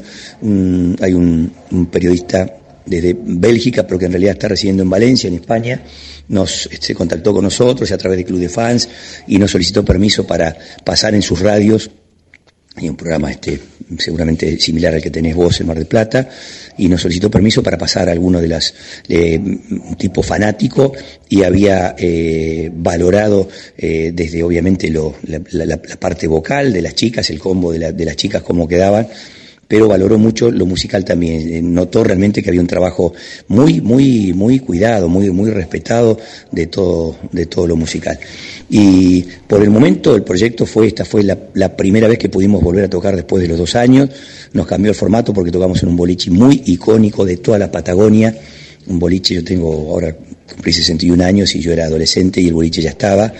[1.02, 1.52] hay un,
[1.92, 2.58] periodista
[2.88, 5.84] desde Bélgica, pero que en realidad está residiendo en Valencia, en España,
[6.30, 8.90] nos se contactó con nosotros a través de Club de Fans
[9.28, 11.92] y nos solicitó permiso para pasar en sus radios.
[12.76, 13.60] Hay un programa este,
[13.98, 16.30] seguramente similar al que tenés vos en Mar del Plata,
[16.78, 18.72] y nos solicitó permiso para pasar a alguno de las,
[19.10, 20.94] un tipo fanático,
[21.28, 27.40] y había eh, valorado eh, desde obviamente lo, la, parte vocal de las chicas, el
[27.40, 29.08] combo de, de las chicas, cómo quedaban,
[29.68, 31.54] pero valoró mucho lo musical también.
[31.54, 33.14] Eh, notó realmente que había un trabajo
[33.48, 36.18] muy, muy, muy cuidado, muy, muy respetado
[36.52, 38.18] de todo, de todo lo musical.
[38.70, 42.86] Y por el momento el proyecto fue, esta fue la, primera vez que pudimos volver
[42.86, 44.10] a tocar después de los dos años.
[44.54, 48.36] Nos cambió el formato porque tocamos en un boliche muy icónico de toda la Patagonia.
[48.88, 50.16] Un boliche, yo tengo ahora
[50.48, 53.34] cumplí 61 años y yo era adolescente y el boliche ya estaba.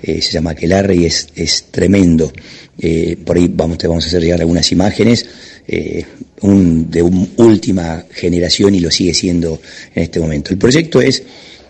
[0.00, 2.32] Eh, se llama Aquelarre y es, es tremendo.
[2.78, 5.26] Eh, por ahí vamos, te vamos a hacer llegar algunas imágenes
[5.66, 6.04] eh,
[6.40, 9.60] un, de última generación y lo sigue siendo
[9.94, 10.50] en este momento.
[10.50, 11.22] El proyecto es,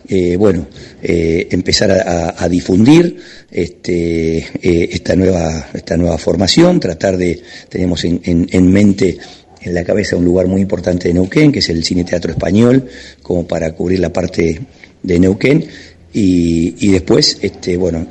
[0.08, 0.66] eh, bueno,
[1.02, 3.16] eh, empezar a, difundir
[3.50, 9.18] este, esta, nueva, esta nueva formación, tratar de, tenemos en, en, mente
[9.60, 12.88] en la cabeza un lugar muy importante de Neuquén, que es el Cine Teatro Español,
[13.22, 14.60] como para cubrir la parte
[15.02, 15.66] de Neuquén,
[16.12, 18.06] y, y después, este, bueno,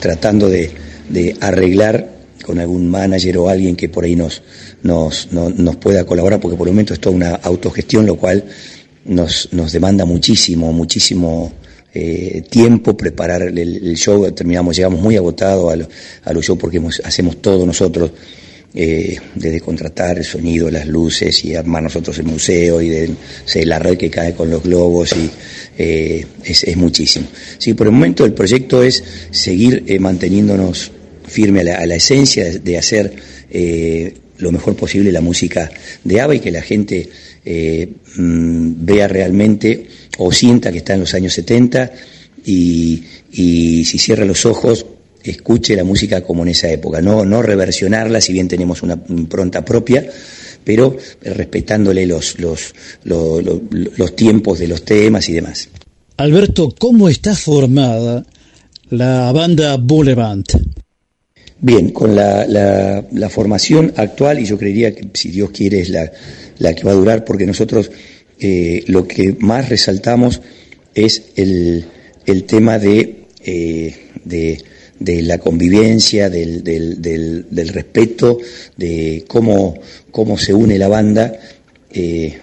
[0.00, 0.70] tratando de,
[1.08, 2.14] de arreglar
[2.44, 4.42] con algún manager o alguien que por ahí nos,
[4.84, 8.44] nos, nos pueda colaborar, porque por el momento es toda una autogestión, lo cual
[9.04, 11.52] nos, nos demanda muchísimo, muchísimo
[11.96, 14.30] eh, tiempo preparar el, show.
[14.32, 15.72] Terminamos, llegamos muy agotados
[16.24, 18.10] a, los shows porque hacemos todo nosotros.
[18.76, 23.14] Eh, desde contratar el sonido, las luces y armar nosotros el museo y de,
[23.66, 25.30] la red que cae con los globos y
[25.78, 27.28] eh, es, muchísimo.
[27.58, 30.90] Sí, por el momento el proyecto es seguir manteniéndonos
[31.24, 33.14] firme a la, esencia de, hacer
[34.38, 35.70] lo mejor posible la música
[36.02, 37.08] de ABBA y que la gente
[37.44, 39.86] eh, mm, vea realmente
[40.18, 41.92] o sienta que está en los años 70
[42.46, 44.86] y, si cierra los ojos
[45.22, 49.64] escuche la música como en esa época, no, no reversionarla, si bien tenemos una impronta
[49.64, 50.06] propia,
[50.62, 52.74] pero respetándole los, los,
[53.04, 53.42] los,
[53.96, 55.68] los tiempos de los temas y demás.
[56.18, 58.24] Alberto, ¿cómo está formada
[58.90, 60.44] la banda Boulevard?
[61.66, 66.12] Bien, con la, la, formación actual, y yo creería que si Dios quiere es la,
[66.58, 67.90] la que va a durar, porque nosotros
[68.38, 70.42] eh, lo que más resaltamos
[70.94, 71.86] es el,
[72.26, 73.94] el tema de, eh,
[74.26, 74.62] de,
[74.98, 78.36] de, la convivencia, del, del, del, del, respeto,
[78.76, 79.80] de cómo,
[80.10, 81.32] cómo se une la banda,
[81.90, 82.40] eh,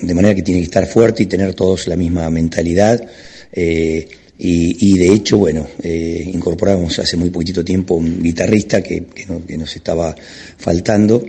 [0.00, 3.04] de manera que tiene que estar fuerte y tener todos la misma mentalidad.
[4.42, 9.04] Y, de hecho, bueno, eh, incorporamos hace muy poquitito tiempo un guitarrista que,
[9.58, 10.16] nos estaba
[10.56, 11.22] faltando,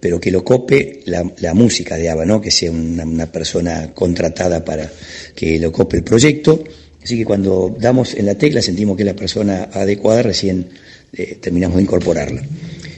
[0.00, 2.40] pero que lo cope la, música de ABBA, ¿no?
[2.40, 4.90] que sea una, persona contratada para
[5.36, 6.64] que lo cope el proyecto.
[7.00, 10.68] Así que cuando damos en la tecla sentimos que es la persona adecuada, recién
[11.12, 12.42] eh, terminamos de incorporarla.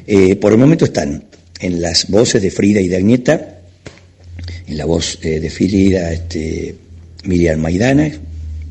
[0.07, 1.25] Eh, por el momento están
[1.61, 3.61] en las voces de Frida y de Agneta,
[4.67, 6.75] en la voz de Frida este,
[7.25, 8.11] Miriam Maidana,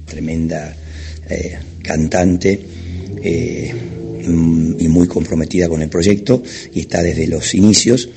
[0.09, 0.75] tremenda
[1.29, 2.59] eh, cantante
[3.23, 3.73] eh,
[4.21, 8.09] y muy comprometida con el proyecto y está desde los inicios.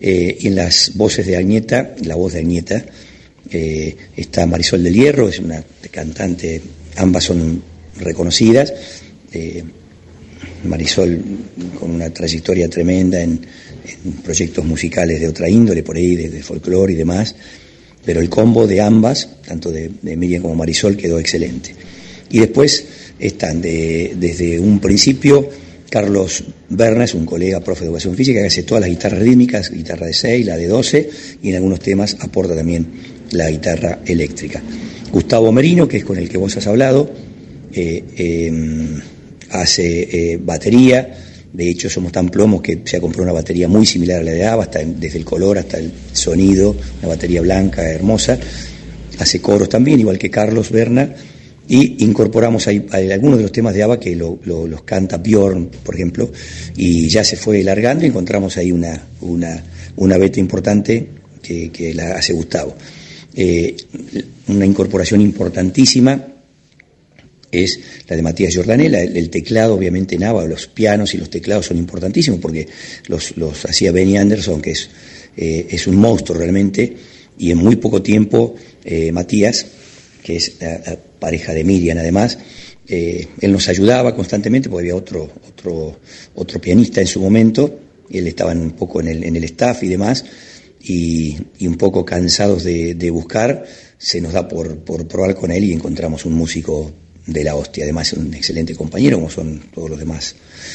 [0.00, 2.84] Eh, en las voces de Agneta, la voz de Agneta,
[4.16, 6.60] está Marisol del Hierro, es una cantante,
[6.96, 7.60] ambas son
[7.98, 8.72] reconocidas.
[10.64, 11.20] Marisol
[11.78, 13.40] con una trayectoria tremenda en,
[14.24, 17.34] proyectos musicales de otra índole, por ahí, de, folclore y demás
[18.04, 21.74] pero el combo de ambas, tanto de, Miriam como Marisol, quedó excelente.
[22.30, 22.84] Y después
[23.18, 25.48] están desde un principio
[25.90, 30.06] Carlos Bernas, un colega profe de educación física que hace todas las guitarras rítmicas, guitarra
[30.06, 31.10] de 6, la de 12,
[31.42, 32.86] y en algunos temas aporta también
[33.32, 34.62] la guitarra eléctrica.
[35.12, 37.10] Gustavo Merino, que es con el que vos has hablado,
[37.72, 39.00] eh, em,
[39.50, 43.84] hace eh, batería, de hecho, somos tan plomos que se ha comprado una batería muy
[43.84, 48.38] similar a la de ABBA, desde el color hasta el sonido, una batería blanca, hermosa.
[49.18, 51.12] Hace coros también, igual que Carlos Berna.
[51.68, 56.30] Y incorporamos ahí, algunos de los temas de ABBA que los canta Bjorn, por ejemplo,
[56.76, 59.62] y ya se fue largando y encontramos ahí una, una,
[59.96, 61.08] una beta importante
[61.42, 62.74] que, la hace Gustavo.
[63.34, 63.76] Eh,
[64.48, 66.39] una incorporación importantísima
[67.50, 69.02] es la de Matías Giordanella.
[69.02, 72.68] El, teclado, obviamente, en ABBA, los pianos y los teclados son importantísimos porque
[73.08, 74.90] los, hacía Benny Anderson, que es,
[75.36, 76.96] eh, es un monstruo realmente,
[77.38, 78.54] y en muy poco tiempo
[79.12, 79.66] Matías,
[80.22, 82.38] que es la, pareja de Miriam además,
[82.86, 86.00] él nos ayudaba constantemente porque había otro, otro,
[86.34, 87.78] otro pianista en su momento,
[88.08, 90.24] y él estaba un poco en el, en el staff y demás,
[90.82, 91.36] y,
[91.66, 93.64] un poco cansados de, buscar,
[93.98, 96.90] se nos da por, por probar con él y encontramos un músico
[97.26, 100.34] de la hostia, además es un excelente compañero, como son todos los demás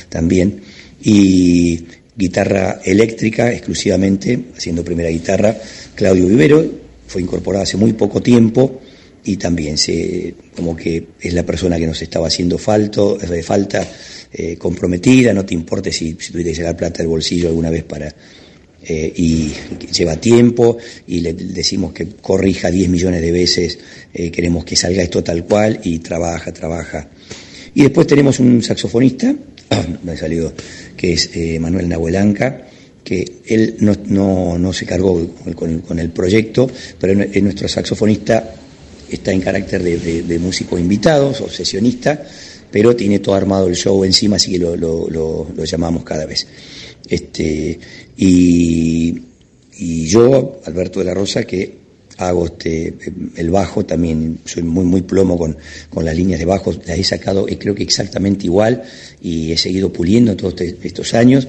[0.10, 0.62] también.
[1.02, 1.86] Y
[2.16, 5.56] guitarra eléctrica exclusivamente, haciendo primera guitarra,
[5.94, 6.66] Claudio Vivero,
[7.08, 8.82] fue incorporado hace muy poco tiempo
[9.24, 13.88] y también se, como que es la persona que nos estaba haciendo falto, falta,
[14.32, 17.84] eh, comprometida, no te importe si, si tuviste que sacar plata del bolsillo alguna vez
[17.84, 18.14] para,
[18.88, 19.52] eh, y
[19.91, 23.80] lleva tiempo y le decimos que corrija 10 millones de veces,
[24.14, 27.07] eh, queremos que salga esto tal cual y trabaja, trabaja.
[27.74, 29.34] Y después tenemos un saxofonista,
[30.03, 30.53] me salido,
[30.95, 32.68] que es eh, Manuel Nahuelanca,
[33.03, 38.53] que él no, no, no se cargó con, el proyecto, pero es nuestro saxofonista,
[39.10, 42.24] está en carácter de, músico invitado, o sesionista,
[42.70, 46.45] pero tiene todo armado el show encima, así que lo, lo, lo llamamos cada vez.
[47.07, 47.80] Este,
[48.18, 49.22] y,
[49.78, 51.86] yo, Alberto de la Rosa, que
[52.18, 52.94] hago este,
[53.36, 55.58] el bajo, también soy muy, muy plomo con,
[55.90, 58.84] con las líneas de bajo, las he sacado creo que exactamente igual
[59.22, 61.48] y he seguido puliendo todos este, estos años.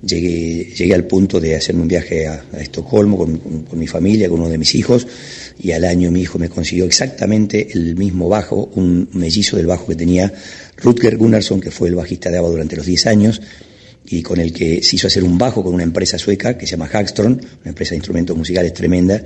[0.00, 4.38] Llegué, llegué al punto de hacerme un viaje a, Estocolmo con, con, mi familia, con
[4.38, 5.08] uno de mis hijos,
[5.60, 9.88] y al año mi hijo me consiguió exactamente el mismo bajo, un mellizo del bajo
[9.88, 10.32] que tenía
[10.76, 13.40] Rutger Gunnarsson, que fue el bajista de ABBA durante los 10 años,
[14.10, 16.72] y con el que se hizo hacer un bajo con una empresa sueca que se
[16.72, 19.22] llama Hagstrom, una empresa de instrumentos musicales tremenda.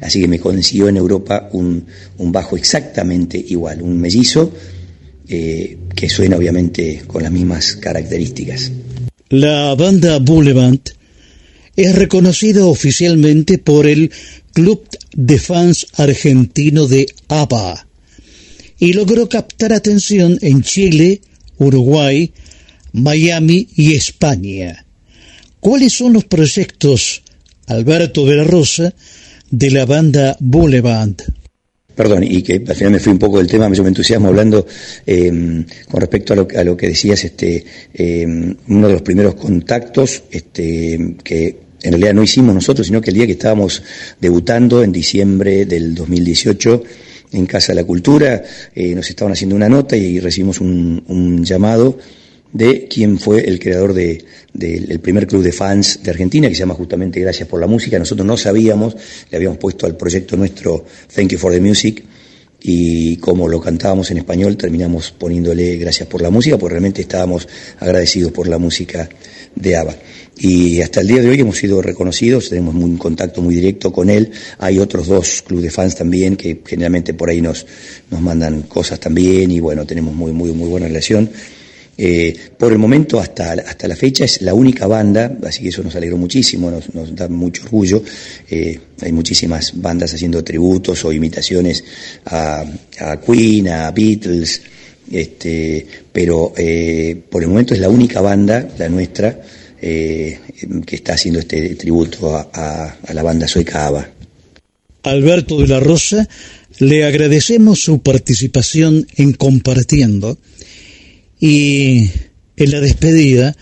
[0.00, 1.84] Así que me consiguió en Europa un,
[2.18, 4.52] bajo exactamente igual, un mellizo
[5.28, 8.70] eh, que suena obviamente con las mismas características.
[9.28, 10.80] La banda Boulevard
[11.76, 14.10] es reconocida oficialmente por el
[14.52, 17.86] Club de Fans Argentino de ABBA
[18.78, 21.20] y logró captar atención en Chile,
[21.58, 22.32] Uruguay,
[22.92, 24.84] Miami y España.
[25.60, 27.22] ¿Cuáles son los proyectos,
[27.66, 28.94] Alberto de la Rosa,
[29.50, 31.16] de la banda Boulevard?
[31.94, 34.66] Perdón, y que al final me fui un poco del tema, me entusiasmo hablando
[35.04, 37.62] em, con respecto a lo, a lo, que decías, este,
[37.92, 43.10] em, uno de los primeros contactos este, que en realidad no hicimos nosotros, sino que
[43.10, 43.82] el día que estábamos
[44.18, 46.82] debutando en diciembre del 2018
[47.32, 48.42] en Casa de la Cultura,
[48.74, 51.98] eh, nos estaban haciendo una nota y recibimos un llamado
[52.52, 56.60] de quien fue el creador del de, primer club de fans de Argentina, que se
[56.60, 57.98] llama justamente Gracias por la Música.
[57.98, 58.96] Nosotros no sabíamos,
[59.30, 62.04] le habíamos puesto al proyecto nuestro Thank You for the Music,
[62.62, 67.48] y como lo cantábamos en español, terminamos poniéndole Gracias por la Música, porque realmente estábamos
[67.78, 69.08] agradecidos por la música
[69.54, 69.96] de ABBA.
[70.36, 74.08] Y hasta el día de hoy hemos sido reconocidos, tenemos un contacto muy directo con
[74.08, 74.30] él.
[74.58, 77.66] Hay otros dos clubes de fans también que generalmente por ahí nos,
[78.10, 81.30] nos mandan cosas también y bueno, tenemos muy, muy, muy buena relación.
[82.02, 85.82] Eh, por el momento, hasta, hasta la fecha, es la única banda, así que eso
[85.82, 88.02] nos alegró muchísimo, nos, da mucho orgullo.
[88.48, 91.84] Eh, hay muchísimas bandas haciendo tributos o imitaciones
[92.24, 92.64] a,
[93.26, 94.62] Queen, a Beatles,
[95.12, 99.38] este, pero eh, por el momento es la única banda, la nuestra,
[99.78, 100.38] que
[100.90, 104.10] está haciendo este tributo a, a la banda sueca ABBA.
[105.02, 106.26] Alberto de la Rosa,
[106.78, 110.38] le agradecemos su participación en Compartiendo
[111.40, 112.10] y
[112.56, 113.56] en la despedida,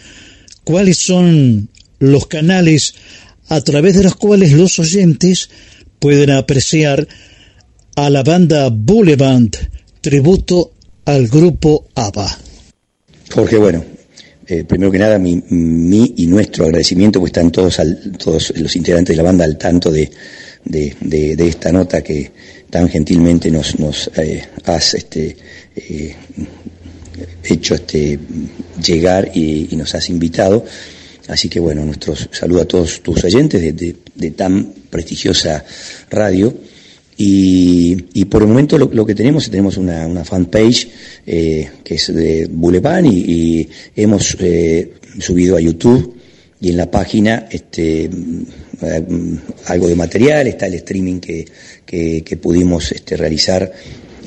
[0.64, 2.94] cuáles son los canales
[3.48, 5.48] a través de los cuales los oyentes
[5.98, 7.08] pueden apreciar
[7.96, 9.50] a la banda Boulevard,
[10.00, 10.72] tributo
[11.04, 12.38] al grupo ABBA.
[13.30, 13.84] Jorge, bueno,
[14.46, 15.42] eh, primero que nada, mi,
[16.16, 17.80] y nuestro agradecimiento, pues están todos,
[18.18, 20.10] todos los integrantes de la banda al tanto de,
[21.38, 22.30] esta nota que
[22.70, 25.36] tan gentilmente nos, nos eh, has este,
[25.76, 26.14] eh,
[27.42, 28.18] hecho este,
[28.82, 30.64] llegar y, nos has invitado.
[31.28, 35.64] Así que bueno, nuestro saludo a todos tus oyentes de, tan prestigiosa
[36.10, 36.54] radio.
[37.20, 40.88] Y, por el momento lo, que tenemos, tenemos una, una fanpage
[41.26, 46.14] eh, que es de Boulevard y, hemos eh, subido a YouTube
[46.60, 48.04] y en la página este,
[48.82, 49.04] eh,
[49.66, 51.44] algo de material, está el streaming que,
[51.84, 53.72] que, pudimos este, realizar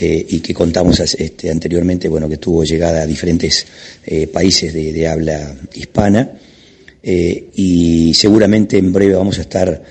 [0.04, 3.68] eh, y que contamos este, anteriormente, bueno, que tuvo llegada a diferentes
[4.04, 6.40] eh, países de, habla hispana.
[7.04, 9.84] Eh, y seguramente en breve vamos a estar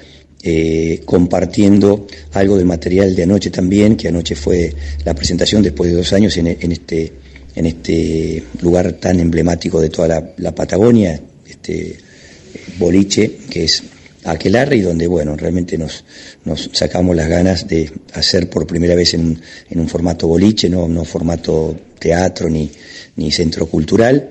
[1.04, 4.74] compartiendo algo del material de anoche también, que anoche fue
[5.04, 7.12] la presentación después de dos años en, este
[7.54, 11.98] en este lugar tan emblemático de toda la, Patagonia, este
[12.78, 13.82] boliche, que es
[14.24, 16.04] aquelarre y donde, bueno, realmente nos,
[16.72, 21.04] sacamos las ganas de hacer por primera vez en, en un formato boliche, no, no
[21.04, 22.70] formato teatro ni,
[23.16, 24.30] ni centro cultural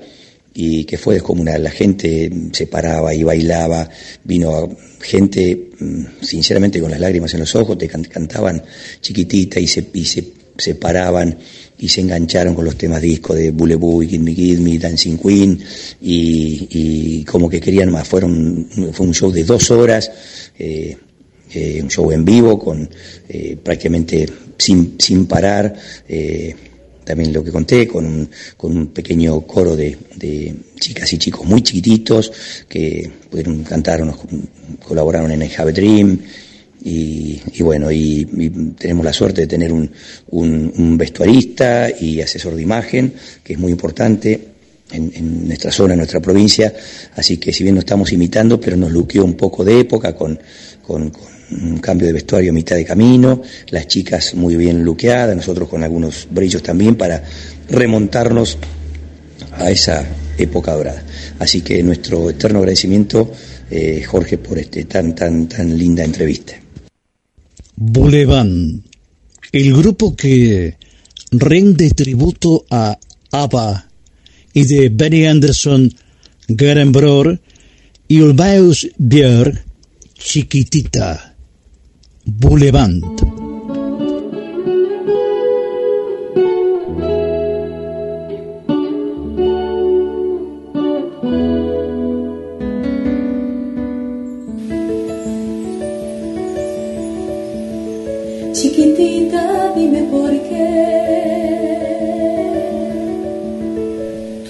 [0.52, 1.62] y que fue descomunal.
[1.62, 3.88] La gente se paraba y bailaba,
[4.24, 8.62] vino gente, mm, sinceramente, con las lágrimas en los ojos, te cantaban
[9.00, 11.36] chiquitita y se, y se, se paraban
[11.78, 15.16] y se engancharon con los temas discos de Bulebú y Kid Me Kid Me, Dancing
[15.16, 15.58] Queen
[16.02, 18.06] y, y, como que querían más.
[18.06, 20.10] Fueron, fue un show de dos horas,
[20.58, 20.96] eh,
[21.52, 22.88] eh, un show en vivo con
[23.28, 24.26] eh, prácticamente
[24.58, 25.74] sin, sin parar.
[27.02, 31.44] También lo que conté, con un, con un pequeño coro de, de, chicas y chicos
[31.44, 32.30] muy chiquititos
[32.68, 34.16] que pudieron cantar, nos
[34.86, 36.20] colaboraron en el Have Dream.
[36.82, 38.24] Y, bueno, y,
[38.78, 39.90] tenemos la suerte de tener un,
[40.30, 43.12] un, vestuarista y asesor de imagen,
[43.44, 44.48] que es muy importante
[44.92, 46.72] en, nuestra zona, en nuestra provincia.
[47.16, 50.38] Así que si bien no estamos imitando, pero nos luqueó un poco de época con,
[50.82, 55.36] con, con un cambio de vestuario a mitad de camino, las chicas muy bien luqueadas,
[55.36, 57.22] nosotros con algunos brillos también para
[57.68, 58.58] remontarnos
[59.52, 60.04] a esa
[60.38, 61.02] época dorada.
[61.38, 63.32] Así que nuestro eterno agradecimiento,
[63.70, 66.59] eh, Jorge, por este tan, tan, tan linda entrevista.
[67.82, 68.46] Boulevard,
[69.52, 70.76] el grupo que
[71.30, 72.98] rinde tributo a
[73.32, 73.88] ABBA
[74.52, 75.90] y de Benny Anderson,
[76.46, 77.40] Garen Bror
[78.06, 79.64] y Ulvaeus Björk,
[80.12, 81.34] Chiquitita.
[82.26, 83.39] Boulevard.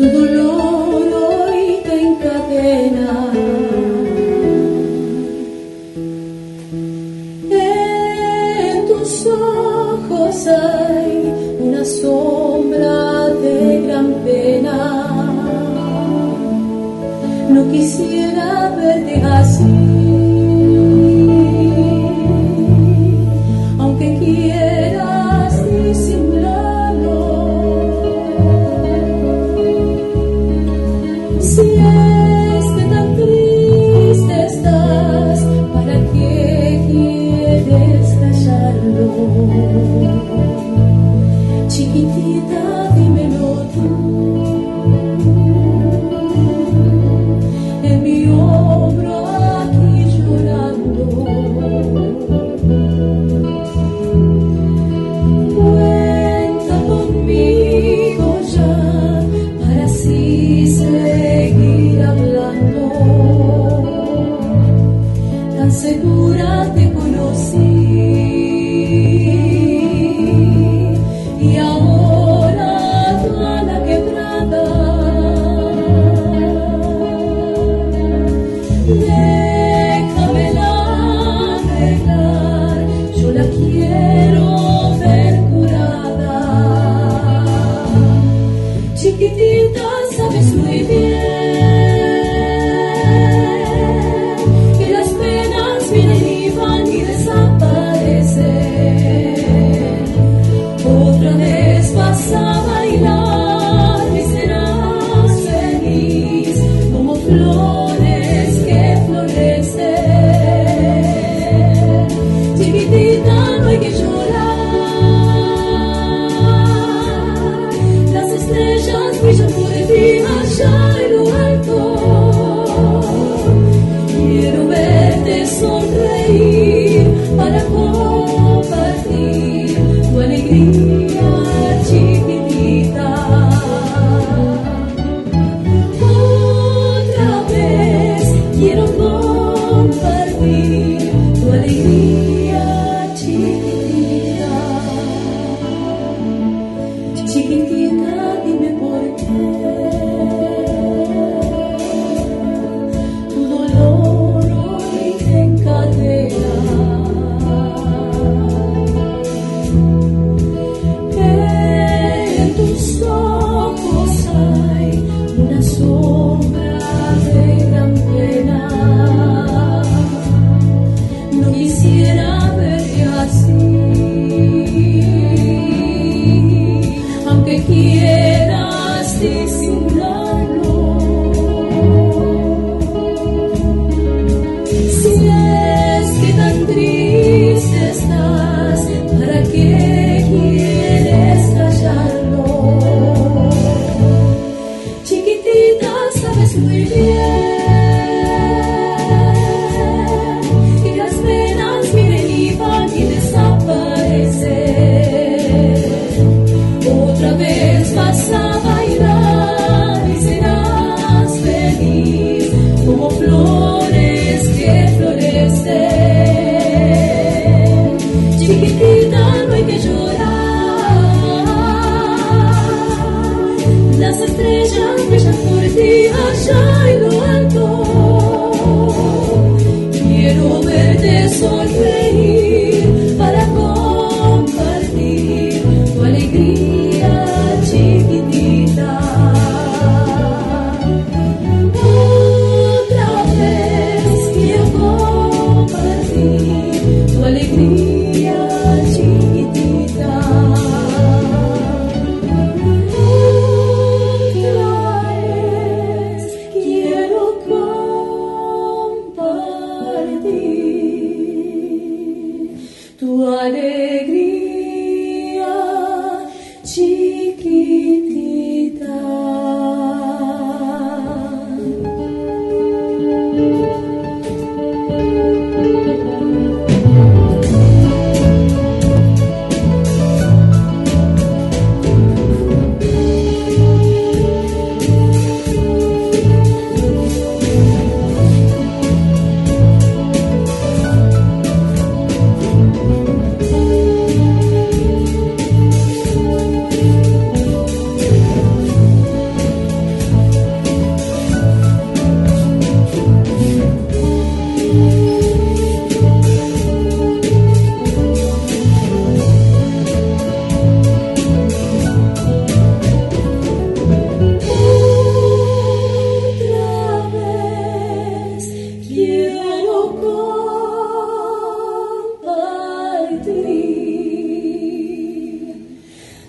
[0.00, 0.49] Tu dolor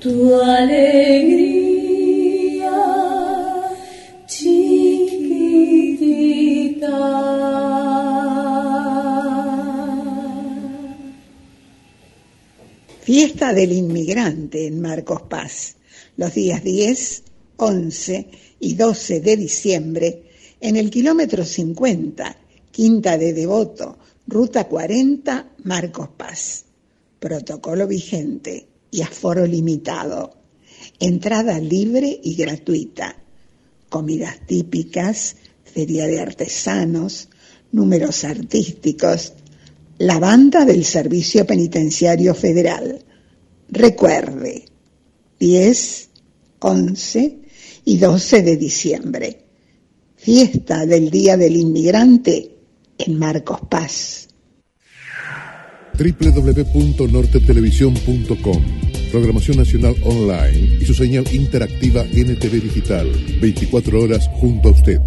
[0.02, 1.92] tu alegría
[4.26, 5.22] chiquitita.
[13.02, 15.76] Fiesta del inmigrante en Marcos Paz,
[16.18, 17.24] los días 10,
[17.58, 18.28] 11
[18.60, 20.24] y 12 de diciembre,
[20.60, 22.38] en el kilómetro 50,
[22.72, 26.66] Quinta de Devoto, Ruta 40, Marcos Paz.
[27.20, 30.36] Protocolo vigente y aforo limitado.
[31.00, 33.16] Entrada libre y gratuita.
[33.90, 37.30] Comidas típicas, feria de artesanos,
[37.72, 39.34] números artísticos,
[39.98, 43.04] la banda del Servicio Penitenciario Federal.
[43.70, 44.66] Recuerde,
[45.40, 46.10] 10,
[46.60, 47.40] 11
[47.86, 49.46] y 12 de diciembre.
[50.16, 52.58] Fiesta del Día del Inmigrante
[52.98, 54.28] en Marcos Paz.
[55.98, 58.64] www.nortetelevisión.com
[59.12, 63.12] Programación Nacional Online y su señal interactiva NTV Digital.
[63.42, 65.00] 24 horas junto a usted.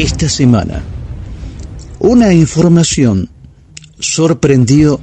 [0.00, 0.82] Esta semana,
[1.98, 3.28] una información
[3.98, 4.98] sorprendió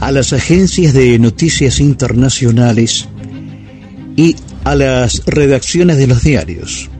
[0.00, 3.08] a las agencias de noticias internacionales
[4.16, 6.90] y a las redacciones de los diarios.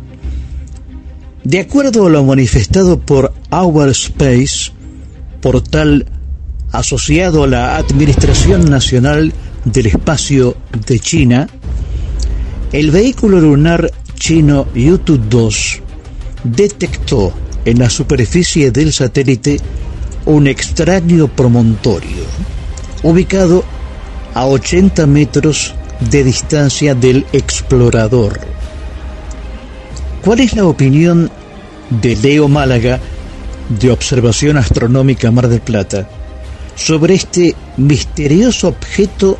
[1.42, 4.72] De acuerdo a lo manifestado por Our Space,
[5.42, 6.06] portal
[6.72, 9.34] asociado a la Administración Nacional
[9.66, 10.56] del Espacio
[10.86, 11.46] de China,
[12.72, 15.83] el vehículo lunar chino Yutu-2
[16.44, 17.32] detectó
[17.64, 19.58] en la superficie del satélite
[20.26, 22.24] un extraño promontorio,
[23.02, 23.64] ubicado
[24.34, 25.74] a 80 metros
[26.10, 28.40] de distancia del explorador.
[30.22, 31.30] ¿Cuál es la opinión
[31.90, 33.00] de Leo Málaga
[33.68, 36.08] de Observación Astronómica Mar del Plata
[36.76, 39.38] sobre este misterioso objeto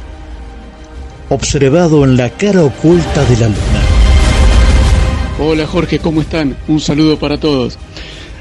[1.31, 3.74] observado en la cara oculta de la Luna?
[5.39, 6.56] Hola Jorge, ¿cómo están?
[6.69, 7.78] Un saludo para todos.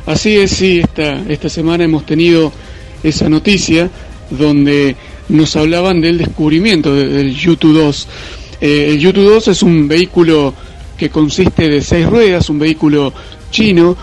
[0.06, 2.52] Así es, sí, esta, esta semana hemos tenido
[3.04, 3.90] esa noticia
[4.30, 4.96] donde
[5.30, 8.06] nos hablaban del descubrimiento de- del Yutu-2.
[8.62, 10.54] Eh, el Yutu-2 es un vehículo
[10.98, 13.14] que consiste de seis ruedas, un vehículo
[13.50, 13.96] chino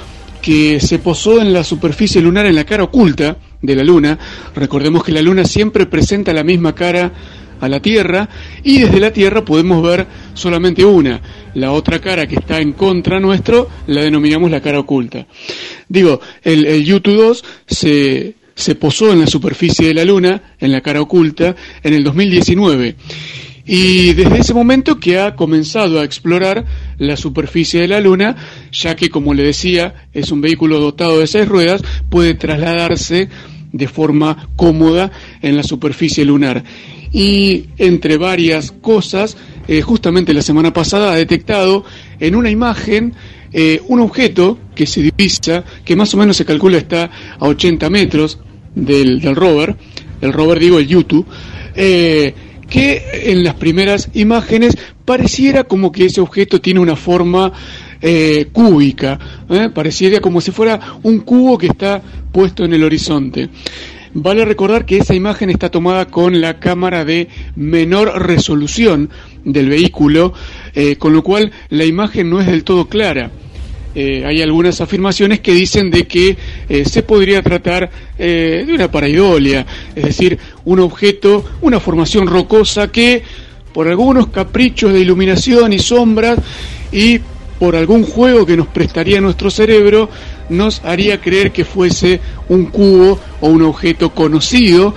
[0.43, 4.19] que se posó en la superficie lunar en la cara oculta de la Luna.
[4.55, 7.13] Recordemos que la Luna siempre presenta la misma cara
[7.61, 8.27] a la Tierra
[8.65, 11.21] y desde la Tierra podemos ver solamente una.
[11.55, 15.27] La otra cara que está en contra nuestro la denominamos la cara oculta.
[15.89, 20.81] Digo, el, el Yutu-2 se, se posó en la superficie de la Luna, en la
[20.81, 22.97] cara oculta, en el 2019.
[23.67, 26.65] Y desde ese momento que ha comenzado a explorar
[26.99, 28.37] la superficie de la Luna,
[28.73, 33.29] ya que, como le decía, es un vehículo dotado de seis ruedas, puede trasladarse
[33.73, 35.13] de forma cómoda
[35.43, 36.65] en la superficie lunar.
[37.13, 39.37] Y entre varias cosas,
[39.69, 41.85] eh, justamente la semana pasada ha detectado
[42.19, 43.15] en una imagen
[43.53, 47.91] eh, un objeto que se divisa, que más o menos se calcula está a 80
[47.91, 48.39] metros
[48.75, 49.77] del, del rover,
[50.21, 51.27] el rover digo el YouTube,
[51.75, 52.35] eh,
[52.69, 57.53] que en las primeras imágenes pareciera como que ese objeto tiene una forma
[58.53, 59.19] cúbica,
[59.75, 62.01] pareciera como si fuera un cubo que está
[62.33, 63.51] puesto en el horizonte.
[64.13, 69.11] Vale recordar que esa imagen está tomada con la cámara de menor resolución
[69.45, 70.33] del vehículo,
[70.75, 73.31] eh, con lo cual la imagen no es del todo clara.
[73.95, 76.37] Eh, hay algunas afirmaciones que dicen de que
[76.69, 79.65] eh, se podría tratar de una paraidolia,
[79.97, 83.23] es decir, un objeto, una formación rocosa que
[83.73, 86.39] por algunos caprichos de iluminación y sombras
[86.93, 87.21] y
[87.59, 90.11] por algún juego que nos prestaría nuestro cerebro,
[90.51, 94.95] nos haría creer que fuese un cubo o un objeto conocido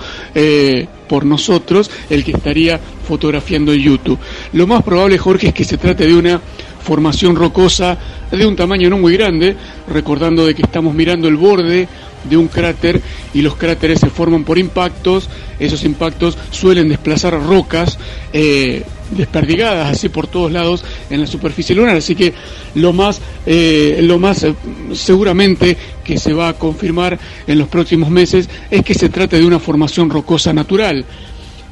[1.08, 4.18] por nosotros el que estaría fotografiando en YouTube.
[4.52, 6.40] Lo más probable, Jorge, es que se trate de una
[6.82, 7.98] formación rocosa
[8.30, 9.56] de un tamaño no muy grande,
[9.88, 11.88] recordando de que estamos mirando el borde
[12.28, 13.00] de un cráter
[13.32, 15.28] y los cráteres se forman por impactos,
[15.58, 17.98] esos impactos suelen desplazar rocas
[18.32, 22.32] eh, desperdigadas así por todos lados en la superficie lunar, así que
[22.74, 24.54] lo más, eh, lo más eh,
[24.94, 29.46] seguramente que se va a confirmar en los próximos meses es que se trata de
[29.46, 31.04] una formación rocosa natural.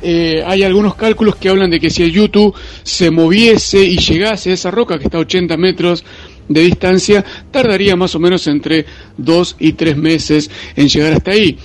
[0.05, 4.51] Eh, hay algunos cálculos que hablan de que si el YouTube se moviese y llegase
[4.51, 6.05] a esa roca que está a 80 metros
[6.49, 8.85] de distancia, tardaría más o menos entre
[9.17, 11.57] 2 y 3 meses en llegar hasta ahí.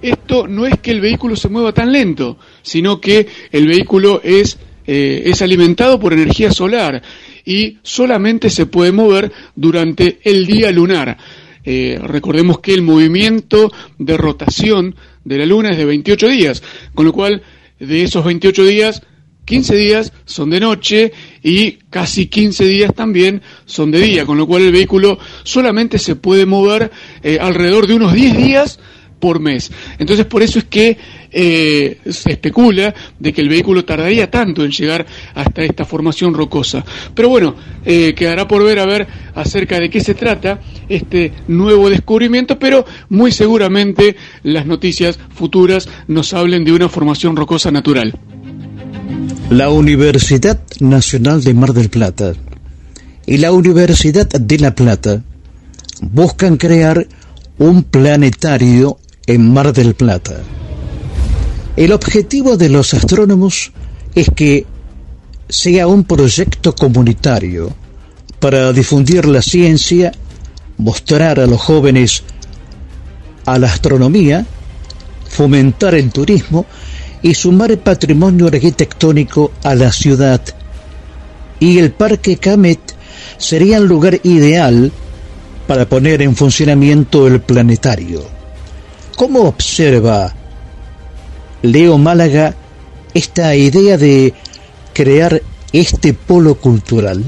[0.00, 4.58] Esto no es que el vehículo se mueva tan lento, sino que el vehículo es,
[4.86, 7.02] eh, es alimentado por energía solar
[7.44, 11.16] y solamente se puede mover durante el día lunar.
[11.64, 16.62] Eh, recordemos que el movimiento de rotación de la Luna es de 28 días,
[16.94, 17.42] con lo cual
[17.78, 19.02] de esos 28 días,
[19.44, 21.12] 15 días son de noche
[21.42, 26.16] y casi 15 días también son de día, con lo cual el vehículo solamente se
[26.16, 26.90] puede mover
[27.22, 28.78] eh, alrededor de unos 10 días
[29.22, 29.70] por mes.
[30.00, 30.98] Entonces por eso es que
[31.30, 36.84] eh, se especula de que el vehículo tardaría tanto en llegar hasta esta formación rocosa.
[37.14, 37.54] Pero bueno,
[37.84, 42.84] eh, quedará por ver a ver acerca de qué se trata este nuevo descubrimiento, pero
[43.10, 48.18] muy seguramente las noticias futuras nos hablen de una formación rocosa natural.
[49.50, 52.32] La Universidad Nacional de Mar del Plata
[53.24, 55.22] y la Universidad de La Plata
[56.00, 57.06] buscan crear
[57.58, 60.40] un planetario en Mar del Plata.
[61.76, 63.72] El objetivo de los astrónomos
[64.14, 64.66] es que
[65.48, 67.74] sea un proyecto comunitario
[68.40, 70.12] para difundir la ciencia,
[70.76, 72.24] mostrar a los jóvenes
[73.46, 74.44] a la astronomía,
[75.28, 76.66] fomentar el turismo
[77.22, 80.40] y sumar patrimonio arquitectónico a la ciudad.
[81.60, 82.80] Y el Parque Camet
[83.38, 84.90] sería el lugar ideal
[85.66, 88.41] para poner en funcionamiento el planetario.
[89.16, 90.34] ¿Cómo observa
[91.62, 92.54] Leo Málaga
[93.14, 94.34] esta idea de
[94.92, 97.22] crear este polo cultural?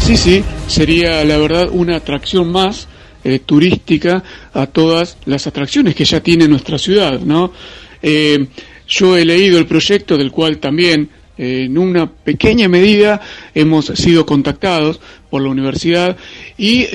[0.00, 2.88] Sí, sí, sería la verdad una atracción más
[3.24, 4.22] eh, turística
[4.54, 7.52] a todas las atracciones que ya tiene nuestra ciudad, ¿no?
[8.00, 8.46] Eh,
[8.86, 13.20] yo he leído el proyecto del cual también eh, en una pequeña medida
[13.52, 16.16] hemos sido contactados por la universidad
[16.56, 16.86] y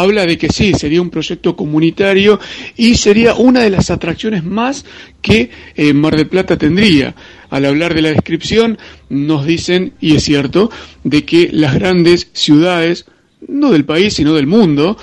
[0.00, 2.40] habla de que sí, sería un proyecto comunitario
[2.76, 4.84] y sería una de las atracciones más
[5.22, 7.14] que eh, Mar del Plata tendría.
[7.50, 10.70] Al hablar de la descripción nos dicen, y es cierto,
[11.04, 13.06] de que las grandes ciudades,
[13.46, 14.96] no del país, sino del mundo,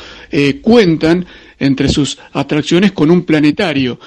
[0.62, 1.26] cuentan
[1.60, 4.00] entre sus atracciones con un planetario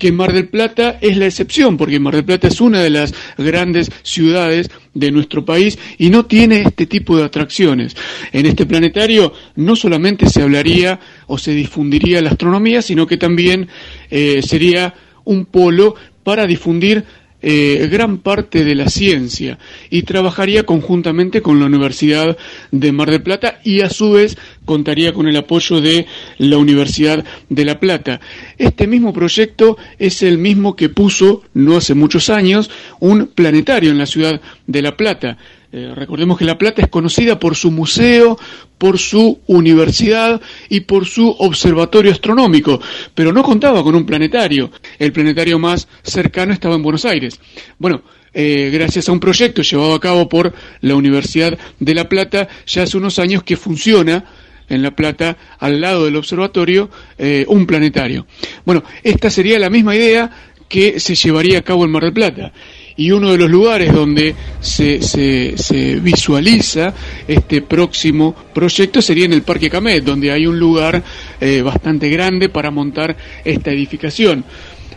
[0.00, 3.14] que Mar del Plata es la excepción, porque Mar del Plata es una de las
[3.36, 7.94] grandes ciudades de nuestro país y no tiene este tipo de atracciones.
[8.32, 13.68] En este planetario no solamente se hablaría o se difundiría la astronomía, sino que también
[14.10, 14.94] eh, sería
[15.24, 15.94] un polo
[16.24, 17.04] para difundir
[17.42, 19.58] eh, gran parte de la ciencia
[19.88, 22.36] y trabajaría conjuntamente con la Universidad
[22.70, 26.06] de Mar del Plata y a su vez contaría con el apoyo de
[26.38, 28.20] la Universidad de La Plata.
[28.58, 33.98] Este mismo proyecto es el mismo que puso, no hace muchos años, un planetario en
[33.98, 35.38] la ciudad de La Plata.
[35.72, 38.36] Eh, recordemos que La Plata es conocida por su museo,
[38.76, 42.80] por su universidad y por su observatorio astronómico,
[43.14, 44.70] pero no contaba con un planetario.
[44.98, 47.38] El planetario más cercano estaba en Buenos Aires.
[47.78, 48.02] Bueno,
[48.34, 52.82] eh, gracias a un proyecto llevado a cabo por la Universidad de La Plata ya
[52.82, 54.24] hace unos años que funciona
[54.68, 58.26] en La Plata, al lado del observatorio, eh, un planetario.
[58.64, 60.30] Bueno, esta sería la misma idea
[60.68, 62.52] que se llevaría a cabo en Mar del Plata.
[63.00, 66.92] Y uno de los lugares donde se, se, visualiza
[67.26, 71.02] este próximo proyecto sería en el Parque Camet, donde hay un lugar
[71.40, 74.44] eh, bastante grande para montar esta edificación.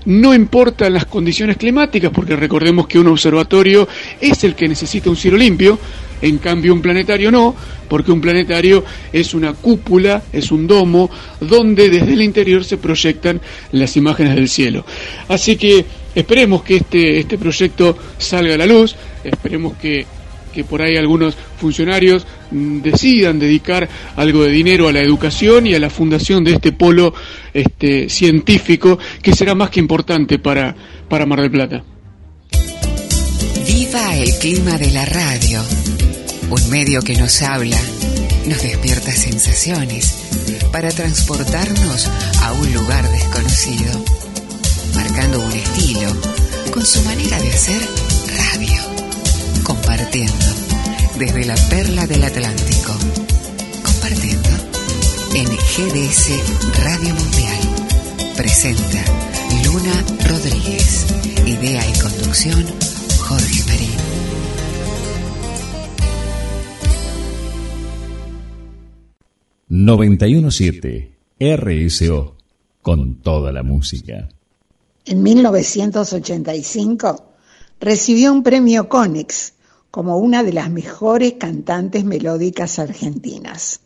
[0.03, 3.87] No importan las condiciones climáticas, porque recordemos que un observatorio
[4.19, 5.79] es el que necesita un cielo limpio,
[6.21, 7.55] en cambio un planetario no,
[7.87, 11.09] porque un planetario es una cúpula, es un domo,
[11.39, 13.39] donde desde el interior se proyectan
[13.71, 14.85] las imágenes del cielo.
[15.29, 15.85] Así que
[16.15, 20.05] esperemos que este, este proyecto salga a la luz, esperemos que
[20.53, 25.73] que por ahí algunos funcionarios mm, decidan dedicar algo de dinero a la educación y
[25.73, 27.13] a la fundación de este polo
[27.53, 30.73] este, científico que será más que importante para,
[31.09, 31.83] para Mar del Plata.
[33.67, 35.61] Viva el clima de la radio,
[36.49, 37.79] un medio que nos habla,
[38.47, 40.15] nos despierta sensaciones
[40.71, 42.07] para transportarnos
[42.41, 44.03] a un lugar desconocido,
[44.95, 45.52] marcando un
[46.71, 47.81] con su manera de hacer
[48.51, 48.77] radio
[49.63, 50.45] compartiendo
[51.17, 52.93] desde la perla del Atlántico.
[53.83, 54.49] Compartiendo
[55.33, 56.29] en GDS
[56.83, 57.57] Radio Mundial.
[58.35, 59.03] Presenta
[59.65, 59.93] Luna
[60.29, 61.05] Rodríguez.
[61.45, 62.65] Idea y conducción
[63.19, 63.89] Jorge Marín.
[69.69, 71.09] ...917...
[71.39, 72.37] RSO...
[72.81, 74.29] ...con toda la música.
[75.05, 77.25] En 1985
[77.79, 79.53] recibió un premio Conex
[79.91, 83.81] como una de las mejores cantantes melódicas argentinas.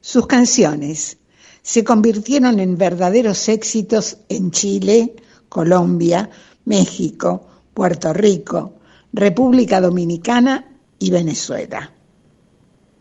[0.00, 1.18] Sus canciones
[1.62, 5.16] se convirtieron en verdaderos éxitos en Chile,
[5.48, 6.30] Colombia,
[6.64, 7.44] México,
[7.74, 8.74] Puerto Rico,
[9.12, 11.92] República Dominicana y Venezuela.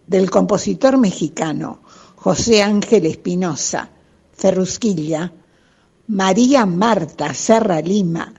[0.08, 1.84] Del compositor mexicano
[2.16, 3.92] José Ángel Espinosa,
[4.34, 5.32] Ferrusquilla,
[6.08, 8.32] María Marta Serra Lima,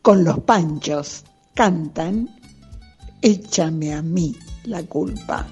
[0.00, 1.22] con los panchos,
[1.54, 2.30] cantan
[3.20, 4.34] Échame a mí
[4.64, 5.46] la culpa.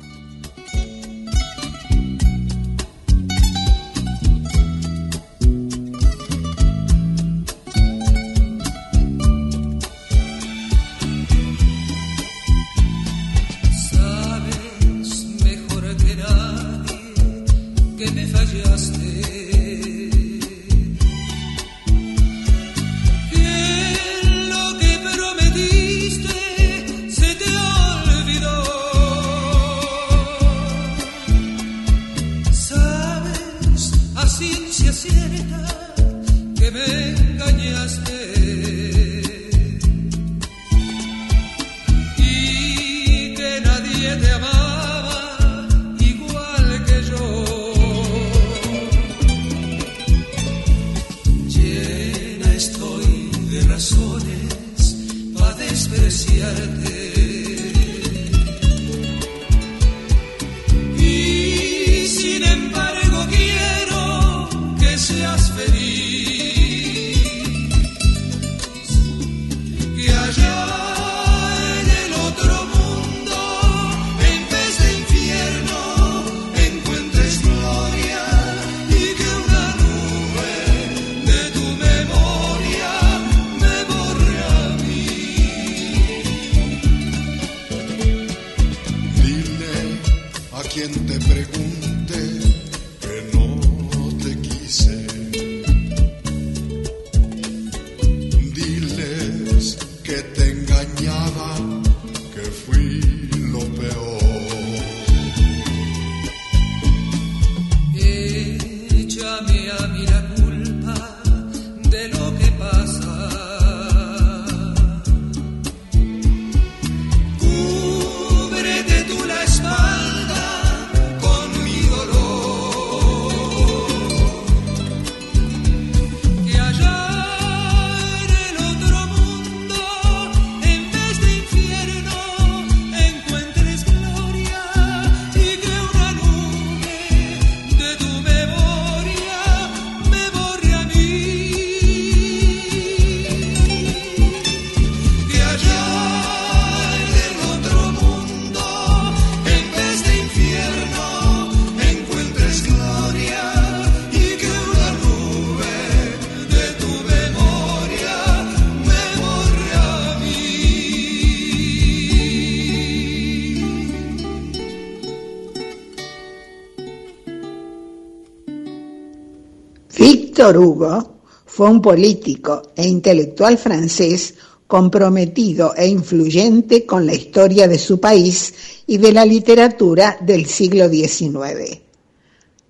[170.57, 174.35] Hugo fue un político e intelectual francés
[174.67, 178.55] comprometido e influyente con la historia de su país
[178.87, 181.81] y de la literatura del siglo XIX.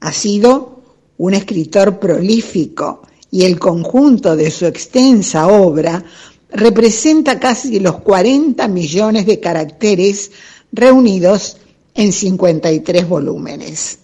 [0.00, 0.80] Ha sido
[1.18, 6.02] un escritor prolífico y el conjunto de su extensa obra
[6.50, 10.30] representa casi los 40 millones de caracteres
[10.72, 11.58] reunidos
[11.94, 13.98] en 53 volúmenes.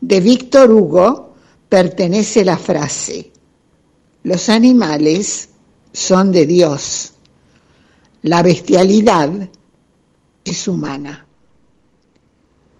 [0.00, 1.25] De Víctor Hugo
[1.68, 3.32] pertenece la frase,
[4.22, 5.50] los animales
[5.92, 7.12] son de Dios,
[8.22, 9.30] la bestialidad
[10.44, 11.26] es humana.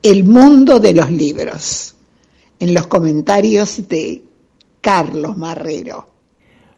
[0.03, 1.95] El mundo de los libros,
[2.59, 4.23] en los comentarios de
[4.81, 6.09] Carlos Marrero.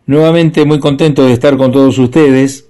[0.06, 2.66] Nuevamente muy contento de estar con todos ustedes.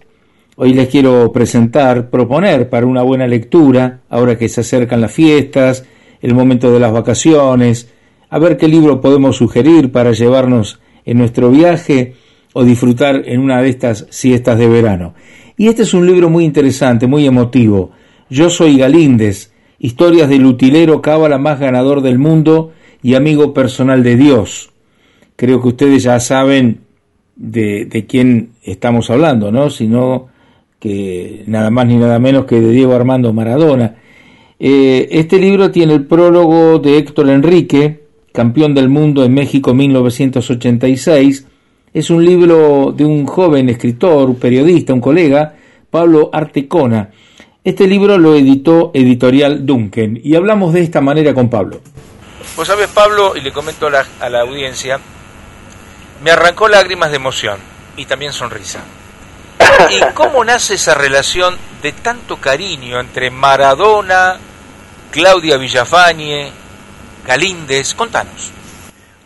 [0.56, 5.84] Hoy les quiero presentar, proponer para una buena lectura, ahora que se acercan las fiestas,
[6.20, 7.88] el momento de las vacaciones,
[8.30, 12.14] a ver qué libro podemos sugerir para llevarnos en nuestro viaje
[12.52, 15.14] o disfrutar en una de estas siestas de verano.
[15.56, 17.90] Y este es un libro muy interesante, muy emotivo.
[18.30, 22.72] Yo soy Galíndez, historias del utilero cábala más ganador del mundo
[23.02, 24.70] y amigo personal de Dios.
[25.36, 26.80] Creo que ustedes ya saben
[27.36, 29.70] de, quién estamos hablando, ¿no?
[29.70, 30.28] Sino
[30.78, 33.96] que nada más ni nada menos que de Diego Armando Maradona.
[34.60, 41.46] Eh, este libro tiene el prólogo de Héctor Enrique, campeón del mundo en México 1986.
[41.92, 45.54] Es un libro de un joven escritor, periodista, un colega,
[45.90, 47.10] Pablo Artecona.
[47.64, 51.80] Este libro lo editó Editorial Duncan y hablamos de esta manera con Pablo.
[52.54, 54.98] Pues sabes, Pablo, y le comento a la, a la audiencia,
[56.22, 57.58] me arrancó lágrimas de emoción
[57.96, 58.80] y también sonrisa.
[59.90, 64.36] ¿Y cómo nace esa relación de tanto cariño entre Maradona,
[65.10, 66.52] Claudia Villafañe,
[67.28, 67.94] Galíndez?
[67.94, 68.50] Contanos.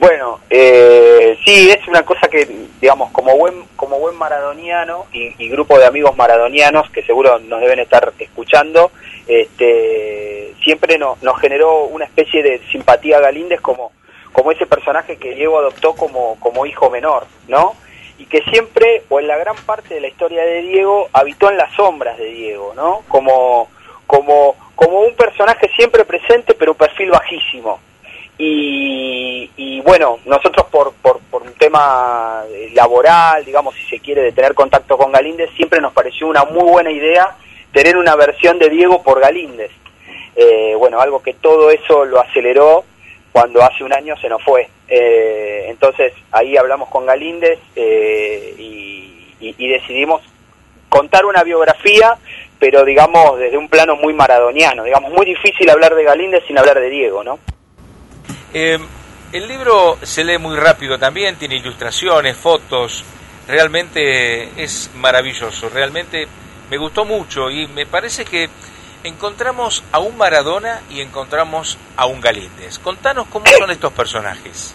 [0.00, 2.48] Bueno, eh, sí, es una cosa que,
[2.80, 7.78] digamos, como buen como buen maradoniano y, grupo de amigos maradonianos que seguro nos deben
[7.78, 8.90] estar escuchando,
[9.28, 13.92] este, siempre no- nos generó una especie de simpatía a Galíndez como,
[14.32, 17.76] como ese personaje que Diego adoptó como, como hijo menor, ¿no?
[18.18, 21.56] Y que siempre, o en la gran parte de la historia de Diego, habitó en
[21.58, 23.02] las sombras de Diego, ¿no?
[23.06, 23.68] Como,
[24.08, 27.78] como, como un personaje siempre presente, pero perfil bajísimo.
[28.38, 34.22] Y, y bueno, nosotros por, por, por un tema eh, laboral, digamos, si se quiere,
[34.22, 37.36] de tener contacto con Galíndez, siempre nos pareció una muy buena idea
[37.72, 39.70] tener una versión de Diego por Galíndez.
[40.34, 42.84] Eh, bueno, algo que todo eso lo aceleró
[43.32, 44.68] cuando hace un año se nos fue.
[44.88, 50.22] Eh, entonces ahí hablamos con Galíndez eh, y, y- y decidimos
[50.88, 52.16] contar una biografía,
[52.58, 54.84] pero digamos desde un plano muy maradoniano.
[54.84, 57.38] Digamos, muy difícil hablar de Galíndez sin hablar de Diego, ¿no?
[58.54, 58.78] Eh,
[59.32, 63.04] el libro se lee muy rápido también, tiene ilustraciones, fotos,
[63.48, 66.26] realmente es maravilloso, realmente
[66.70, 68.48] me gustó mucho y me parece que
[69.04, 72.78] encontramos a un Maradona y encontramos a un Galíndez.
[72.78, 74.74] Contanos cómo son estos personajes.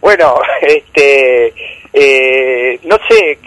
[0.00, 1.52] Bueno, este,
[1.92, 3.38] eh, no sé,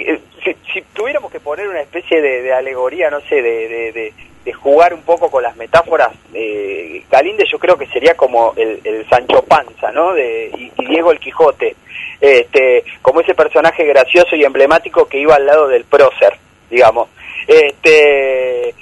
[0.44, 4.14] si, si tuviéramos que poner una especie de, de alegoría, no sé, de, de- de-
[4.46, 7.04] de jugar un poco con las metáforas, eh,
[7.52, 10.14] yo creo que sería como el, Sancho Panza, ¿no?
[10.14, 11.76] De, y, Diego el Quijote,
[12.20, 16.34] este, como ese personaje gracioso y emblemático que iba al lado del prócer,
[16.70, 17.10] digamos.
[17.48, 18.74] Este,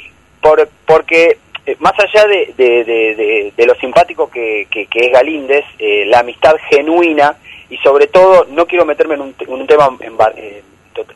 [0.41, 5.11] por, porque eh, más allá de, de, de- de- lo simpático que, que- que es
[5.11, 7.35] Galíndez, eh, la amistad genuina
[7.69, 9.89] y sobre todo no quiero meterme en un, te- un tema
[10.35, 10.63] eh,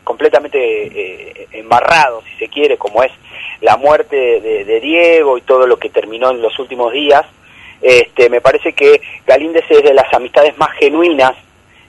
[0.04, 3.12] completamente embarrado, si se quiere, como es
[3.64, 7.26] la muerte de, de Diego y todo lo que terminó en los últimos días.
[7.82, 11.34] Este, me parece que Galíndez es de las amistades más genuinas,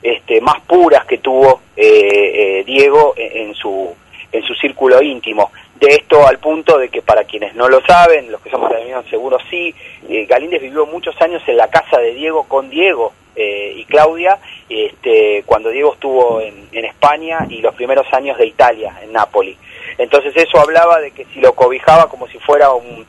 [0.03, 3.95] este, más puras que tuvo eh, eh, Diego en, su
[4.31, 5.51] en su círculo íntimo.
[5.75, 9.05] De esto al punto de que para quienes no lo saben, los que somos amigos
[9.11, 9.75] seguros sí,
[10.09, 14.39] eh, Galíndez vivió muchos años en la casa de Diego con Diego eh, y Claudia,
[14.69, 19.57] este, cuando Diego estuvo en, en España y los primeros años de Italia, en Nápoli.
[19.99, 23.07] Entonces eso hablaba de que si lo cobijaba como si fuera un,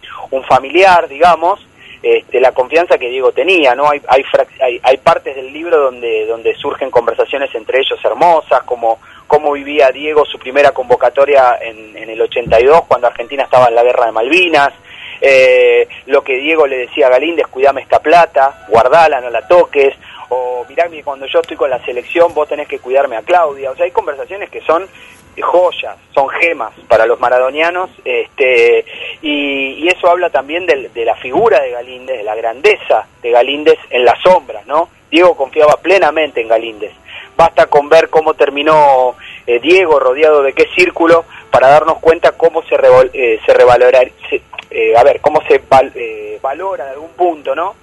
[0.48, 1.66] familiar, digamos,
[2.04, 3.90] este, la confianza que Diego tenía, ¿no?
[3.90, 4.24] Hay, hay,
[4.62, 9.90] hay, hay partes del libro donde, donde surgen conversaciones entre ellos hermosas, como cómo vivía
[9.90, 14.12] Diego su primera convocatoria en, en el 82, cuando Argentina estaba en la guerra de
[14.12, 14.74] Malvinas,
[15.22, 19.96] eh, lo que Diego le decía a Galíndez, cuidame esta plata, guardala, no la toques,
[20.30, 23.76] o mirá cuando yo estoy con la selección vos tenés que cuidarme a Claudia, o
[23.76, 24.88] sea, hay conversaciones que son
[25.42, 28.86] joyas, son gemas para los maradonianos, este,
[29.22, 33.32] y, y eso habla también del- de la figura de Galíndez, de la grandeza de
[33.32, 34.90] Galíndez en las sombras, ¿no?
[35.12, 36.92] Diego confiaba plenamente en Galíndez.
[37.38, 39.16] Basta con ver cómo terminó
[39.48, 44.00] eh, Diego rodeado de qué círculo para darnos cuenta cómo se, revol- eh, se revalora,
[44.30, 44.42] se-
[44.72, 47.76] eh, a ver, cómo se val- eh, valora en algún punto, ¿no?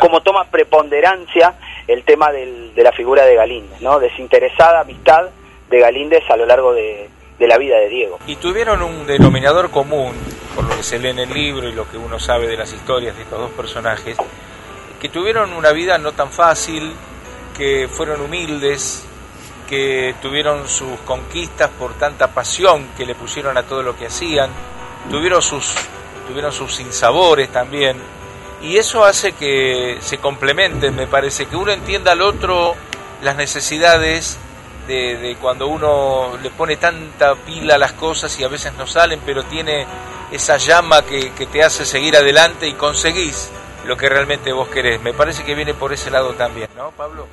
[0.00, 1.54] Cómo toma preponderancia
[1.86, 3.98] el tema del- de la figura de Galíndez, ¿no?
[3.98, 5.28] Desinteresada amistad
[5.70, 8.18] de Galíndez a lo largo de, la vida de Diego.
[8.26, 10.12] Y tuvieron un denominador común,
[10.54, 12.72] por lo que se lee en el libro y lo que uno sabe de las
[12.72, 14.16] historias de estos dos personajes,
[15.00, 16.92] que tuvieron una vida no tan fácil,
[17.56, 19.06] que fueron humildes,
[19.68, 24.50] que tuvieron sus conquistas por tanta pasión que le pusieron a todo lo que hacían,
[25.10, 25.74] tuvieron sus,
[26.26, 27.96] tuvieron sus sinsabores también,
[28.62, 32.74] y eso hace que se complementen, me parece, que uno entienda al otro
[33.22, 34.38] las necesidades
[34.88, 39.20] de, cuando uno le pone tanta pila a las cosas y a veces no salen,
[39.24, 39.86] pero tiene
[40.32, 43.52] esa llama que, te hace seguir adelante y conseguís
[43.84, 45.00] lo que realmente vos querés.
[45.02, 47.26] Me parece que viene por ese lado también, ¿no, Pablo?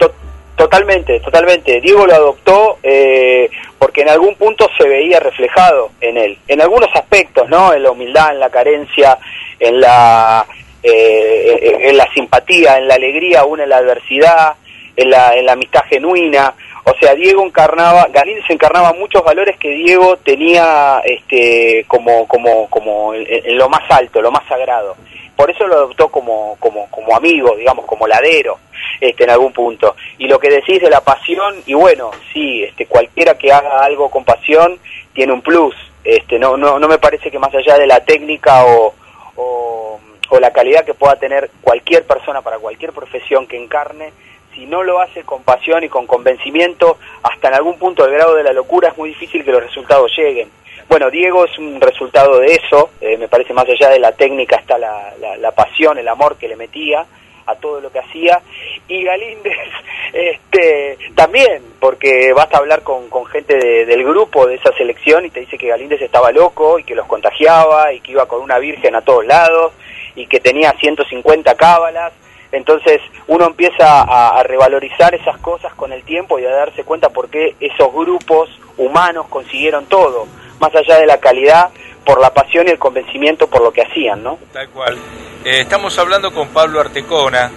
[0.56, 1.82] Totalmente, totalmente.
[1.82, 6.90] Diego lo adoptó eh, porque en algún punto se veía reflejado en él, en algunos
[6.93, 7.74] aspectos, ¿no?
[7.74, 9.17] En la humildad, en la carencia,
[9.59, 10.45] en la,
[10.82, 14.56] eh, en la simpatía, en la alegría, aún en la adversidad,
[14.95, 16.53] en la, en la amistad genuina.
[16.88, 23.11] O sea, Diego encarnaba, Galíndez encarnaba muchos valores que Diego tenía este, como, como, como
[23.14, 24.95] lo más alto, lo más sagrado.
[25.35, 28.59] Por eso lo adoptó como, como, como amigo, digamos, como ladero
[29.01, 29.95] este, en algún punto.
[30.19, 34.11] Y lo que decís de la pasión, y bueno, sí, este, cualquiera que haga algo
[34.11, 34.80] con pasión
[35.14, 35.75] tiene un plus.
[36.03, 38.93] Este, no, no, no me parece que más allá de la técnica o,
[39.35, 44.11] o la calidad que pueda tener cualquier persona para cualquier profesión que encarne,
[44.56, 48.34] si no lo hace con pasión y con convencimiento, hasta en algún punto del grado
[48.35, 50.50] de la locura es muy difícil que los resultados lleguen.
[50.88, 54.56] Bueno, Diego es un resultado de eso, eh, me parece más allá de la técnica
[54.58, 57.06] está la, la, la pasión, el amor que le metía
[57.48, 58.42] a todo lo que hacía,
[58.88, 59.53] y Galíndez
[60.14, 65.30] este, también, porque basta hablar con, con gente de- del grupo de esa selección y
[65.30, 68.58] te dice que Galíndez estaba loco y que los contagiaba y que iba con una
[68.59, 69.74] virgen a todos lados
[70.16, 72.14] y que tenía 150 cábalas.
[72.56, 77.30] Entonces uno empieza a, revalorizar esas cosas con el tiempo y a darse cuenta por
[77.30, 80.25] qué esos grupos humanos consiguieron todo,
[80.59, 81.69] más allá de la calidad,
[82.06, 84.38] por la pasión y el convencimiento por lo que hacían, ¿no?
[84.53, 84.98] Tal cual.
[85.43, 87.51] Eh, estamos hablando con Pablo Artecona.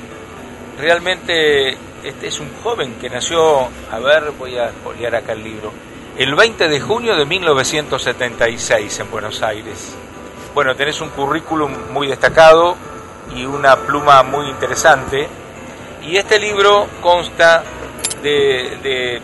[0.78, 5.72] Realmente este es un joven que nació, a ver, voy a poliar acá el libro,
[6.16, 9.96] el 20 de junio de 1976 en Buenos Aires.
[10.54, 12.76] Bueno, tenés un currículum muy destacado
[13.34, 15.28] y una pluma muy interesante.
[16.02, 17.62] Y este libro consta
[18.22, 19.20] de,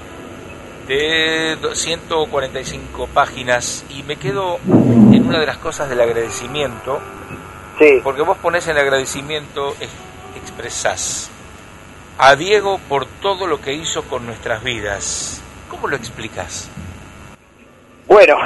[0.88, 7.00] de, de 145 páginas y me quedo en una de las cosas del agradecimiento.
[8.02, 9.90] Porque vos ponés en el agradecimiento, ex-
[10.36, 11.30] expresás
[12.18, 15.42] a Diego por todo lo que hizo con nuestras vidas.
[15.68, 16.68] ¿Cómo lo explicas?
[18.06, 18.36] Bueno,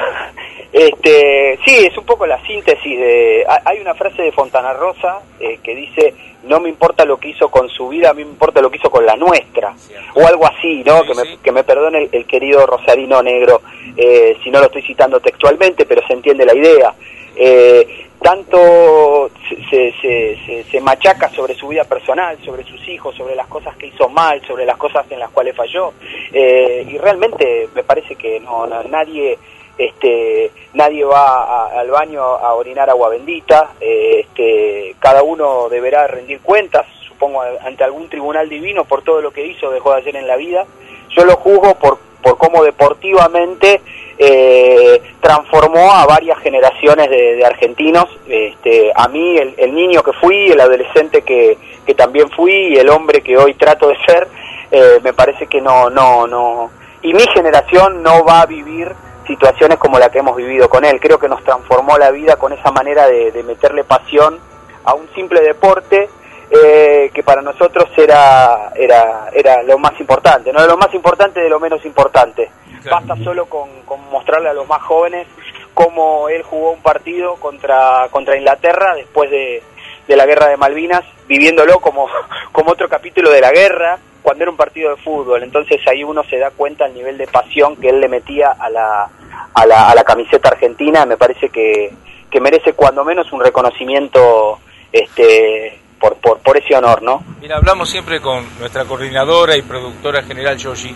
[0.72, 3.44] este, sí, es un poco la síntesis de...
[3.48, 6.14] ha- Hay una frase de Fontana Rosa eh, que dice,
[6.44, 8.76] no me importa lo que hizo con su vida, a mí me importa lo que
[8.78, 9.74] hizo con la nuestra.
[10.14, 11.02] O algo así, ¿no?
[11.04, 13.62] que, me, que me perdone el, el querido Rosarino Negro
[13.96, 16.94] eh, si no lo estoy citando textualmente, pero se entiende la idea.
[17.34, 23.14] Eh, tanto se, se, se- se- se machaca sobre su vida personal, sobre sus hijos,
[23.16, 25.92] sobre las cosas que hizo mal, sobre las cosas en las cuales falló.
[26.32, 29.38] Eh, y realmente me parece que no, no- nadie
[29.78, 36.06] este nadie va a- al baño a orinar agua bendita eh, este cada uno deberá
[36.08, 40.16] rendir cuentas supongo ante algún tribunal divino por todo lo que hizo dejó de hacer
[40.16, 40.66] en la vida.
[41.10, 43.80] Yo lo juzgo por por cómo deportivamente
[44.18, 50.60] eh, transformó a varias generaciones de, argentinos este a mí el, niño que fui el
[50.60, 54.26] adolescente que, que también fui y el hombre que hoy trato de ser
[54.70, 56.70] eh, me parece que no no no
[57.02, 58.92] y mi generación no va a vivir
[59.28, 60.98] situaciones como la que hemos vivido con él.
[61.00, 64.40] Creo que nos transformó la vida con esa manera de, de meterle pasión
[64.84, 66.08] a un simple deporte
[66.50, 71.50] eh, que para nosotros era, era, era lo más importante, no lo más importante de
[71.50, 72.50] lo menos importante.
[72.90, 75.26] Basta solo con, con mostrarle a los más jóvenes
[75.74, 79.62] cómo él jugó un partido contra, contra Inglaterra después de,
[80.06, 82.08] de la guerra de Malvinas, viviéndolo como,
[82.52, 85.42] como otro capítulo de la guerra, cuando era un partido de fútbol.
[85.42, 88.70] Entonces ahí uno se da cuenta el nivel de pasión que él le metía a
[88.70, 89.10] la,
[89.54, 91.06] a la, a la camiseta argentina.
[91.06, 91.92] Me parece que,
[92.30, 94.58] que merece cuando menos un reconocimiento
[94.92, 97.22] este, por, por, por ese honor, ¿no?
[97.40, 100.94] Mira, hablamos siempre con nuestra coordinadora y productora general Yoshi.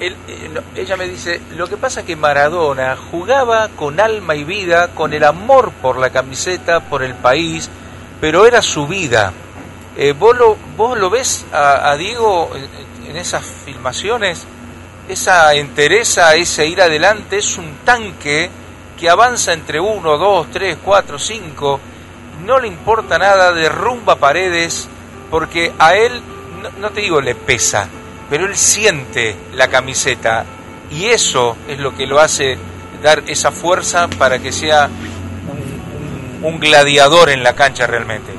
[0.00, 0.14] Eh,
[0.74, 5.12] ella me dice, lo que pasa es que Maradona jugaba con alma y vida, con
[5.12, 7.70] el amor por la camiseta, por el país,
[8.20, 9.32] pero era su vida.
[9.96, 12.50] Eh, ¿vos, lo, ¿Vos lo ves a, a Diego
[13.06, 14.46] en esas filmaciones?
[15.12, 18.48] Esa entereza, ese ir adelante, es un tanque
[18.98, 21.78] que avanza entre uno, dos, tres, cuatro, cinco,
[22.46, 24.88] no le importa nada, derrumba paredes,
[25.30, 26.18] porque a él,
[26.80, 27.90] no, te digo le pesa,
[28.30, 30.46] pero él siente la camiseta
[30.90, 32.56] y eso es lo que lo hace
[33.02, 34.88] dar esa fuerza para que sea
[36.40, 38.32] un gladiador en la cancha realmente.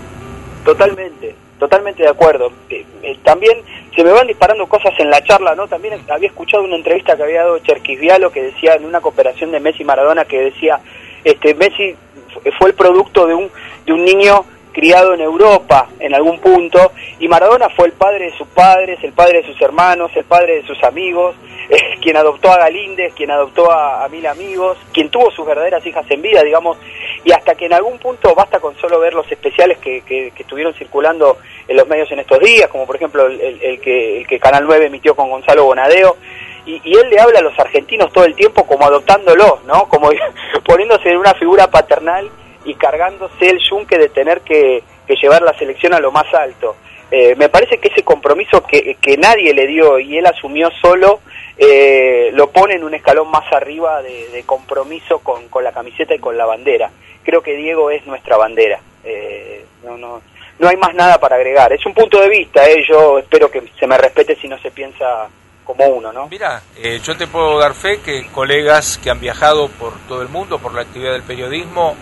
[0.66, 2.52] Totalmente, totalmente de acuerdo.
[2.72, 3.62] Eh, eh, también
[3.96, 5.68] se me van disparando cosas en la charla, ¿no?
[5.68, 9.60] También había escuchado una entrevista que había dado Cherquisvialo que decía en una cooperación de
[9.60, 10.80] Messi Maradona que decía,
[11.24, 11.96] este Messi
[12.34, 13.50] fu- fue el producto de un
[13.86, 18.38] de un niño criado en Europa en algún punto y Maradona fue el padre de
[18.38, 21.36] sus padres, el padre de sus hermanos, el padre de sus amigos,
[21.70, 25.86] eh, quien adoptó a Galíndez, quien adoptó a, a mil amigos, quien tuvo sus verdaderas
[25.86, 26.78] hijas en vida, digamos,
[27.26, 30.74] y hasta que en algún punto basta con solo ver los especiales que, que- estuvieron
[30.74, 31.38] circulando
[31.68, 34.88] en los medios en estos días, como por ejemplo el, que, el que Canal 9
[34.88, 36.18] emitió con Gonzalo Bonadeo,
[36.66, 39.88] y, y él le habla a los argentinos todo el tiempo como adoptándolos, ¿no?
[39.90, 40.10] Como
[40.66, 42.30] poniéndose en una figura paternal
[42.66, 46.76] y cargándose el yunque de tener que, que llevar la selección a lo más alto.
[47.12, 51.20] Eh, me parece que ese compromiso que, que nadie le dio y él asumió solo,
[51.58, 56.16] eh, lo pone en un escalón más arriba de, de compromiso con, con la camiseta
[56.16, 56.90] y con la bandera.
[57.24, 58.80] Creo que Diego es nuestra bandera.
[59.04, 60.22] Eh, no, no,
[60.60, 61.72] no hay más nada para agregar.
[61.74, 64.72] Es un punto de vista, eh, yo espero que se me respete si no se
[64.72, 65.28] piensa
[65.64, 66.28] como uno, ¿no?
[66.28, 70.30] Mira, eh, yo te puedo dar fe que colegas que han viajado por todo el
[70.30, 71.96] mundo por la actividad del periodismo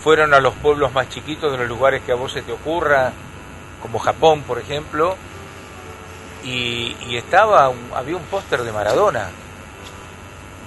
[0.00, 3.12] fueron a los pueblos más chiquitos de los lugares que a vos se te ocurra,
[3.80, 5.16] como Japón, por ejemplo,
[6.44, 9.30] y, y estaba había un póster de Maradona.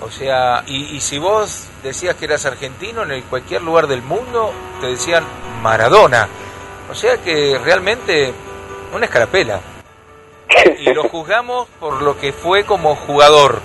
[0.02, 4.02] O sea, y, y si vos decías que eras argentino, en el- cualquier lugar del
[4.04, 5.24] mundo te decían
[5.62, 6.28] Maradona.
[6.92, 8.34] O sea que realmente
[8.94, 9.60] una escarapela.
[10.80, 13.60] Y lo juzgamos por lo que fue como jugador.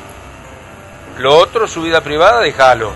[1.18, 2.92] Lo otro, su vida privada, déjalo.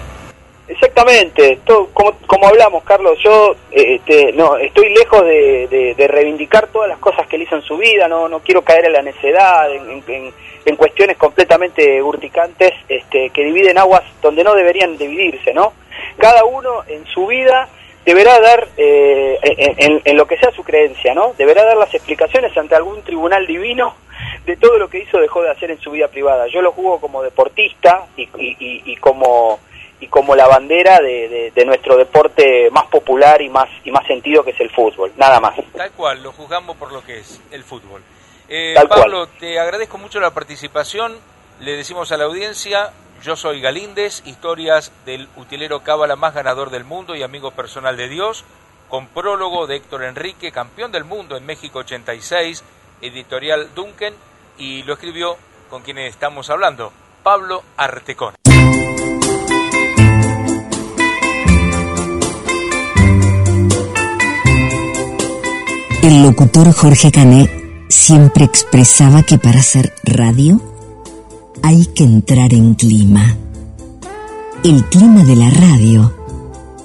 [0.69, 6.89] Exactamente, todo, como, como hablamos, Carlos, yo este, no estoy lejos de, de- reivindicar todas
[6.89, 9.73] las cosas que él hizo en su vida, no, no quiero caer en la necedad,
[9.73, 15.73] en, en- cuestiones completamente urticantes este, que dividen aguas donde no deberían dividirse, ¿no?
[16.19, 17.69] Cada uno en su vida
[18.05, 21.33] deberá dar, eh, en, en- lo que sea su creencia, ¿no?
[21.39, 23.95] Deberá dar las explicaciones ante algún tribunal divino
[24.45, 26.49] de todo lo que hizo dejó de hacer en su vida privada.
[26.49, 29.61] Yo lo juego como deportista y- y como
[30.00, 34.07] y como la bandera de, de- de nuestro deporte más popular y más y más
[34.07, 35.55] sentido que es el fútbol, nada más.
[35.76, 38.02] Tal cual, lo juzgamos por lo que es el fútbol.
[38.49, 39.00] Eh, Tal cual.
[39.00, 41.16] Pablo, te agradezco mucho la participación.
[41.60, 42.92] Le decimos a la audiencia,
[43.23, 48.08] yo soy Galíndez, historias del utilero cábala más ganador del mundo y amigo personal de
[48.08, 48.44] Dios,
[48.91, 52.62] con prólogo de Héctor Enrique, campeón del mundo en México 86,
[53.00, 54.12] editorial Duncan,
[54.58, 55.36] y lo escribió
[55.70, 56.92] con quien estamos hablando,
[57.23, 58.34] Pablo Artecón.
[66.07, 67.51] El locutor Jorge Canet
[67.89, 70.60] siempre expresaba que para hacer radio
[71.65, 73.36] hay que entrar en clima.
[74.62, 76.15] El clima de la radio,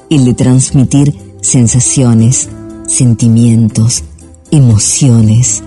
[0.10, 2.50] el de transmitir sensaciones,
[2.88, 4.04] sentimientos,
[4.50, 5.62] emociones,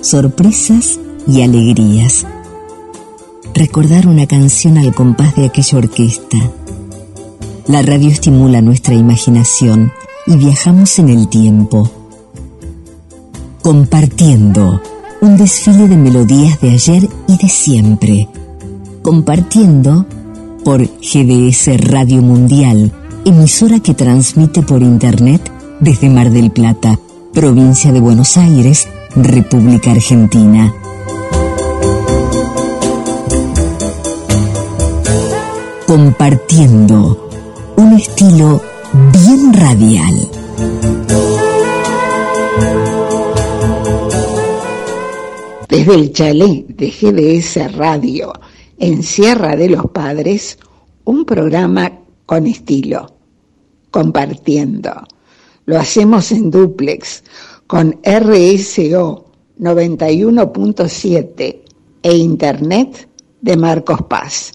[0.00, 2.24] sorpresas y alegrías.
[3.54, 6.38] Recordar una canción al compás de aquella orquesta.
[7.66, 9.90] La radio estimula nuestra imaginación
[10.28, 12.03] y viajamos en el tiempo
[13.64, 14.82] compartiendo
[15.22, 18.28] un desfile de melodías de ayer y de siempre.
[19.00, 20.04] Compartiendo
[20.62, 22.92] por GDS Radio Mundial,
[23.24, 26.98] emisora que transmite por Internet desde Mar del Plata,
[27.32, 28.86] provincia de Buenos Aires,
[29.16, 30.70] República Argentina.
[35.86, 37.30] Compartiendo
[37.76, 38.60] un estilo
[39.10, 40.33] bien radial.
[45.74, 48.32] Desde el chalet de GDS Radio
[48.78, 50.56] en Sierra de los Padres,
[51.02, 51.90] un programa
[52.24, 53.16] con estilo,
[53.90, 54.92] compartiendo.
[55.66, 57.24] Lo hacemos en duplex
[57.66, 59.24] con RSO
[59.58, 61.60] 91.7
[62.04, 63.08] e Internet
[63.40, 64.52] de Marcos Paz.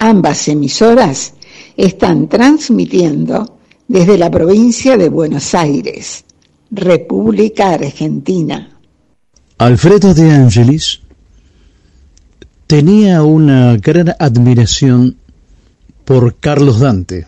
[0.00, 1.32] Ambas emisoras
[1.78, 3.56] están transmitiendo
[3.88, 6.26] desde la provincia de Buenos Aires,
[6.70, 8.79] República Argentina.
[9.60, 11.02] Alfredo de Angelis
[12.66, 15.18] tenía una gran admiración
[16.06, 17.26] por Carlos Dante,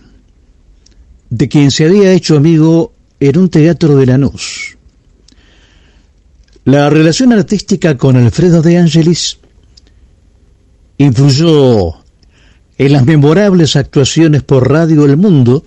[1.29, 4.79] de quien se había hecho amigo en un teatro de Lanús.
[6.65, 9.39] La relación artística con Alfredo de Angelis
[10.97, 11.97] influyó
[12.79, 15.67] en las memorables actuaciones por Radio El Mundo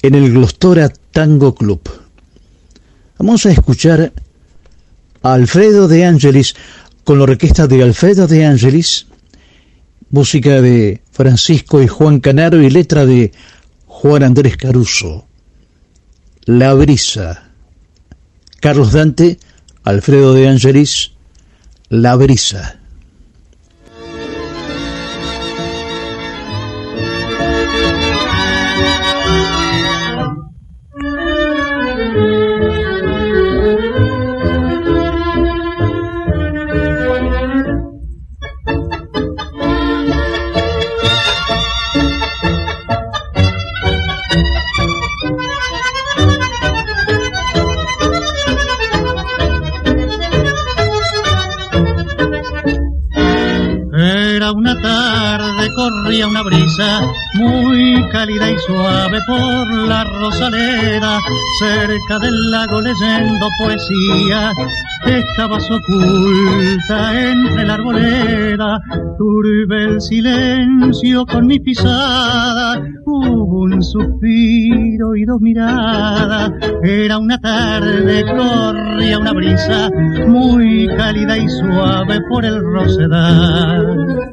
[0.00, 1.80] en el Glostora Tango Club.
[3.18, 4.12] Vamos a escuchar
[5.22, 6.54] Alfredo de Angelis
[7.04, 9.06] con la orquesta de Alfredo de Angelis,
[10.10, 13.32] música de Francisco y Juan Canaro y letra de
[13.86, 15.26] Juan Andrés Caruso.
[16.44, 17.50] La brisa.
[18.60, 19.38] Carlos Dante
[19.84, 21.12] Alfredo de Angelis,
[21.88, 22.81] La Brisa.
[56.12, 57.00] Corría una brisa
[57.36, 61.18] muy cálida y suave por la rosalera,
[61.58, 64.52] cerca del lago leyendo poesía.
[65.06, 68.78] Estabas oculta entre la arboleda,
[69.16, 76.52] turbe el silencio con mi pisada, hubo un suspiro y dos miradas.
[76.82, 79.90] Era una tarde, corría una brisa
[80.28, 84.32] muy cálida y suave por el rosedal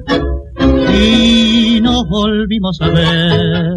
[0.94, 3.76] y nos volvimos a ver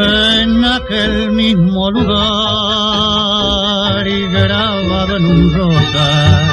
[0.00, 2.08] en aquel mismo lugar
[4.06, 6.44] y grabado en un rosal.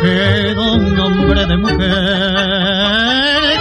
[0.00, 1.78] Quedó un nombre de mujer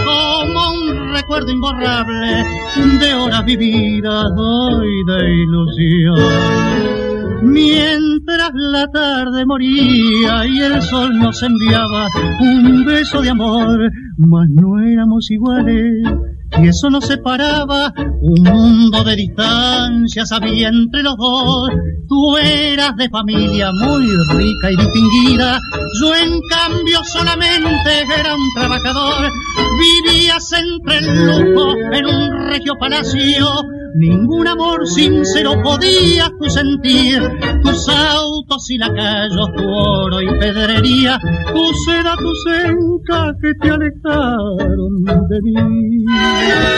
[0.05, 2.45] como un recuerdo imborrable
[2.99, 6.97] de horas vividas hoy de ilusión.
[7.41, 12.07] Mientras la tarde moría y el sol nos enviaba
[12.39, 16.03] un beso de amor, mas no éramos iguales
[16.51, 21.69] y eso nos separaba, un mundo de distancias había entre los dos.
[22.07, 25.59] Tú eras de familia muy rica y distinguida,
[26.01, 29.29] yo en cambio solamente era un trabajador.
[30.05, 33.47] Vivías entre el lujo en un regio palacio,
[33.95, 37.21] ningún amor sincero podías tú sentir.
[37.61, 41.19] Tus autos y lacayos, tu oro y pedrería,
[41.53, 45.53] tu seda, tu senca que te alejaron de mí.
[46.37, 46.77] Mas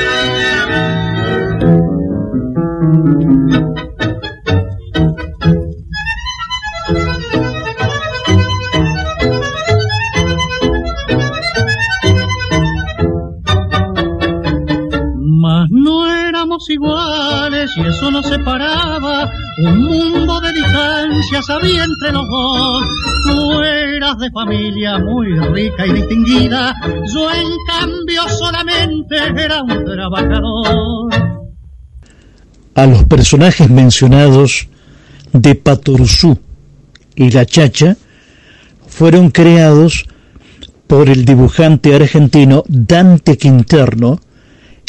[16.67, 19.29] iguales y eso nos separaba.
[19.59, 22.83] Un mundo de distancias había entre los dos.
[23.25, 26.75] Tú eras de familia muy rica y distinguida.
[27.13, 31.13] Yo en cambio solamente era un trabajador.
[32.75, 34.67] A los personajes mencionados
[35.31, 36.37] de Patoruzú
[37.15, 37.95] y La Chacha
[38.87, 40.05] fueron creados
[40.87, 44.19] por el dibujante argentino Dante Quinterno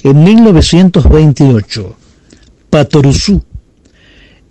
[0.05, 1.97] en 1928.
[2.71, 3.43] Patoruzú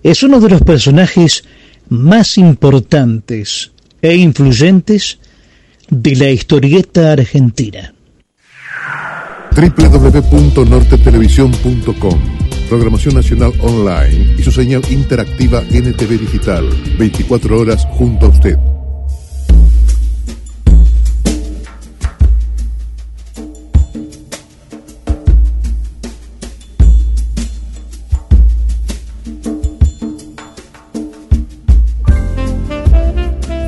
[0.03, 1.43] es uno de los personajes
[1.89, 3.71] más importantes
[4.01, 5.19] e influyentes
[5.89, 7.93] de la historieta argentina.
[9.55, 12.19] www.nortetelevisión.com
[12.69, 16.69] Programación Nacional Online y su señal interactiva NTV Digital.
[16.99, 18.59] 24 horas junto a usted.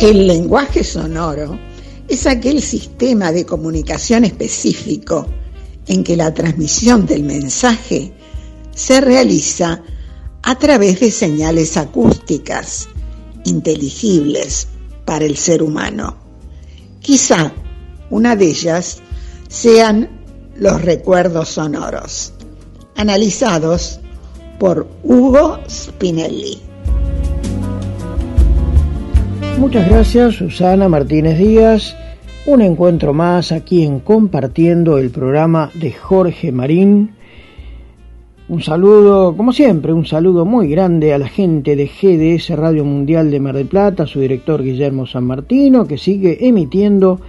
[0.01, 1.59] El lenguaje sonoro
[2.07, 5.27] es aquel sistema de comunicación específico
[5.85, 8.11] en que la transmisión del mensaje
[8.73, 9.83] se realiza
[10.41, 12.89] a través de señales acústicas
[13.45, 14.69] inteligibles
[15.05, 16.17] para el ser humano.
[16.99, 17.53] Quizá
[18.09, 19.03] una de ellas
[19.49, 20.09] sean
[20.55, 22.33] los recuerdos sonoros,
[22.95, 23.99] analizados
[24.57, 26.70] por Hugo Spinelli.
[29.61, 31.95] Muchas gracias Susana Martínez Díaz.
[32.47, 37.11] Un encuentro más aquí en Compartiendo el programa de Jorge Marín.
[38.49, 43.29] Un saludo, como siempre, un saludo muy grande a la gente de GDS Radio Mundial
[43.29, 47.21] de Mar del Plata, su director Guillermo San Martino, que sigue emitiendo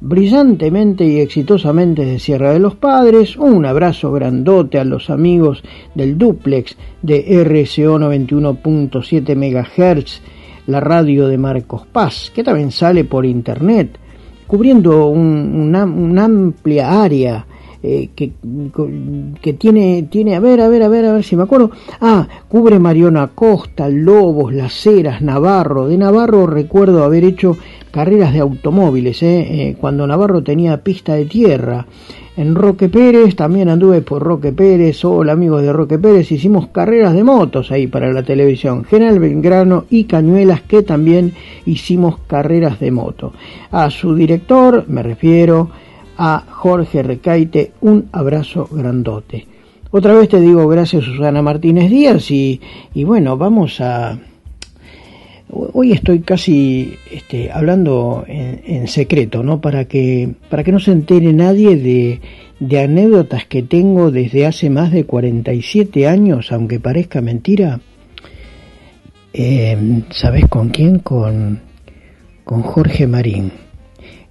[0.00, 3.36] brillantemente y exitosamente desde Sierra de los Padres.
[3.36, 5.64] Un abrazo grandote a los amigos
[5.96, 10.22] del duplex de RSO 91.7 MHz
[10.70, 13.98] la radio de Marcos Paz, que también sale por internet,
[14.46, 17.46] cubriendo una, una amplia área
[17.82, 18.32] eh, que,
[19.40, 21.70] que tiene, tiene, a ver, a ver, a ver, a ver si me acuerdo.
[22.00, 25.88] Ah, cubre Mariona Costa, Lobos, Las Heras, Navarro.
[25.88, 27.56] De Navarro recuerdo haber hecho
[27.90, 31.86] carreras de automóviles, eh, eh, cuando Navarro tenía pista de tierra.
[32.40, 37.12] En Roque Pérez, también anduve por Roque Pérez, hola amigos de Roque Pérez, hicimos carreras
[37.12, 38.82] de motos ahí para la televisión.
[38.84, 41.34] General Belgrano y Cañuelas, que también
[41.66, 43.34] hicimos carreras de moto.
[43.70, 45.68] A su director, me refiero,
[46.16, 49.46] a Jorge Recaite un abrazo grandote.
[49.90, 52.58] Otra vez te digo gracias Susana Martínez Díaz y,
[52.94, 54.18] y bueno, vamos a...
[55.52, 59.60] Hoy estoy casi este, hablando en, secreto, ¿no?
[59.60, 62.20] Para que, para que no se entere nadie de,
[62.60, 67.80] de anécdotas que tengo desde hace más de 47 años, aunque parezca mentira.
[69.32, 71.00] Eh, ¿Sabes con quién?
[71.00, 71.60] Con,
[72.44, 73.50] con Jorge Marín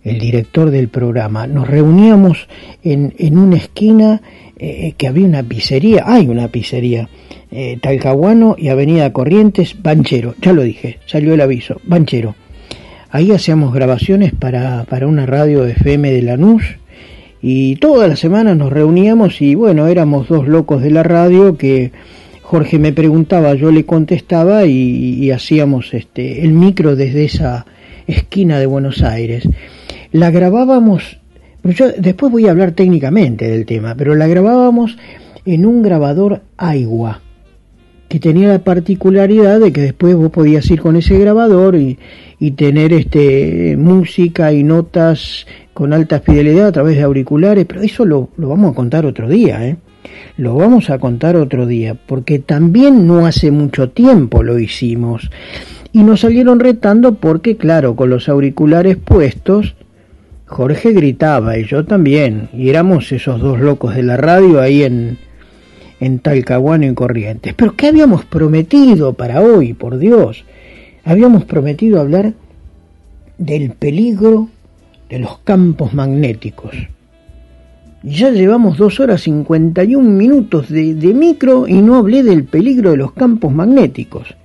[0.03, 2.47] el director del programa, nos reuníamos
[2.83, 4.21] en, en una esquina
[4.57, 7.09] eh, que había una pizzería, hay una pizzería,
[7.51, 12.35] eh, Talcahuano y Avenida Corrientes, Banchero, ya lo dije, salió el aviso, Banchero.
[13.09, 16.63] Ahí hacíamos grabaciones para, para una radio FM de Lanús
[17.41, 21.91] y todas las semanas nos reuníamos y bueno, éramos dos locos de la radio que
[22.43, 27.65] Jorge me preguntaba, yo le contestaba y, hacíamos este, el micro desde esa
[28.07, 29.47] esquina de Buenos Aires.
[30.11, 31.19] La grabábamos,
[31.63, 34.97] yo después voy a hablar técnicamente del tema, pero la grabábamos
[35.45, 37.21] en un grabador agua
[38.09, 41.99] que tenía la particularidad de que después vos podías ir con ese grabador y,
[42.39, 48.05] y tener este música y notas con alta fidelidad a través de auriculares, pero eso
[48.05, 49.77] lo, lo vamos a contar otro día, ¿eh?
[50.37, 55.29] Lo vamos a contar otro día, porque también no hace mucho tiempo lo hicimos.
[55.91, 59.75] Y nos salieron retando porque, claro, con los auriculares puestos,
[60.45, 65.17] Jorge gritaba y yo también, y éramos esos dos locos de la radio ahí en,
[65.99, 67.53] en Talcahuano y Corrientes.
[67.53, 70.45] Pero ¿qué habíamos prometido para hoy, por Dios?
[71.03, 72.33] Habíamos prometido hablar
[73.37, 74.49] del peligro
[75.09, 76.75] de los campos magnéticos.
[78.03, 82.45] Ya llevamos dos horas cincuenta y un minutos de, de micro y no hablé del
[82.45, 84.35] peligro de los campos magnéticos.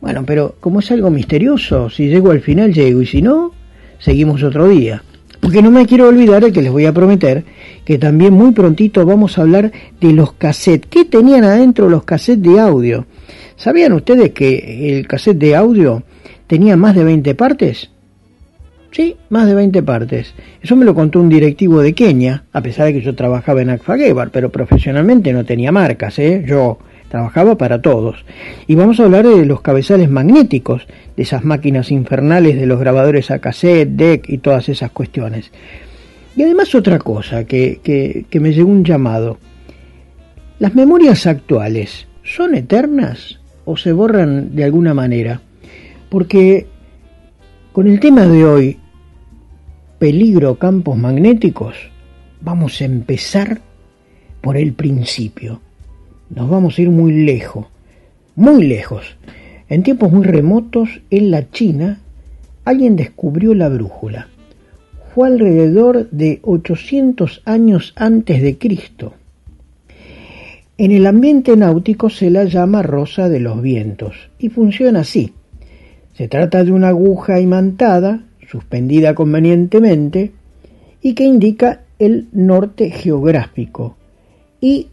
[0.00, 3.52] Bueno, pero como es algo misterioso, si llego al final llego y si no,
[3.98, 5.02] seguimos otro día.
[5.40, 7.44] Porque no me quiero olvidar de que les voy a prometer
[7.86, 10.90] que también muy prontito vamos a hablar de los cassettes.
[10.90, 13.06] ¿Qué tenían adentro los cassettes de audio?
[13.56, 16.02] ¿Sabían ustedes que el cassette de audio
[16.48, 17.90] tenía más de 20 partes?
[18.90, 20.34] Sí, más de 20 partes.
[20.60, 23.70] Eso me lo contó un directivo de Kenia, a pesar de que yo trabajaba en
[23.70, 26.44] Akfagebar, pero profesionalmente no tenía marcas, ¿eh?
[26.44, 28.24] Yo trabajaba para todos.
[28.66, 33.30] Y vamos a hablar de los cabezales magnéticos, de esas máquinas infernales de los grabadores
[33.30, 35.52] a cassette, deck y todas esas cuestiones.
[36.36, 39.38] Y además otra cosa que, me llegó un llamado.
[40.58, 45.40] ¿Las memorias actuales son eternas o se borran de alguna manera?
[46.10, 46.66] Porque
[47.72, 48.78] con el tema de hoy,
[49.98, 51.74] peligro campos magnéticos,
[52.40, 53.60] vamos a empezar
[54.40, 55.60] por el principio
[56.30, 57.66] nos vamos a ir muy lejos,
[58.34, 59.16] muy lejos.
[59.68, 62.00] En tiempos muy remotos, en la China,
[62.64, 64.28] alguien descubrió la brújula.
[65.24, 69.14] Alrededor de 800 años antes de Cristo.
[70.78, 75.32] En el ambiente náutico se la llama rosa de los vientos y funciona así.
[76.12, 80.32] Se trata de una aguja imantada, suspendida convenientemente,
[81.00, 83.96] y que indica el norte geográfico
[84.60, 84.88] y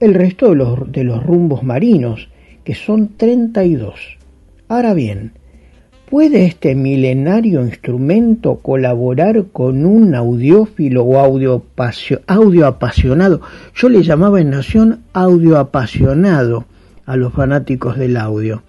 [0.00, 2.28] el resto de los, de los rumbos marinos,
[2.62, 4.18] que son 32.
[4.68, 5.32] Ahora bien,
[6.10, 11.64] ¿puede este milenario instrumento colaborar con un audiófilo o audio,
[12.66, 13.40] apasionado?
[13.74, 16.64] Yo le llamaba en Nación audio apasionado
[17.04, 18.62] a los fanáticos del audio.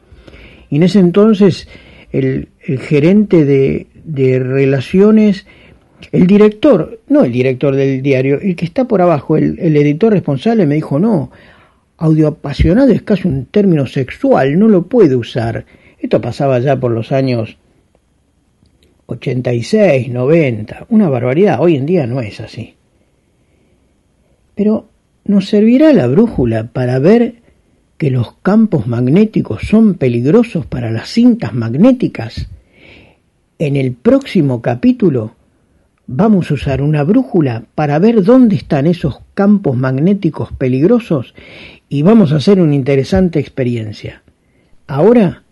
[0.69, 1.67] Y en ese entonces
[2.11, 5.45] el, gerente de, de relaciones
[6.11, 10.65] el director, no el director del diario, el que está por abajo, el, editor responsable
[10.65, 11.31] me dijo, no,
[11.97, 15.65] audio apasionado es casi un término sexual, no lo puede usar.
[15.99, 17.57] Esto pasaba ya por los años
[19.07, 22.75] 86, 90, una barbaridad, hoy en día no es así.
[24.55, 24.87] Pero
[25.25, 27.35] ¿nos servirá la brújula para ver
[27.97, 32.47] que los campos magnéticos son peligrosos para las cintas magnéticas?
[33.59, 35.37] En el próximo capítulo
[36.09, 41.35] Vamos a usar una brújula para ver dónde están esos campos magnéticos peligrosos
[41.89, 44.23] y vamos a hacer una interesante experiencia.
[44.87, 45.43] Ahora,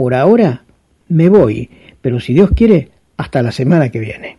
[0.00, 0.64] por ahora,
[1.10, 1.68] me voy,
[2.00, 2.88] pero si Dios quiere,
[3.18, 4.38] hasta la semana que viene.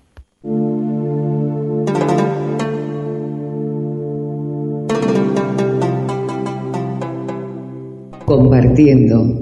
[8.25, 9.39] Compartiendo.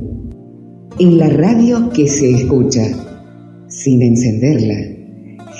[1.00, 2.84] En la radio que se escucha,
[3.70, 4.76] sin encenderla.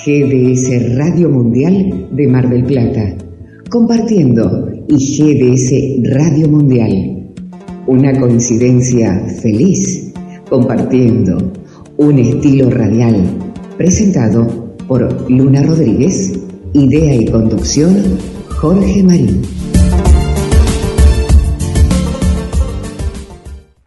[0.04, 3.16] GDS Radio Mundial de Mar del Plata.
[3.70, 7.32] Compartiendo y GDS Radio Mundial.
[7.86, 10.09] Una coincidencia feliz.
[10.50, 11.52] Compartiendo
[11.96, 13.24] un estilo radial.
[13.78, 16.32] Presentado por Luna Rodríguez.
[16.72, 18.18] Idea y conducción
[18.60, 19.42] Jorge Marín.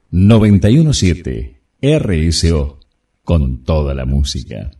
[0.09, 2.79] 917 RSO
[3.25, 4.71] con toda la música.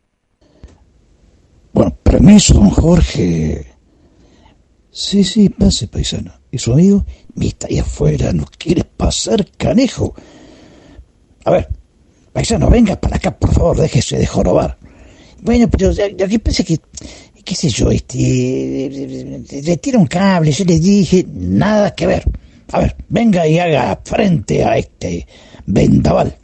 [1.74, 3.68] Bueno, permiso, don Jorge.
[4.90, 6.32] Sí, sí, pase, paisano.
[6.50, 7.06] ¿Y su amigo?
[7.36, 10.14] Me está ahí afuera, no quiere pasar, canejo.
[11.46, 11.68] A ver,
[12.32, 14.78] paisano, venga para acá, por favor, déjese de jorobar.
[15.42, 16.80] Bueno, pero yo aquí pensé que,
[17.44, 18.90] qué sé yo, este,
[19.64, 22.24] le tira un cable, yo le dije, nada que ver.
[22.72, 25.28] A ver, venga y haga frente a este
[25.66, 26.36] vendaval.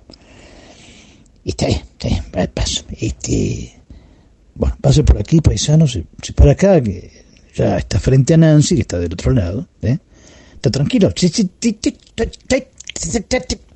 [1.43, 2.83] Y está bien, está paso.
[2.99, 3.73] Este,
[4.55, 6.03] bueno, pase por aquí, paisano, se
[6.35, 7.09] para acá, que
[7.55, 9.67] ya está frente a Nancy, que está del otro lado.
[9.81, 9.97] ¿eh?
[10.55, 11.11] Está tranquilo.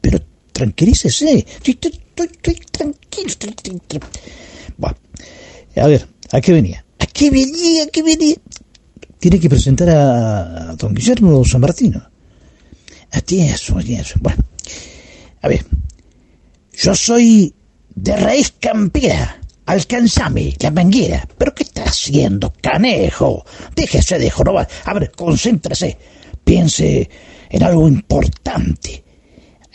[0.02, 0.20] Pero
[0.54, 1.46] tranquilícese.
[1.64, 1.78] Estoy,
[2.16, 4.08] estoy tranquilo.
[4.78, 4.98] Bueno,
[5.76, 6.86] a ver, ¿a qué venía?
[7.00, 7.84] ¿A qué venía?
[7.84, 8.36] ¿A qué venía?
[9.20, 12.10] Tiene que presentar a, a don Guillermo San Martino.
[13.12, 14.16] A ti eso, eso.
[14.22, 14.44] Bueno,
[15.42, 15.66] a ver,
[16.74, 17.54] yo soy
[17.96, 19.40] de raíz campera.
[19.66, 21.26] Alcanzame la manguera.
[21.38, 23.46] ¿Pero qué está haciendo, canejo?
[23.76, 24.68] Déjese de jorobar.
[24.84, 25.98] A ver, concéntrese.
[26.44, 27.10] Piense
[27.50, 29.03] en algo importante.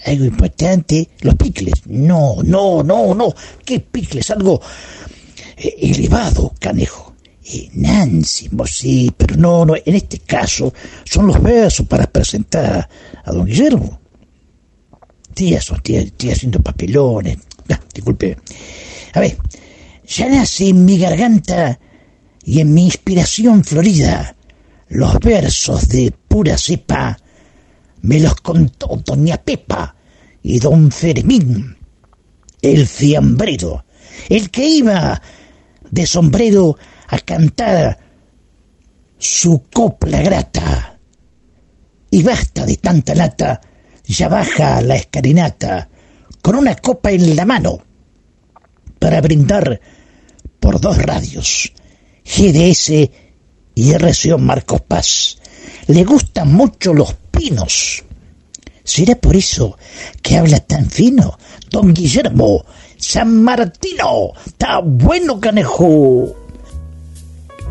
[0.07, 1.09] Algo importante.
[1.20, 1.86] Los picles.
[1.86, 3.35] No, no, no, no.
[3.65, 4.31] ¿Qué picles?
[4.31, 4.60] Algo
[5.57, 7.15] eh, elevado, canejo.
[7.44, 9.75] Eh, Nancy, sí, pero no, no.
[9.75, 10.73] En este caso
[11.05, 12.89] son los versos para presentar
[13.25, 14.01] a don Guillermo.
[15.35, 17.39] Tía, tía, tía haciendo papelones.
[17.70, 18.36] Ah, disculpe.
[19.15, 19.39] A ver,
[20.07, 21.78] ya nace en mi garganta
[22.44, 24.36] y en mi inspiración florida
[24.89, 27.18] los versos de pura cepa
[28.02, 29.94] me los contó doña Pepa
[30.43, 31.77] y don Fermín,
[32.62, 33.85] el fiambrero,
[34.28, 35.20] el que iba
[35.91, 36.77] de sombrero
[37.09, 37.99] a cantar
[39.18, 40.99] su copla grata.
[42.10, 43.60] Y basta de tanta lata,
[44.07, 45.89] ya baja la escalinata
[46.41, 47.83] con una copa en la mano
[48.99, 49.81] para brindar
[50.60, 51.73] por dos radios,
[52.25, 52.91] GDS
[53.75, 55.39] y RCO Marcos Paz.
[55.89, 57.15] Le gustan mucho los
[58.84, 59.76] ¿Será por eso
[60.23, 61.39] que habla tan fino?
[61.70, 62.65] Don Guillermo
[62.97, 64.33] San Martino.
[64.44, 66.34] Está bueno, canejo.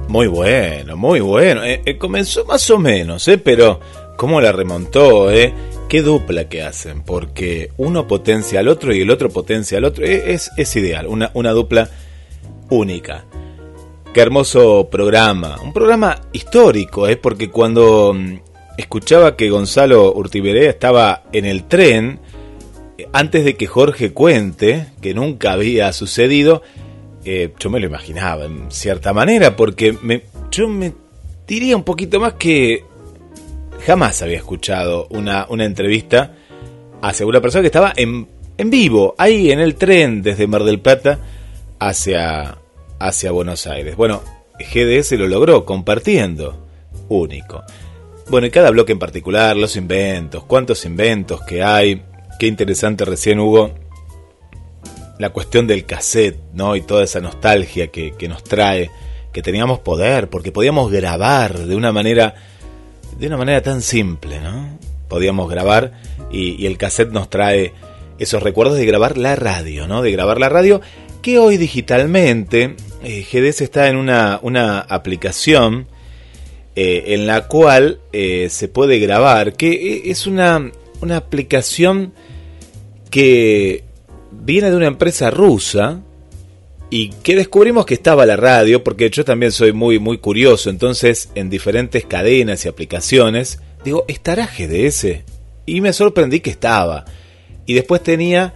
[0.08, 1.64] Muy bueno, muy bueno.
[1.64, 3.38] Eh, eh, comenzó más o menos, ¿eh?
[3.38, 3.80] Pero
[4.16, 5.54] cómo la remontó, ¿eh?
[5.90, 10.06] Qué dupla que hacen, porque uno potencia al otro y el otro potencia al otro.
[10.06, 11.90] Eh, es, es ideal, una, una dupla
[12.70, 13.26] única.
[14.14, 15.58] Qué hermoso programa.
[15.62, 17.18] Un programa histórico, ¿eh?
[17.18, 18.40] Porque cuando mm,
[18.78, 22.20] escuchaba que Gonzalo Urtiberea estaba en el tren,
[22.98, 26.62] eh, antes de que Jorge cuente, que nunca había sucedido,
[27.26, 30.94] eh, yo me lo imaginaba en cierta manera, porque me, yo me
[31.48, 32.86] diría un poquito más que
[33.86, 36.34] jamás había escuchado una, una entrevista
[37.02, 40.80] hacia una persona que estaba en, en vivo, ahí en el tren desde Mar del
[40.80, 41.20] Plata
[41.80, 42.58] hacia,
[43.00, 43.96] hacia Buenos Aires.
[43.96, 44.22] Bueno,
[44.60, 46.68] GDS lo logró compartiendo,
[47.10, 47.64] único.
[48.30, 52.04] Bueno, y cada bloque en particular, los inventos, cuántos inventos que hay,
[52.38, 53.72] qué interesante recién hubo
[55.18, 56.76] la cuestión del cassette, ¿no?
[56.76, 58.92] Y toda esa nostalgia que, que nos trae,
[59.32, 62.36] que teníamos poder, porque podíamos grabar de una manera,
[63.18, 64.78] de una manera tan simple, ¿no?
[65.08, 65.94] Podíamos grabar
[66.30, 67.74] y, y el cassette nos trae
[68.20, 70.02] esos recuerdos de grabar la radio, ¿no?
[70.02, 70.82] De grabar la radio,
[71.22, 75.88] que hoy digitalmente eh, GDS está en una, una aplicación
[76.80, 82.14] eh, en la cual eh, se puede grabar, que es una, una aplicación
[83.10, 83.84] que
[84.32, 86.04] viene de una empresa rusa
[86.92, 91.32] y que descubrimos que estaba la radio, porque yo también soy muy, muy curioso, entonces
[91.34, 95.24] en diferentes cadenas y aplicaciones, digo, ¿estará GDS?
[95.66, 97.06] Y me sorprendí que estaba.
[97.66, 98.54] Y después tenía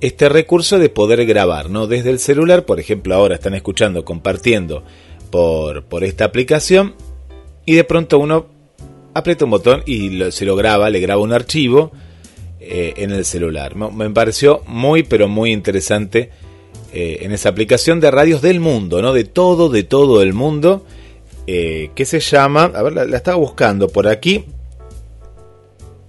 [0.00, 1.88] este recurso de poder grabar, ¿no?
[1.88, 4.84] Desde el celular, por ejemplo, ahora están escuchando, compartiendo
[5.32, 6.94] por, por esta aplicación,
[7.66, 8.46] y de pronto uno
[9.14, 11.92] aprieta un botón y se lo graba, le graba un archivo,
[12.66, 13.76] eh, en el celular.
[13.76, 16.30] Me pareció muy, pero muy interesante
[16.94, 19.12] eh, en esa aplicación de radios del mundo, ¿no?
[19.12, 20.86] De todo, de todo el mundo,
[21.46, 24.46] eh, que se llama, a ver, la, estaba buscando por aquí,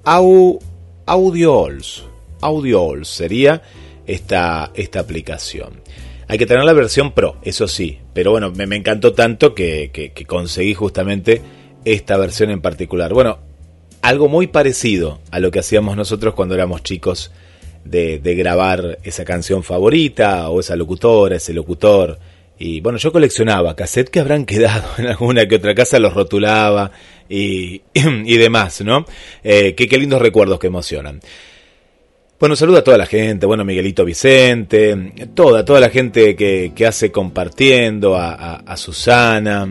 [0.06, 0.60] Au,
[1.06, 2.04] Audioals.
[2.40, 3.62] Audioals sería
[4.08, 5.82] esta, esta aplicación.
[6.30, 10.74] Hay que tener la versión Pro, eso sí, pero bueno, me, encantó tanto que, conseguí
[10.74, 11.42] justamente
[11.84, 13.14] esta versión en particular.
[13.14, 13.40] Bueno,
[14.02, 17.34] algo muy parecido a lo que hacíamos nosotros cuando éramos chicos
[17.84, 22.18] de, grabar esa canción favorita o esa locutora, ese locutor.
[22.58, 26.92] Y bueno, yo coleccionaba cassettes que habrán quedado en alguna que otra casa, los rotulaba
[27.28, 29.06] y, y demás, ¿no?
[29.44, 31.20] Eh, qué, lindos recuerdos que emocionan.
[32.40, 36.86] Bueno, saludo a toda la gente, bueno, Miguelito Vicente, toda, toda la gente que, que
[36.86, 39.70] hace compartiendo, a Susana,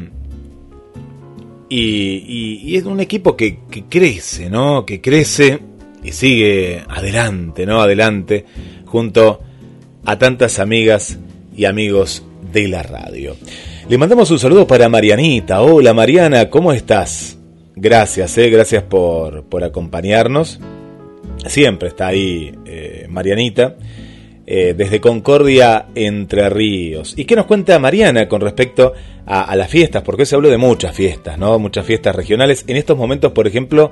[1.77, 4.85] y, es un equipo que, crece, ¿no?
[4.85, 5.59] Que crece
[6.03, 7.81] y sigue adelante, ¿no?
[7.81, 8.45] Adelante,
[8.85, 9.41] junto
[10.05, 11.19] a tantas amigas
[11.57, 13.37] y amigos de la radio.
[13.89, 15.63] Le mandamos un saludo para Marianita.
[15.63, 17.39] Hola Mariana, ¿cómo estás?
[17.77, 20.61] Gracias, eh, gracias por, acompañarnos.
[21.47, 23.77] Siempre está ahí eh, Marianita.
[24.47, 27.15] Eh, desde Concordia, Entre Ríos.
[27.17, 28.93] ¿Y qué nos cuenta Mariana con respecto
[29.25, 30.03] a, las fiestas?
[30.03, 31.59] Porque se habló de muchas fiestas, ¿no?
[31.59, 32.65] Muchas fiestas regionales.
[32.69, 33.91] En estos momentos, por ejemplo,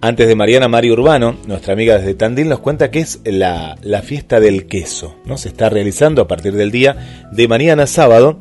[0.00, 4.40] antes de Mariana, Mario Urbano, nuestra amiga desde Tandil, nos cuenta que es la, fiesta
[4.40, 5.38] del queso, ¿no?
[5.38, 8.40] Se está realizando a partir del día de mañana sábado.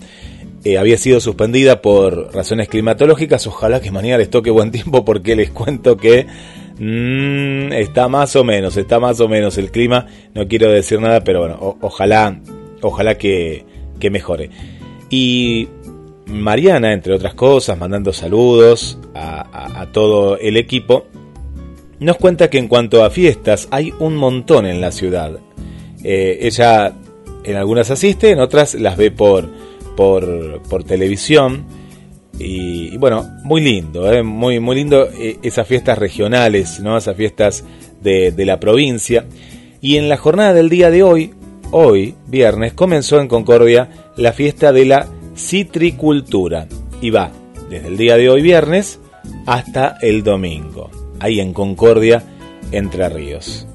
[0.64, 3.46] Eh, había sido suspendida por razones climatológicas.
[3.46, 6.26] Ojalá que mañana les toque buen tiempo porque les cuento que
[6.80, 10.08] Mm, está más o menos, está más o menos el clima.
[10.34, 12.40] No quiero decir nada, pero bueno, ojalá,
[12.82, 13.66] ojalá que,
[14.00, 14.50] que mejore.
[15.10, 15.70] Y
[16.28, 21.06] Mariana, entre otras cosas, mandando saludos a, todo el equipo,
[22.00, 25.40] nos cuenta que en cuanto a fiestas hay un montón en la ciudad.
[26.04, 26.94] Eh, ella
[27.44, 29.48] en algunas asiste, en otras las ve por,
[29.96, 31.66] por, por televisión.
[32.40, 34.22] Y, bueno, muy lindo, ¿eh?
[34.22, 36.98] muy, muy lindo eh, esas fiestas regionales, ¿no?
[36.98, 37.64] esas fiestas
[38.02, 39.26] de, la provincia.
[39.82, 41.34] Y en la jornada del día de hoy,
[41.72, 46.68] hoy, viernes, comenzó en Concordia la fiesta de la citricultura.
[47.02, 47.32] Y va
[47.70, 49.00] desde el día de hoy, viernes,
[49.46, 50.90] hasta el domingo.
[51.20, 52.24] Ahí en Concordia,
[52.72, 53.66] Entre Ríos.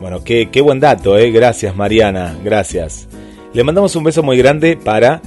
[0.00, 1.30] Bueno, qué, qué buen dato, ¿eh?
[1.30, 3.08] Gracias, Mariana, gracias.
[3.52, 5.20] Le mandamos un beso muy grande para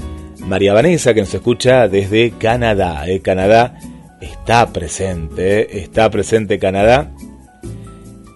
[0.48, 3.08] María Vanessa, que nos escucha desde Canadá.
[3.08, 3.22] ¿eh?
[3.22, 3.80] Canadá
[4.20, 5.84] está presente, ¿eh?
[5.84, 7.12] está presente Canadá.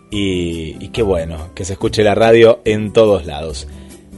[0.10, 3.68] Y, qué bueno que se escuche la radio en todos lados.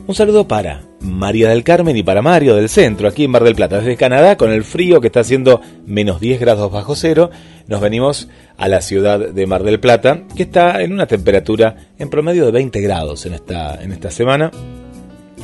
[0.06, 3.56] Un saludo para María del Carmen y para Mario del Centro, aquí en Mar del
[3.56, 3.80] Plata.
[3.80, 7.32] Desde Canadá, con el frío que está haciendo menos 10 grados bajo cero,
[7.68, 12.10] nos venimos a la ciudad de Mar del Plata, que está en una temperatura en
[12.10, 14.52] promedio de 20 grados en esta, en esta semana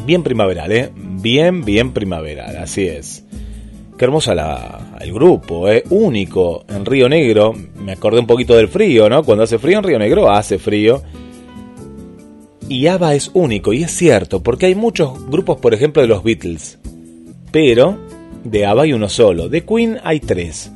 [0.06, 0.92] bien primaveral, ¿eh?
[0.96, 3.24] Bien, bien primaveral, así es.
[3.98, 4.34] Qué hermosa
[5.00, 5.84] el grupo, ¿eh?
[5.90, 7.54] Único en Río Negro.
[7.80, 9.24] Me acordé un poquito del frío, ¿no?
[9.24, 11.02] Cuando hace frío en Río Negro, hace frío.
[12.68, 16.24] Y ABBA es único, y es cierto, porque hay muchos grupos, por ejemplo, de los
[16.24, 16.80] Beatles.
[17.52, 17.98] Pero
[18.44, 19.48] de ABBA hay uno solo.
[19.48, 20.72] De Queen hay tres.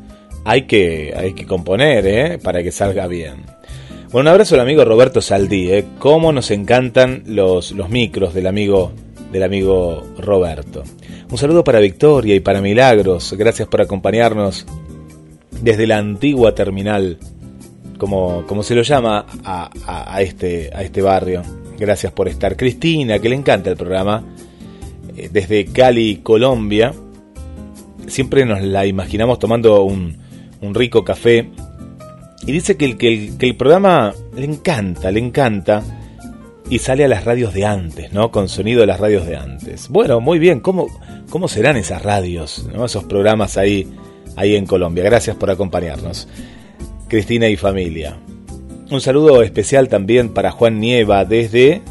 [0.45, 2.37] Hay que, hay que componer, ¿eh?
[2.37, 3.43] Para que salga bien.
[4.11, 5.85] Bueno, un abrazo al amigo Roberto Saldí, ¿eh?
[5.99, 8.93] Cómo nos encantan los, los micros del amigo
[9.31, 10.83] del amigo Roberto.
[11.29, 13.33] Un saludo para Victoria y para Milagros.
[13.37, 14.65] Gracias por acompañarnos
[15.61, 17.17] desde la antigua terminal,
[17.97, 21.43] como, como se lo llama a, este, a este barrio.
[21.77, 22.57] Gracias por estar.
[22.57, 24.23] Cristina, que le encanta el programa,
[25.15, 26.93] eh, desde Cali, Colombia.
[28.07, 30.17] Siempre nos la imaginamos tomando un,
[30.61, 31.49] un rico café.
[32.41, 35.98] Y dice que el, que el, que el programa le encanta, le encanta
[36.69, 38.31] y sale a las radios de antes, ¿no?
[38.31, 39.89] Con sonido de las radios de antes.
[39.89, 40.87] Bueno, muy bien, ¿cómo,
[41.29, 43.87] cómo serán esas radios, esos programas ahí,
[44.35, 45.03] ahí en Colombia?
[45.03, 46.27] Gracias por acompañarnos.
[47.07, 48.17] Cristina y familia.
[48.91, 51.81] Un saludo especial también para Juan Nieva desde...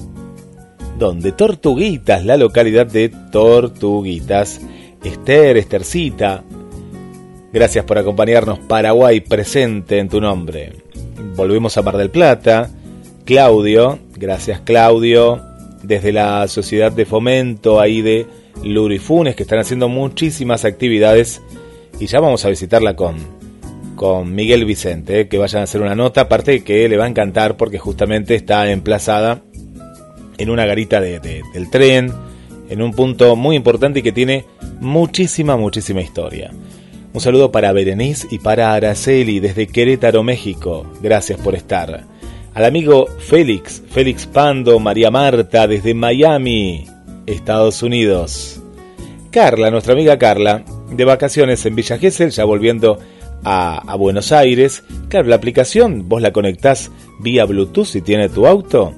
[0.97, 1.31] ¿Dónde?
[1.31, 4.61] Tortuguitas, la localidad de Tortuguitas.
[5.05, 6.43] Esther, Estercita.
[7.53, 8.59] Gracias por acompañarnos.
[8.59, 10.73] Paraguay presente en tu nombre.
[11.37, 12.71] Volvemos a Mar del Plata.
[13.25, 15.41] Claudio, gracias Claudio,
[15.83, 18.27] desde la Sociedad de Fomento ahí de
[18.65, 21.41] Lurifunes, que están haciendo muchísimas actividades
[22.01, 23.17] y ya vamos a visitarla con,
[23.95, 27.09] con Miguel Vicente, eh, que vayan a hacer una nota, aparte que le va a
[27.09, 29.43] encantar porque justamente está emplazada
[30.39, 32.13] en una garita de, del tren,
[32.69, 34.45] en un punto muy importante y que tiene
[34.81, 36.53] muchísima, muchísima historia.
[37.13, 40.87] Un saludo para Berenice y para Araceli desde Querétaro, México.
[41.03, 42.05] Gracias por estar.
[42.59, 46.87] Al amigo Félix, Félix Pando, María Marta desde Miami,
[47.25, 48.61] Estados Unidos.
[49.31, 52.99] Carla, nuestra amiga Carla, de vacaciones en Villa Gesell, ya volviendo
[53.45, 54.83] a, a, Buenos Aires.
[55.09, 58.93] Claro, la aplicación vos la conectás vía Bluetooth si tiene tu auto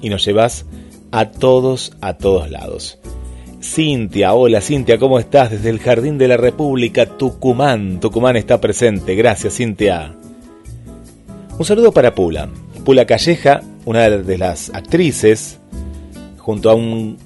[0.00, 0.64] y nos llevas
[1.10, 2.98] a todos, a todos lados.
[3.60, 5.50] Cintia, hola Cintia, ¿cómo estás?
[5.50, 8.00] Desde el Jardín de la República, Tucumán.
[8.00, 10.14] Tucumán está presente, gracias Cintia.
[11.58, 12.48] Un saludo para Pula.
[12.84, 15.58] Pula Calleja, una de las actrices,
[16.38, 17.18] junto a un,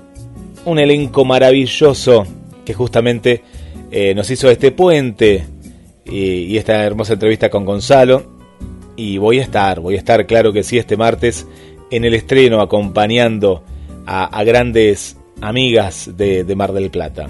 [0.67, 2.27] un elenco maravilloso
[2.65, 3.43] que justamente
[3.91, 5.47] eh, nos hizo este puente
[6.05, 8.37] y, esta hermosa entrevista con Gonzalo.
[8.97, 11.47] Y voy a estar, voy a estar, claro que sí, este martes
[11.91, 13.63] en el estreno acompañando
[14.07, 17.29] a, grandes amigas de, Mar del Plata.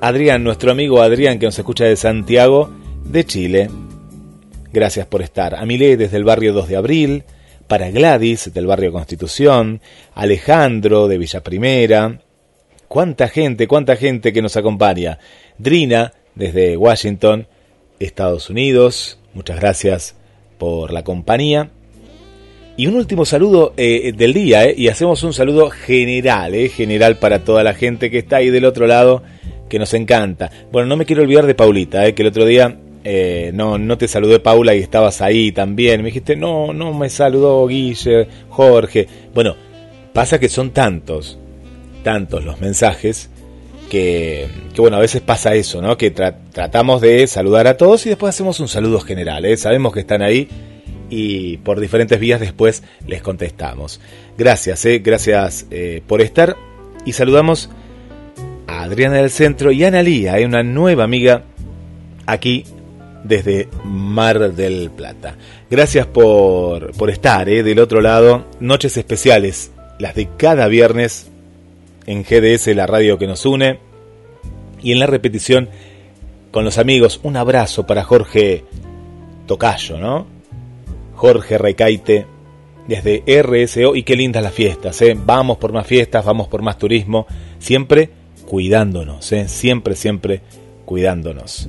[0.00, 2.70] Adrián, nuestro amigo Adrián que nos escucha de Santiago,
[3.04, 3.70] de Chile.
[4.72, 5.54] Gracias por estar.
[5.54, 7.24] A Milé desde el barrio 2 de Abril,
[7.66, 9.80] para Gladys del barrio Constitución,
[10.14, 12.20] Alejandro de Villa Primera.
[12.88, 15.18] Cuánta gente, cuánta gente que nos acompaña.
[15.58, 17.46] Drina desde Washington,
[17.98, 19.18] Estados Unidos.
[19.34, 20.16] Muchas gracias
[20.58, 21.70] por la compañía.
[22.76, 27.18] Y un último saludo eh, del día, eh, y hacemos un saludo general, eh, general
[27.18, 29.22] para toda la gente que está ahí del otro lado,
[29.68, 30.50] que nos encanta.
[30.72, 33.98] Bueno, no me quiero olvidar de Paulita, eh, que el otro día eh, no, no
[33.98, 36.00] te saludé Paula y estabas ahí también.
[36.00, 39.08] Me dijiste, no, no me saludó Guille, Jorge.
[39.34, 39.56] Bueno,
[40.12, 41.38] pasa que son tantos,
[42.02, 43.30] tantos los mensajes,
[43.90, 45.98] que, bueno, a veces pasa eso, ¿no?
[45.98, 49.56] Que tra tratamos de saludar a todos y después hacemos un saludo general, ¿eh?
[49.56, 50.48] Sabemos que están ahí
[51.10, 54.00] y por diferentes vías después les contestamos.
[54.38, 56.56] Gracias, eh, gracias eh, por estar
[57.04, 57.68] y saludamos
[58.66, 61.42] a Adriana del Centro y a Analía, eh, una nueva amiga
[62.24, 62.64] aquí
[63.24, 65.36] desde Mar del Plata.
[65.70, 68.44] Gracias por, por estar eh, del otro lado.
[68.60, 71.30] Noches especiales, las de cada viernes
[72.06, 73.78] en GDS, la radio que nos une.
[74.82, 75.68] Y en la repetición
[76.50, 78.64] con los amigos, un abrazo para Jorge
[79.46, 80.26] Tocayo, ¿no?
[81.14, 82.26] Jorge Recaite
[82.86, 85.16] desde RSO y qué lindas las fiestas, ¿eh?
[85.16, 87.26] Vamos por más fiestas, vamos por más turismo,
[87.58, 88.10] siempre
[88.46, 89.48] cuidándonos, ¿eh?
[89.48, 90.42] Siempre, siempre
[90.84, 91.68] cuidándonos.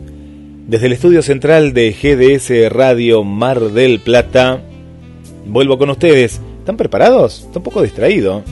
[0.67, 4.61] Desde el estudio central de GDS Radio Mar del Plata,
[5.45, 6.39] vuelvo con ustedes.
[6.59, 7.43] ¿Están preparados?
[7.45, 8.43] Está un poco distraído.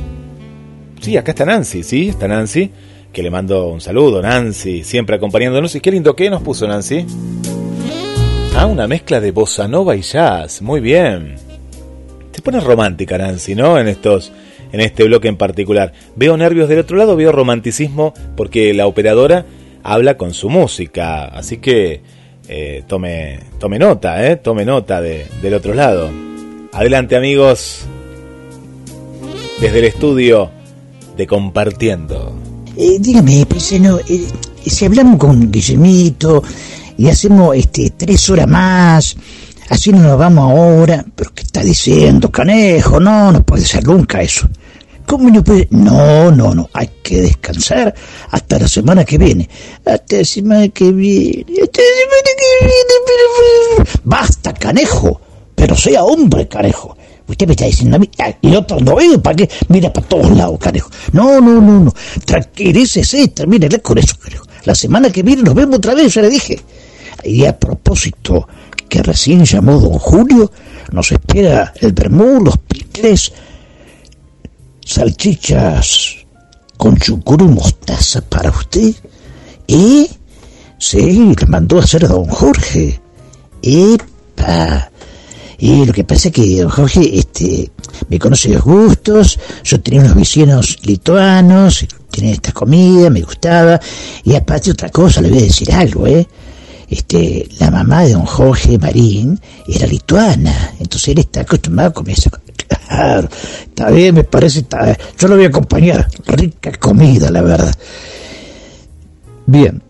[0.99, 2.69] Sí, acá está Nancy, sí, está Nancy,
[3.13, 5.73] que le mando un saludo, Nancy, siempre acompañándonos.
[5.75, 7.05] Y qué lindo que nos puso Nancy.
[8.57, 11.35] Ah, una mezcla de bossa nova y jazz, muy bien.
[12.33, 13.79] Se pone romántica Nancy, ¿no?
[13.79, 14.33] En estos,
[14.73, 15.93] en este bloque en particular.
[16.17, 19.45] Veo nervios del otro lado, veo romanticismo porque la operadora
[19.83, 22.01] habla con su música, así que
[22.47, 24.35] eh, tome, tome nota, ¿eh?
[24.37, 26.09] Tome nota de, del otro lado.
[26.73, 27.81] Adelante amigos,
[29.59, 30.51] desde el estudio
[31.17, 32.35] de Compartiendo.
[32.77, 34.27] Eh, dígame, Peseno, eh,
[34.65, 36.41] si hablamos con Guillemito
[36.97, 39.15] y hacemos este tres horas más,
[39.69, 42.99] así no nos vamos ahora, pero ¿qué está diciendo, canejo?
[42.99, 44.47] No, no puede ser nunca eso.
[45.05, 45.67] ¿Cómo no puede?
[45.71, 47.93] No, no, no, hay que descansar
[48.29, 49.49] hasta la semana que viene.
[49.85, 53.91] Hasta la semana que viene, hasta la semana que viene.
[54.03, 55.21] Basta, canejo,
[55.55, 56.97] pero sea hombre, canejo.
[57.27, 58.09] Usted me está diciendo a mí,
[58.41, 59.49] y otro no veo, ¿para qué?
[59.69, 60.89] Mira para todos lados, canejo.
[61.13, 61.93] No, no, no, no.
[62.25, 64.45] Tranquilícese, termínele con eso, canejo.
[64.65, 66.59] La semana que viene nos vemos otra vez, ya le dije.
[67.23, 68.47] Y a propósito,
[68.89, 70.51] que recién llamó don Julio,
[70.91, 73.31] nos espera el vermú, los picles,
[74.91, 76.17] salchichas
[76.77, 78.93] con chucuro y mostaza para usted.
[79.67, 80.07] ¿Eh?
[80.77, 82.99] Sí, le mandó a hacer a don Jorge.
[83.61, 84.91] ¡Epa!
[85.59, 87.71] Y lo que pasa es que don Jorge este,
[88.09, 93.79] me conoce los gustos, yo tenía unos vecinos lituanos, tenía esta comida, me gustaba,
[94.23, 96.27] y aparte otra cosa, le voy a decir algo, ¿eh?
[96.89, 102.17] Este, la mamá de don Jorge Marín era lituana, entonces él está acostumbrado a comer
[102.17, 102.31] esa
[102.91, 103.29] Claro,
[103.63, 104.65] está bien, me parece,
[105.17, 107.73] yo lo voy a acompañar, rica comida, la verdad.
[109.45, 109.81] Bien,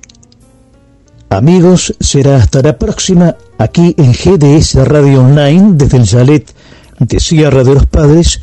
[1.30, 6.46] amigos, será hasta la próxima aquí en GDS Radio Online desde el
[7.00, 8.40] de Sierra de los Padres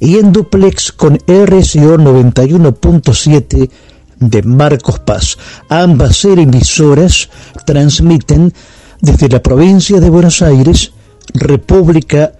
[0.00, 3.70] y en duplex con RCO 91.7
[4.18, 5.38] de Marcos Paz.
[5.68, 7.30] Ambas emisoras
[7.64, 8.52] transmiten
[9.00, 10.92] desde la provincia de Buenos Aires,
[11.34, 12.32] República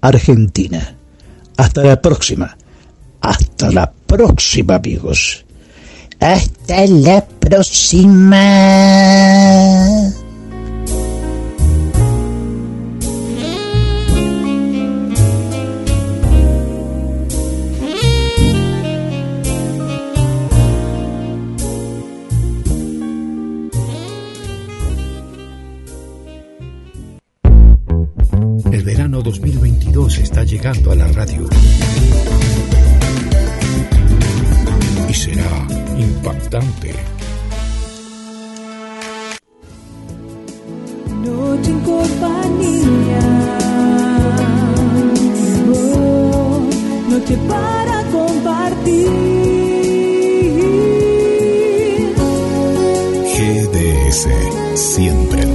[0.00, 0.96] Argentina.
[1.56, 2.56] Hasta la próxima.
[3.20, 5.44] Hasta la próxima, amigos.
[6.20, 8.38] Hasta la próxima.
[30.62, 31.48] Llegando a la radio.
[35.08, 35.66] Y será
[35.98, 36.94] impactante.
[41.24, 43.20] Noche en compañía.
[45.74, 46.60] Oh,
[47.10, 49.10] noche para compartir.
[53.34, 54.28] GDS,
[54.78, 55.51] siempre.